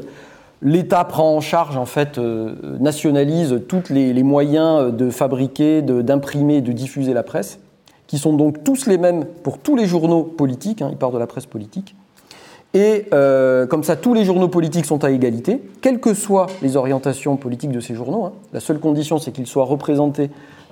L'État 0.61 1.03
prend 1.05 1.35
en 1.35 1.41
charge, 1.41 1.77
en 1.77 1.85
fait, 1.85 2.17
euh, 2.17 2.77
nationalise 2.79 3.61
tous 3.67 3.89
les, 3.89 4.23
moyens 4.23 4.93
de 4.93 5.09
fabriquer, 5.09 5.81
d'imprimer 5.81 6.57
et 6.57 6.61
de 6.61 6.71
diffuser 6.71 7.13
la 7.13 7.23
presse, 7.23 7.59
qui 8.07 8.19
sont 8.19 8.33
donc 8.33 8.63
tous 8.63 8.85
les 8.85 8.97
mêmes 8.97 9.25
pour 9.25 9.57
tous 9.57 9.75
les 9.75 9.85
journaux 9.85 10.23
politiques. 10.23 10.81
Hein. 10.81 10.89
il 10.91 10.97
part 10.97 11.11
de 11.11 11.17
la 11.17 11.27
presse 11.27 11.45
politique. 11.45 11.95
Et 12.73 13.07
euh, 13.13 13.67
comme 13.67 13.83
ça, 13.83 13.95
tous 13.95 14.13
les 14.13 14.23
journaux 14.23 14.47
politiques 14.47 14.85
sont 14.85 15.03
à 15.03 15.11
égalité, 15.11 15.61
quelles 15.81 15.99
que 15.99 16.13
soient 16.13 16.47
les 16.61 16.77
orientations 16.77 17.35
politiques 17.35 17.71
de 17.71 17.81
ces 17.81 17.95
journaux. 17.95 18.25
Hein. 18.25 18.33
La 18.53 18.61
seule 18.61 18.79
condition, 18.79 19.17
c'est 19.17 19.31
qu'ils 19.31 19.47
soient 19.47 19.65
représentés 19.65 20.29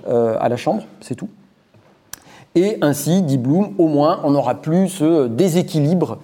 euh, 0.08 0.36
à 0.40 0.48
la 0.48 0.56
Chambre, 0.56 0.82
c'est 1.00 1.14
tout. 1.14 1.28
Et 2.54 2.78
ainsi, 2.80 3.22
dit 3.22 3.38
Bloom, 3.38 3.74
au 3.76 3.86
moins, 3.86 4.20
on 4.24 4.30
n'aura 4.30 4.54
plus 4.54 4.88
ce 4.88 5.26
déséquilibre 5.28 6.18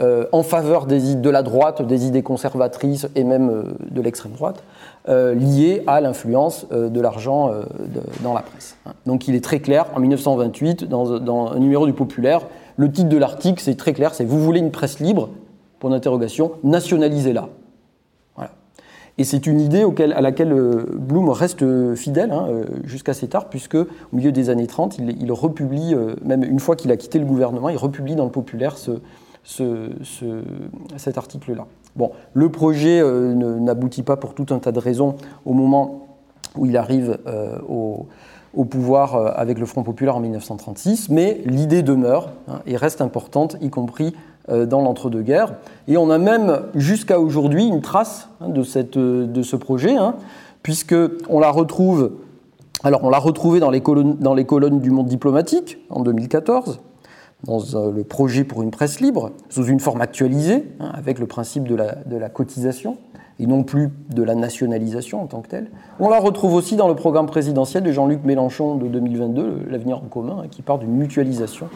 euh, 0.00 0.26
en 0.30 0.42
faveur 0.42 0.86
des, 0.86 1.16
de 1.16 1.30
la 1.30 1.42
droite, 1.42 1.82
des 1.82 2.06
idées 2.06 2.22
conservatrices 2.22 3.08
et 3.16 3.24
même 3.24 3.74
de 3.90 4.00
l'extrême 4.00 4.32
droite, 4.32 4.62
liées 5.08 5.82
à 5.86 6.00
l'influence 6.00 6.66
de 6.70 7.00
l'argent 7.00 7.52
dans 8.22 8.34
la 8.34 8.42
presse. 8.42 8.76
Hein. 8.86 8.92
Donc 9.06 9.28
il 9.28 9.34
est 9.34 9.44
très 9.44 9.60
clair, 9.60 9.86
en 9.94 10.00
1928, 10.00 10.84
dans, 10.84 11.18
dans 11.18 11.52
un 11.52 11.58
numéro 11.58 11.86
du 11.86 11.92
Populaire, 11.92 12.42
le 12.76 12.90
titre 12.90 13.08
de 13.08 13.16
l'article, 13.16 13.60
c'est 13.60 13.76
très 13.76 13.92
clair, 13.92 14.14
c'est 14.14 14.24
Vous 14.24 14.40
voulez 14.40 14.60
une 14.60 14.70
presse 14.70 15.00
libre? 15.00 15.30
Pour 15.78 15.90
d'interrogation, 15.90 16.52
nationalisez-la. 16.64 17.48
Voilà. 18.34 18.52
Et 19.18 19.24
c'est 19.24 19.46
une 19.46 19.60
idée 19.60 19.84
à 20.14 20.20
laquelle 20.20 20.52
euh, 20.52 20.86
Bloom 20.98 21.28
reste 21.28 21.62
euh, 21.62 21.94
fidèle 21.94 22.32
hein, 22.32 22.46
euh, 22.48 22.64
jusqu'à 22.84 23.12
assez 23.12 23.28
tard, 23.28 23.48
puisque 23.48 23.74
au 23.74 23.86
milieu 24.12 24.32
des 24.32 24.50
années 24.50 24.66
30, 24.66 24.98
il, 24.98 25.32
republie, 25.32 25.94
même 26.24 26.44
une 26.44 26.60
fois 26.60 26.76
qu'il 26.76 26.90
a 26.90 26.96
quitté 26.96 27.18
le 27.18 27.26
gouvernement, 27.26 27.68
il 27.68 27.76
republie 27.76 28.14
dans 28.14 28.24
le 28.24 28.30
populaire 28.30 28.76
cet 30.96 31.18
article-là. 31.18 31.66
Bon, 31.94 32.10
le 32.34 32.50
projet 32.50 33.02
n'aboutit 33.02 34.02
pas 34.02 34.16
pour 34.16 34.34
tout 34.34 34.46
un 34.50 34.58
tas 34.58 34.72
de 34.72 34.78
raisons 34.78 35.16
au 35.44 35.52
moment 35.52 36.08
où 36.56 36.66
il 36.66 36.76
arrive 36.76 37.18
au, 37.68 38.06
au 38.54 38.64
pouvoir 38.64 39.14
euh, 39.14 39.30
avec 39.34 39.58
le 39.58 39.66
Front 39.66 39.82
populaire 39.82 40.16
en 40.16 40.20
1936, 40.20 41.08
mais 41.10 41.40
l'idée 41.44 41.82
demeure 41.82 42.30
hein, 42.48 42.60
et 42.66 42.76
reste 42.76 43.00
importante, 43.00 43.56
y 43.60 43.70
compris 43.70 44.14
euh, 44.48 44.66
dans 44.66 44.82
l'entre-deux-guerres. 44.82 45.54
Et 45.88 45.96
on 45.96 46.10
a 46.10 46.18
même 46.18 46.62
jusqu'à 46.74 47.20
aujourd'hui 47.20 47.66
une 47.66 47.82
trace 47.82 48.28
hein, 48.40 48.48
euh, 48.96 49.26
de, 49.26 49.42
ce 49.42 49.56
projet, 49.56 49.96
hein, 49.96 50.14
puisqu'on 50.62 51.40
la 51.40 51.50
retrouve, 51.50 52.12
alors 52.82 53.04
on 53.04 53.10
l'a 53.10 53.18
retrouvé 53.18 53.60
dans 53.60 53.70
les, 53.70 53.80
colonnes, 53.80 54.80
du 54.80 54.90
Monde 54.90 55.06
diplomatique 55.06 55.78
en 55.90 56.02
2014, 56.02 56.80
dans 57.44 57.60
le 57.90 58.02
projet 58.02 58.44
pour 58.44 58.62
une 58.62 58.70
presse 58.70 59.00
libre, 59.00 59.32
sous 59.50 59.64
une 59.66 59.78
forme 59.78 60.00
actualisée, 60.00 60.64
avec 60.94 61.18
le 61.18 61.26
principe 61.26 61.68
de 61.68 61.76
la 62.16 62.28
cotisation 62.28 62.96
et 63.38 63.46
non 63.46 63.62
plus 63.62 63.90
de 64.10 64.22
la 64.22 64.34
nationalisation 64.34 65.22
en 65.22 65.26
tant 65.26 65.40
que 65.42 65.48
telle. 65.48 65.70
On 66.00 66.08
la 66.08 66.18
retrouve 66.18 66.54
aussi 66.54 66.76
dans 66.76 66.88
le 66.88 66.94
programme 66.94 67.26
présidentiel 67.26 67.82
de 67.82 67.92
Jean-Luc 67.92 68.24
Mélenchon 68.24 68.76
de 68.76 68.88
2022, 68.88 69.66
L'avenir 69.68 69.98
en 69.98 70.06
commun, 70.08 70.42
hein, 70.44 70.48
qui 70.50 70.62
part 70.62 70.78
d'une 70.78 70.92
mutualisation 70.92 71.68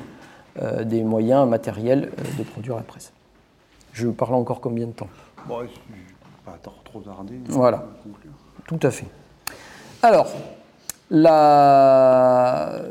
euh, 0.62 0.84
des 0.84 1.02
moyens 1.02 1.48
matériels 1.48 2.10
euh, 2.18 2.38
de 2.38 2.42
produire 2.44 2.76
la 2.76 2.82
presse. 2.82 3.12
Je 3.92 4.08
parle 4.08 4.34
encore 4.34 4.60
combien 4.60 4.86
de 4.86 4.92
temps? 4.92 5.08
Bon, 5.46 5.58
Pas 6.44 6.58
trop 6.84 7.00
tarder. 7.00 7.34
Voilà, 7.48 7.84
tout 8.66 8.80
à 8.82 8.90
fait. 8.90 9.06
Alors, 10.02 10.28
la... 11.10 12.82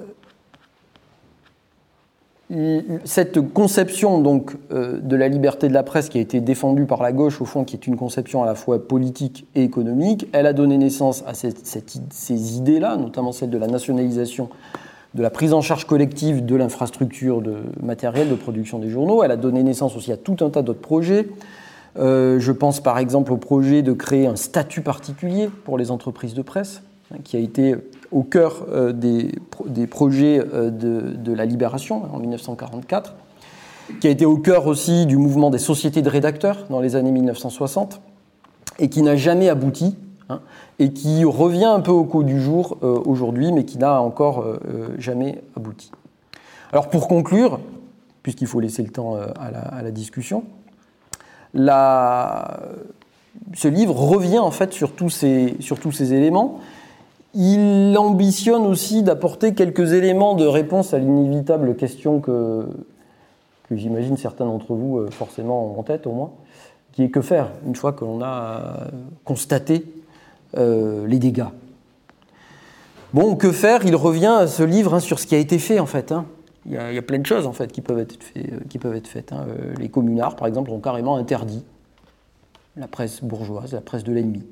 cette 3.05 3.53
conception 3.53 4.19
donc 4.19 4.55
euh, 4.71 4.99
de 4.99 5.15
la 5.15 5.27
liberté 5.27 5.67
de 5.67 5.73
la 5.73 5.83
presse 5.83 6.09
qui 6.09 6.17
a 6.17 6.21
été 6.21 6.41
défendue 6.41 6.85
par 6.85 7.03
la 7.03 7.11
gauche, 7.11 7.41
au 7.41 7.45
fond, 7.45 7.63
qui 7.63 7.75
est 7.75 7.85
une 7.85 7.95
conception 7.95 8.41
à 8.41 8.47
la 8.47 8.55
fois 8.55 8.87
politique 8.87 9.45
et 9.53 9.63
économique, 9.63 10.27
elle 10.31 10.47
a 10.47 10.53
donné 10.53 10.77
naissance 10.77 11.23
à 11.27 11.33
ces 11.33 12.57
idées-là, 12.57 12.97
notamment 12.97 13.31
celle 13.31 13.51
de 13.51 13.57
la 13.57 13.67
nationalisation, 13.67 14.49
de 15.13 15.21
la 15.21 15.29
prise 15.29 15.53
en 15.53 15.61
charge 15.61 15.85
collective 15.85 16.45
de 16.45 16.55
l'infrastructure 16.55 17.41
de 17.41 17.57
matériel 17.81 18.29
de 18.29 18.35
production 18.35 18.79
des 18.79 18.89
journaux. 18.89 19.23
Elle 19.23 19.31
a 19.31 19.37
donné 19.37 19.61
naissance 19.61 19.95
aussi 19.95 20.11
à 20.11 20.17
tout 20.17 20.37
un 20.41 20.49
tas 20.49 20.61
d'autres 20.61 20.81
projets. 20.81 21.27
Euh, 21.97 22.39
je 22.39 22.51
pense 22.51 22.81
par 22.81 22.97
exemple 22.99 23.33
au 23.33 23.37
projet 23.37 23.81
de 23.81 23.93
créer 23.93 24.27
un 24.27 24.35
statut 24.35 24.81
particulier 24.81 25.49
pour 25.65 25.77
les 25.77 25.91
entreprises 25.91 26.33
de 26.33 26.41
presse, 26.41 26.83
qui 27.23 27.37
a 27.37 27.39
été 27.39 27.75
au 28.11 28.23
cœur 28.23 28.65
euh, 28.69 28.91
des, 28.91 29.31
des, 29.65 29.87
projets 29.87 30.39
euh, 30.39 30.69
de, 30.69 31.13
de, 31.15 31.33
la 31.33 31.45
libération 31.45 32.03
en 32.13 32.19
1944, 32.19 33.15
qui 33.99 34.07
a 34.07 34.09
été 34.09 34.25
au 34.25 34.37
cœur 34.37 34.67
aussi 34.67 35.05
du 35.05 35.17
mouvement 35.17 35.49
des 35.49 35.57
sociétés 35.57 36.01
de 36.01 36.09
rédacteurs 36.09 36.65
dans 36.69 36.79
les 36.79 36.95
années 36.95 37.11
1960, 37.11 38.01
et 38.79 38.89
qui 38.89 39.01
n'a 39.01 39.15
jamais 39.15 39.49
abouti, 39.49 39.95
hein, 40.29 40.41
et 40.77 40.93
qui 40.93 41.25
revient 41.25 41.65
un 41.65 41.81
peu 41.81 41.91
au 41.91 42.03
coup 42.03 42.23
du 42.23 42.39
jour 42.39 42.77
euh, 42.83 42.99
aujourd'hui, 43.05 43.51
mais 43.51 43.65
qui 43.65 43.77
n'a 43.77 44.01
encore 44.01 44.45
jamais 44.97 45.41
abouti. 45.57 45.91
Alors 46.71 46.89
pour 46.89 47.07
conclure, 47.07 47.59
puisqu'il 48.21 48.47
faut 48.47 48.59
laisser 48.59 48.83
le 48.83 48.89
temps 48.89 49.15
à 49.15 49.81
la, 49.81 49.91
discussion, 49.91 50.43
ce 53.53 53.67
livre 53.67 53.95
revient 53.95 54.37
en 54.39 54.51
fait 54.51 54.71
sur 54.71 54.93
tous 54.93 55.09
ces, 55.09 55.55
sur 55.59 55.79
tous 55.79 55.91
ces 55.91 56.13
éléments 56.13 56.59
il 57.33 57.95
ambitionne 57.97 58.65
aussi 58.65 59.03
d'apporter 59.03 59.53
quelques 59.53 59.93
éléments 59.93 60.35
de 60.35 60.45
réponse 60.45 60.93
à 60.93 60.99
l'inévitable 60.99 61.75
question 61.75 62.19
que, 62.19 62.67
j'imagine 63.71 64.17
certains 64.17 64.45
d'entre 64.45 64.73
vous 64.73 64.97
euh, 64.97 65.09
forcément 65.11 65.73
ont 65.73 65.79
en 65.79 65.83
tête 65.83 66.07
au 66.07 66.11
moins, 66.11 66.31
qui 66.91 67.03
est 67.03 67.09
que 67.09 67.21
faire 67.21 67.51
une 67.65 67.75
fois 67.75 67.93
que 67.93 68.03
l'on 68.03 68.21
a 68.21 68.87
constaté 69.25 69.85
euh, 70.57 71.05
les 71.05 71.19
dégâts. 71.19 71.45
Bon, 73.13 73.35
que 73.35 73.51
faire? 73.51 73.85
Il 73.85 73.95
revient 73.95 74.35
à 74.39 74.47
ce 74.47 74.63
livre 74.63 74.95
hein, 74.95 74.99
sur 74.99 75.19
ce 75.19 75.27
qui 75.27 75.35
a 75.35 75.37
été 75.37 75.59
fait 75.59 75.79
en 75.79 75.85
fait. 75.85 76.11
Hein. 76.11 76.25
Il, 76.65 76.73
y 76.73 76.77
a, 76.77 77.01
plein 77.01 77.19
de 77.19 77.25
choses 77.25 77.47
en 77.47 77.53
fait 77.53 77.71
qui 77.71 77.81
peuvent 77.81 77.99
être, 77.99 78.17
euh, 78.37 79.01
faites. 79.03 79.33
Hein. 79.33 79.45
Euh, 79.47 79.73
les 79.77 79.89
communards, 79.89 80.35
par 80.35 80.47
exemple, 80.47 80.71
ont 80.71 80.79
carrément 80.79 81.15
interdit 81.15 81.63
la 82.75 82.87
presse 82.87 83.23
bourgeoise, 83.23 83.73
la 83.73 83.81
presse 83.81 84.03
de 84.03 84.11
l'ennemi 84.11 84.43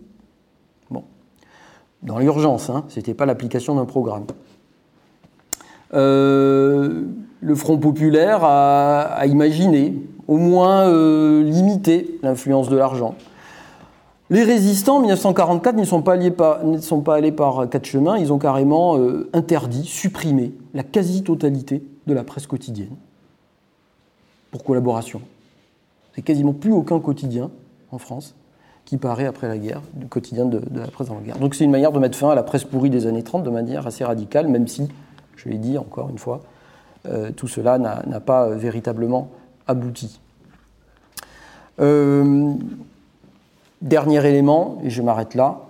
dans 2.03 2.19
l'urgence, 2.19 2.69
hein, 2.69 2.85
ce 2.89 2.99
n'était 2.99 3.13
pas 3.13 3.25
l'application 3.25 3.75
d'un 3.75 3.85
programme. 3.85 4.25
Euh, 5.93 7.03
le 7.41 7.55
Front 7.55 7.77
populaire 7.77 8.43
a, 8.43 9.25
imaginé, 9.25 9.95
au 10.27 10.37
moins 10.37 10.87
euh, 10.87 11.43
limiter 11.43 12.19
l'influence 12.23 12.69
de 12.69 12.77
l'argent. 12.77 13.15
Les 14.29 14.43
résistants, 14.43 14.97
en 14.97 14.99
1944, 14.99 15.75
ne 15.77 15.85
sont, 15.85 16.01
pas 16.01 16.17
par, 16.31 16.59
sont 16.81 17.01
pas 17.01 17.15
allés 17.15 17.31
par 17.31 17.69
quatre 17.69 17.85
chemins, 17.85 18.17
ils 18.17 18.33
ont 18.33 18.37
carrément 18.37 18.97
euh, 18.97 19.29
interdit, 19.31 19.85
supprimé 19.85 20.53
la 20.73 20.83
quasi-totalité 20.83 21.81
de 22.07 22.13
la 22.13 22.23
presse 22.23 22.45
quotidienne 22.45 22.95
pour 24.51 24.65
collaboration. 24.65 25.21
C'est 26.13 26.21
quasiment 26.21 26.53
plus 26.53 26.73
aucun 26.73 26.99
quotidien 26.99 27.49
en 27.91 27.97
France 27.97 28.35
qui 28.87 28.95
paraît 28.95 29.25
après 29.25 29.49
la 29.49 29.57
guerre, 29.57 29.81
du 29.93 30.07
quotidien 30.07 30.45
de, 30.45 30.61
la 30.73 30.87
presse 30.87 31.09
dans 31.09 31.15
la 31.15 31.21
guerre. 31.21 31.37
Donc 31.39 31.55
c'est 31.55 31.65
une 31.65 31.71
manière 31.71 31.91
de 31.91 31.99
mettre 31.99 32.17
fin 32.17 32.29
à 32.29 32.35
la 32.35 32.43
presse 32.43 32.63
pourrie 32.63 32.89
des 32.89 33.05
années 33.05 33.21
30 33.21 33.43
de 33.43 33.49
manière 33.49 33.85
assez 33.85 34.05
radicale, 34.05 34.47
même 34.47 34.65
si, 34.65 34.87
je 35.35 35.49
l'ai 35.49 35.57
dit 35.57 35.77
encore 35.77 36.09
une 36.09 36.17
fois, 36.17 36.39
euh, 37.05 37.31
tout 37.31 37.49
cela 37.49 37.77
n'a 37.77 38.19
pas 38.21 38.47
véritablement 38.47 39.29
abouti. 39.67 40.21
Euh, 41.81 42.53
dernier 43.81 44.25
élément, 44.25 44.79
et 44.85 44.89
je 44.89 45.01
m'arrête 45.01 45.35
là, 45.35 45.63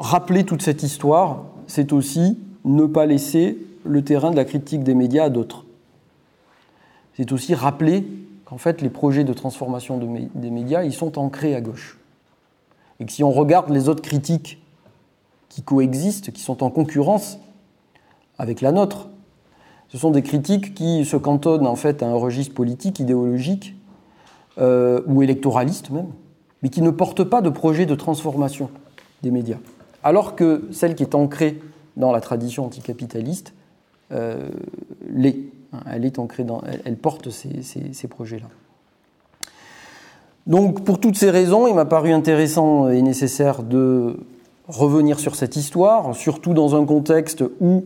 rappeler 0.00 0.44
toute 0.44 0.62
cette 0.62 0.82
histoire, 0.82 1.44
c'est 1.66 1.92
aussi 1.92 2.38
ne 2.64 2.86
pas 2.86 3.04
laisser 3.04 3.58
le 3.84 4.02
terrain 4.02 4.30
de 4.30 4.36
la 4.36 4.46
critique 4.46 4.82
des 4.82 4.94
médias 4.94 5.24
à 5.24 5.28
d'autres. 5.28 5.66
C'est 7.18 7.32
aussi 7.32 7.54
rappeler 7.54 8.06
qu'en 8.46 8.56
fait 8.56 8.80
les 8.80 8.88
projets 8.88 9.24
de 9.24 9.34
transformation 9.34 9.98
de 9.98 10.06
des 10.34 10.50
médias, 10.50 10.84
ils 10.84 10.94
sont 10.94 11.18
ancrés 11.18 11.54
à 11.54 11.60
gauche. 11.60 11.98
Si 13.08 13.24
on 13.24 13.30
regarde 13.30 13.70
les 13.70 13.88
autres 13.88 14.02
critiques 14.02 14.62
qui 15.48 15.62
coexistent, 15.62 16.30
qui 16.30 16.42
sont 16.42 16.62
en 16.62 16.70
concurrence 16.70 17.38
avec 18.38 18.60
la 18.60 18.72
nôtre, 18.72 19.08
ce 19.88 19.98
sont 19.98 20.10
des 20.10 20.22
critiques 20.22 20.74
qui 20.74 21.04
se 21.04 21.16
cantonnent 21.16 21.66
en 21.66 21.76
fait 21.76 22.02
à 22.02 22.06
un 22.06 22.14
registre 22.14 22.54
politique, 22.54 22.98
idéologique 22.98 23.74
euh, 24.58 25.02
ou 25.06 25.22
électoraliste 25.22 25.90
même, 25.90 26.08
mais 26.62 26.68
qui 26.68 26.82
ne 26.82 26.90
portent 26.90 27.24
pas 27.24 27.42
de 27.42 27.50
projet 27.50 27.86
de 27.86 27.94
transformation 27.94 28.70
des 29.22 29.30
médias. 29.30 29.58
Alors 30.02 30.34
que 30.34 30.68
celle 30.72 30.94
qui 30.94 31.02
est 31.02 31.14
ancrée 31.14 31.60
dans 31.96 32.12
la 32.12 32.20
tradition 32.20 32.64
anticapitaliste 32.66 33.54
euh, 34.12 34.48
l'est. 35.08 35.38
Elle 35.90 36.04
est 36.04 36.20
ancrée 36.20 36.44
dans, 36.44 36.62
elle, 36.84 36.96
porte 36.96 37.30
ces 37.30 38.08
projets-là. 38.08 38.46
Donc 40.46 40.84
pour 40.84 41.00
toutes 41.00 41.16
ces 41.16 41.30
raisons, 41.30 41.66
il 41.66 41.74
m'a 41.74 41.86
paru 41.86 42.12
intéressant 42.12 42.90
et 42.90 43.00
nécessaire 43.00 43.62
de 43.62 44.16
revenir 44.68 45.18
sur 45.18 45.36
cette 45.36 45.56
histoire, 45.56 46.14
surtout 46.14 46.52
dans 46.52 46.74
un 46.74 46.84
contexte 46.84 47.44
où 47.60 47.84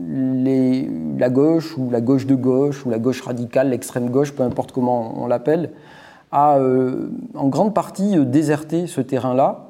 la 0.00 1.30
gauche 1.30 1.78
ou 1.78 1.90
la 1.90 2.00
gauche 2.00 2.26
de 2.26 2.34
gauche 2.34 2.84
ou 2.84 2.90
la 2.90 2.98
gauche 2.98 3.22
radicale, 3.22 3.70
l'extrême 3.70 4.10
gauche, 4.10 4.32
peu 4.32 4.42
importe 4.42 4.72
comment 4.72 5.14
on 5.22 5.28
l'appelle, 5.28 5.70
a 6.32 6.58
euh, 6.58 7.08
en 7.36 7.46
grande 7.46 7.72
partie 7.72 8.18
euh, 8.18 8.24
déserté 8.24 8.88
ce 8.88 9.00
terrain-là, 9.00 9.66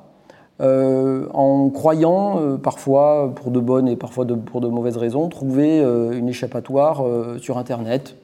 euh, 0.63 1.27
en 1.35 1.69
croyant 1.69 2.59
parfois, 2.63 3.33
pour 3.35 3.51
de 3.51 3.61
bonnes 3.61 3.89
et 3.89 3.97
parfois 3.97 4.25
pour 4.25 4.63
de 4.63 4.69
mauvaises 4.69 4.97
raisons, 4.97 5.29
trouver 5.29 5.81
une 5.81 6.29
échappatoire 6.29 7.05
sur 7.39 7.59
Internet, 7.59 8.17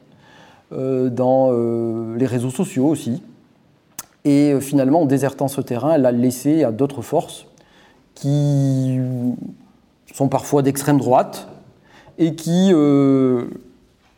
dans 0.71 1.51
les 2.17 2.27
réseaux 2.27 2.51
sociaux 2.51 2.87
aussi. 2.87 3.21
Et 4.25 4.53
euh, 4.53 4.61
finalement, 4.61 5.03
en 5.03 5.07
désertant 5.07 5.49
ce 5.49 5.61
terrain, 5.61 5.95
elle 5.95 6.03
l'a 6.03 6.13
laissé 6.13 6.65
à 6.65 6.73
d'autres 6.73 7.03
forces 7.03 7.47
qui 8.15 8.99
sont 10.13 10.29
parfois 10.29 10.63
d'extrême 10.63 10.99
droite 10.99 11.49
et 12.19 12.35
qui 12.35 12.71
euh, 12.73 13.47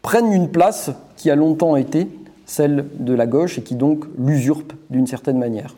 prennent 0.02 0.32
une 0.32 0.48
place 0.48 0.90
qui 1.16 1.30
a 1.30 1.36
longtemps 1.36 1.76
été 1.76 2.08
celle 2.46 2.86
de 2.98 3.14
la 3.14 3.26
gauche 3.26 3.58
et 3.58 3.62
qui 3.62 3.76
donc 3.76 4.04
l'usurpe 4.18 4.72
d'une 4.90 5.06
certaine 5.06 5.38
manière. 5.38 5.76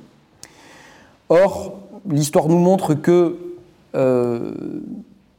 Or, 1.29 1.79
l'histoire 2.09 2.49
nous 2.49 2.59
montre 2.59 2.95
que 2.95 3.37
euh, 3.95 4.55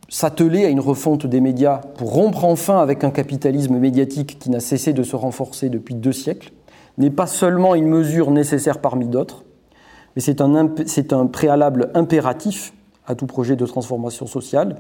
s'atteler 0.07 0.65
à 0.65 0.69
une 0.69 0.79
refonte 0.79 1.25
des 1.25 1.41
médias 1.41 1.77
pour 1.97 2.13
rompre 2.13 2.45
enfin 2.45 2.79
avec 2.79 3.03
un 3.03 3.11
capitalisme 3.11 3.77
médiatique 3.77 4.37
qui 4.39 4.49
n'a 4.49 4.59
cessé 4.59 4.93
de 4.93 5.03
se 5.03 5.15
renforcer 5.15 5.69
depuis 5.69 5.95
deux 5.95 6.11
siècles, 6.11 6.51
n'est 6.97 7.09
pas 7.09 7.27
seulement 7.27 7.75
une 7.75 7.87
mesure 7.87 8.31
nécessaire 8.31 8.79
parmi 8.79 9.07
d'autres, 9.07 9.43
mais 10.15 10.21
c'est 10.21 10.41
un, 10.41 11.27
préalable 11.27 11.91
impératif 11.93 12.73
à 13.05 13.15
tout 13.15 13.25
projet 13.25 13.55
de 13.55 13.65
transformation 13.65 14.27
sociale. 14.27 14.77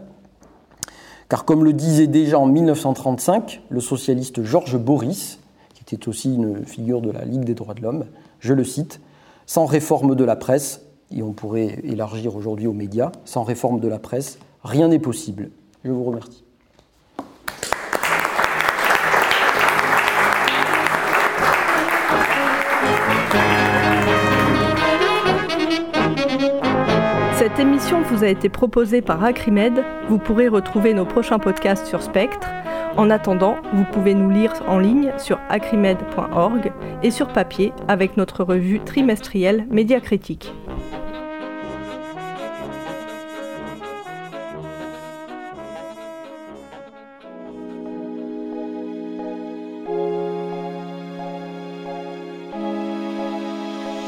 Car 1.27 1.43
comme 1.43 1.65
le 1.65 1.73
disait 1.73 2.07
déjà 2.07 2.39
en 2.39 2.45
1935 2.45 3.63
le 3.69 3.79
socialiste 3.81 4.43
Georges 4.43 4.77
Boris, 4.77 5.39
qui 5.73 5.83
était 5.83 6.07
aussi 6.07 6.33
une 6.33 6.65
figure 6.65 7.01
de 7.01 7.11
la 7.11 7.25
Ligue 7.25 7.43
des 7.43 7.53
droits 7.53 7.73
de 7.73 7.81
l'homme, 7.81 8.05
je 8.39 8.53
le 8.53 8.63
cite, 8.63 9.01
sans 9.45 9.65
réforme 9.65 10.15
de 10.15 10.23
la 10.23 10.35
presse, 10.35 10.81
et 11.11 11.21
on 11.21 11.33
pourrait 11.33 11.79
élargir 11.83 12.35
aujourd'hui 12.35 12.67
aux 12.67 12.73
médias, 12.73 13.11
sans 13.25 13.43
réforme 13.43 13.79
de 13.79 13.87
la 13.87 13.99
presse, 13.99 14.39
rien 14.63 14.87
n'est 14.87 14.99
possible. 14.99 15.49
Je 15.83 15.91
vous 15.91 16.03
remercie. 16.03 16.44
Cette 27.45 27.59
émission 27.59 28.01
vous 28.01 28.23
a 28.23 28.27
été 28.27 28.49
proposée 28.49 29.03
par 29.03 29.23
Acrimed. 29.23 29.83
Vous 30.09 30.17
pourrez 30.17 30.47
retrouver 30.47 30.95
nos 30.95 31.05
prochains 31.05 31.37
podcasts 31.37 31.85
sur 31.85 32.01
Spectre. 32.01 32.47
En 32.97 33.11
attendant, 33.11 33.57
vous 33.71 33.83
pouvez 33.83 34.15
nous 34.15 34.31
lire 34.31 34.51
en 34.67 34.79
ligne 34.79 35.13
sur 35.19 35.39
acrimed.org 35.49 36.73
et 37.03 37.11
sur 37.11 37.27
papier 37.27 37.71
avec 37.87 38.17
notre 38.17 38.43
revue 38.43 38.79
trimestrielle 38.79 39.67
Médiacritique. 39.69 40.51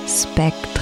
Spectre. 0.07 0.76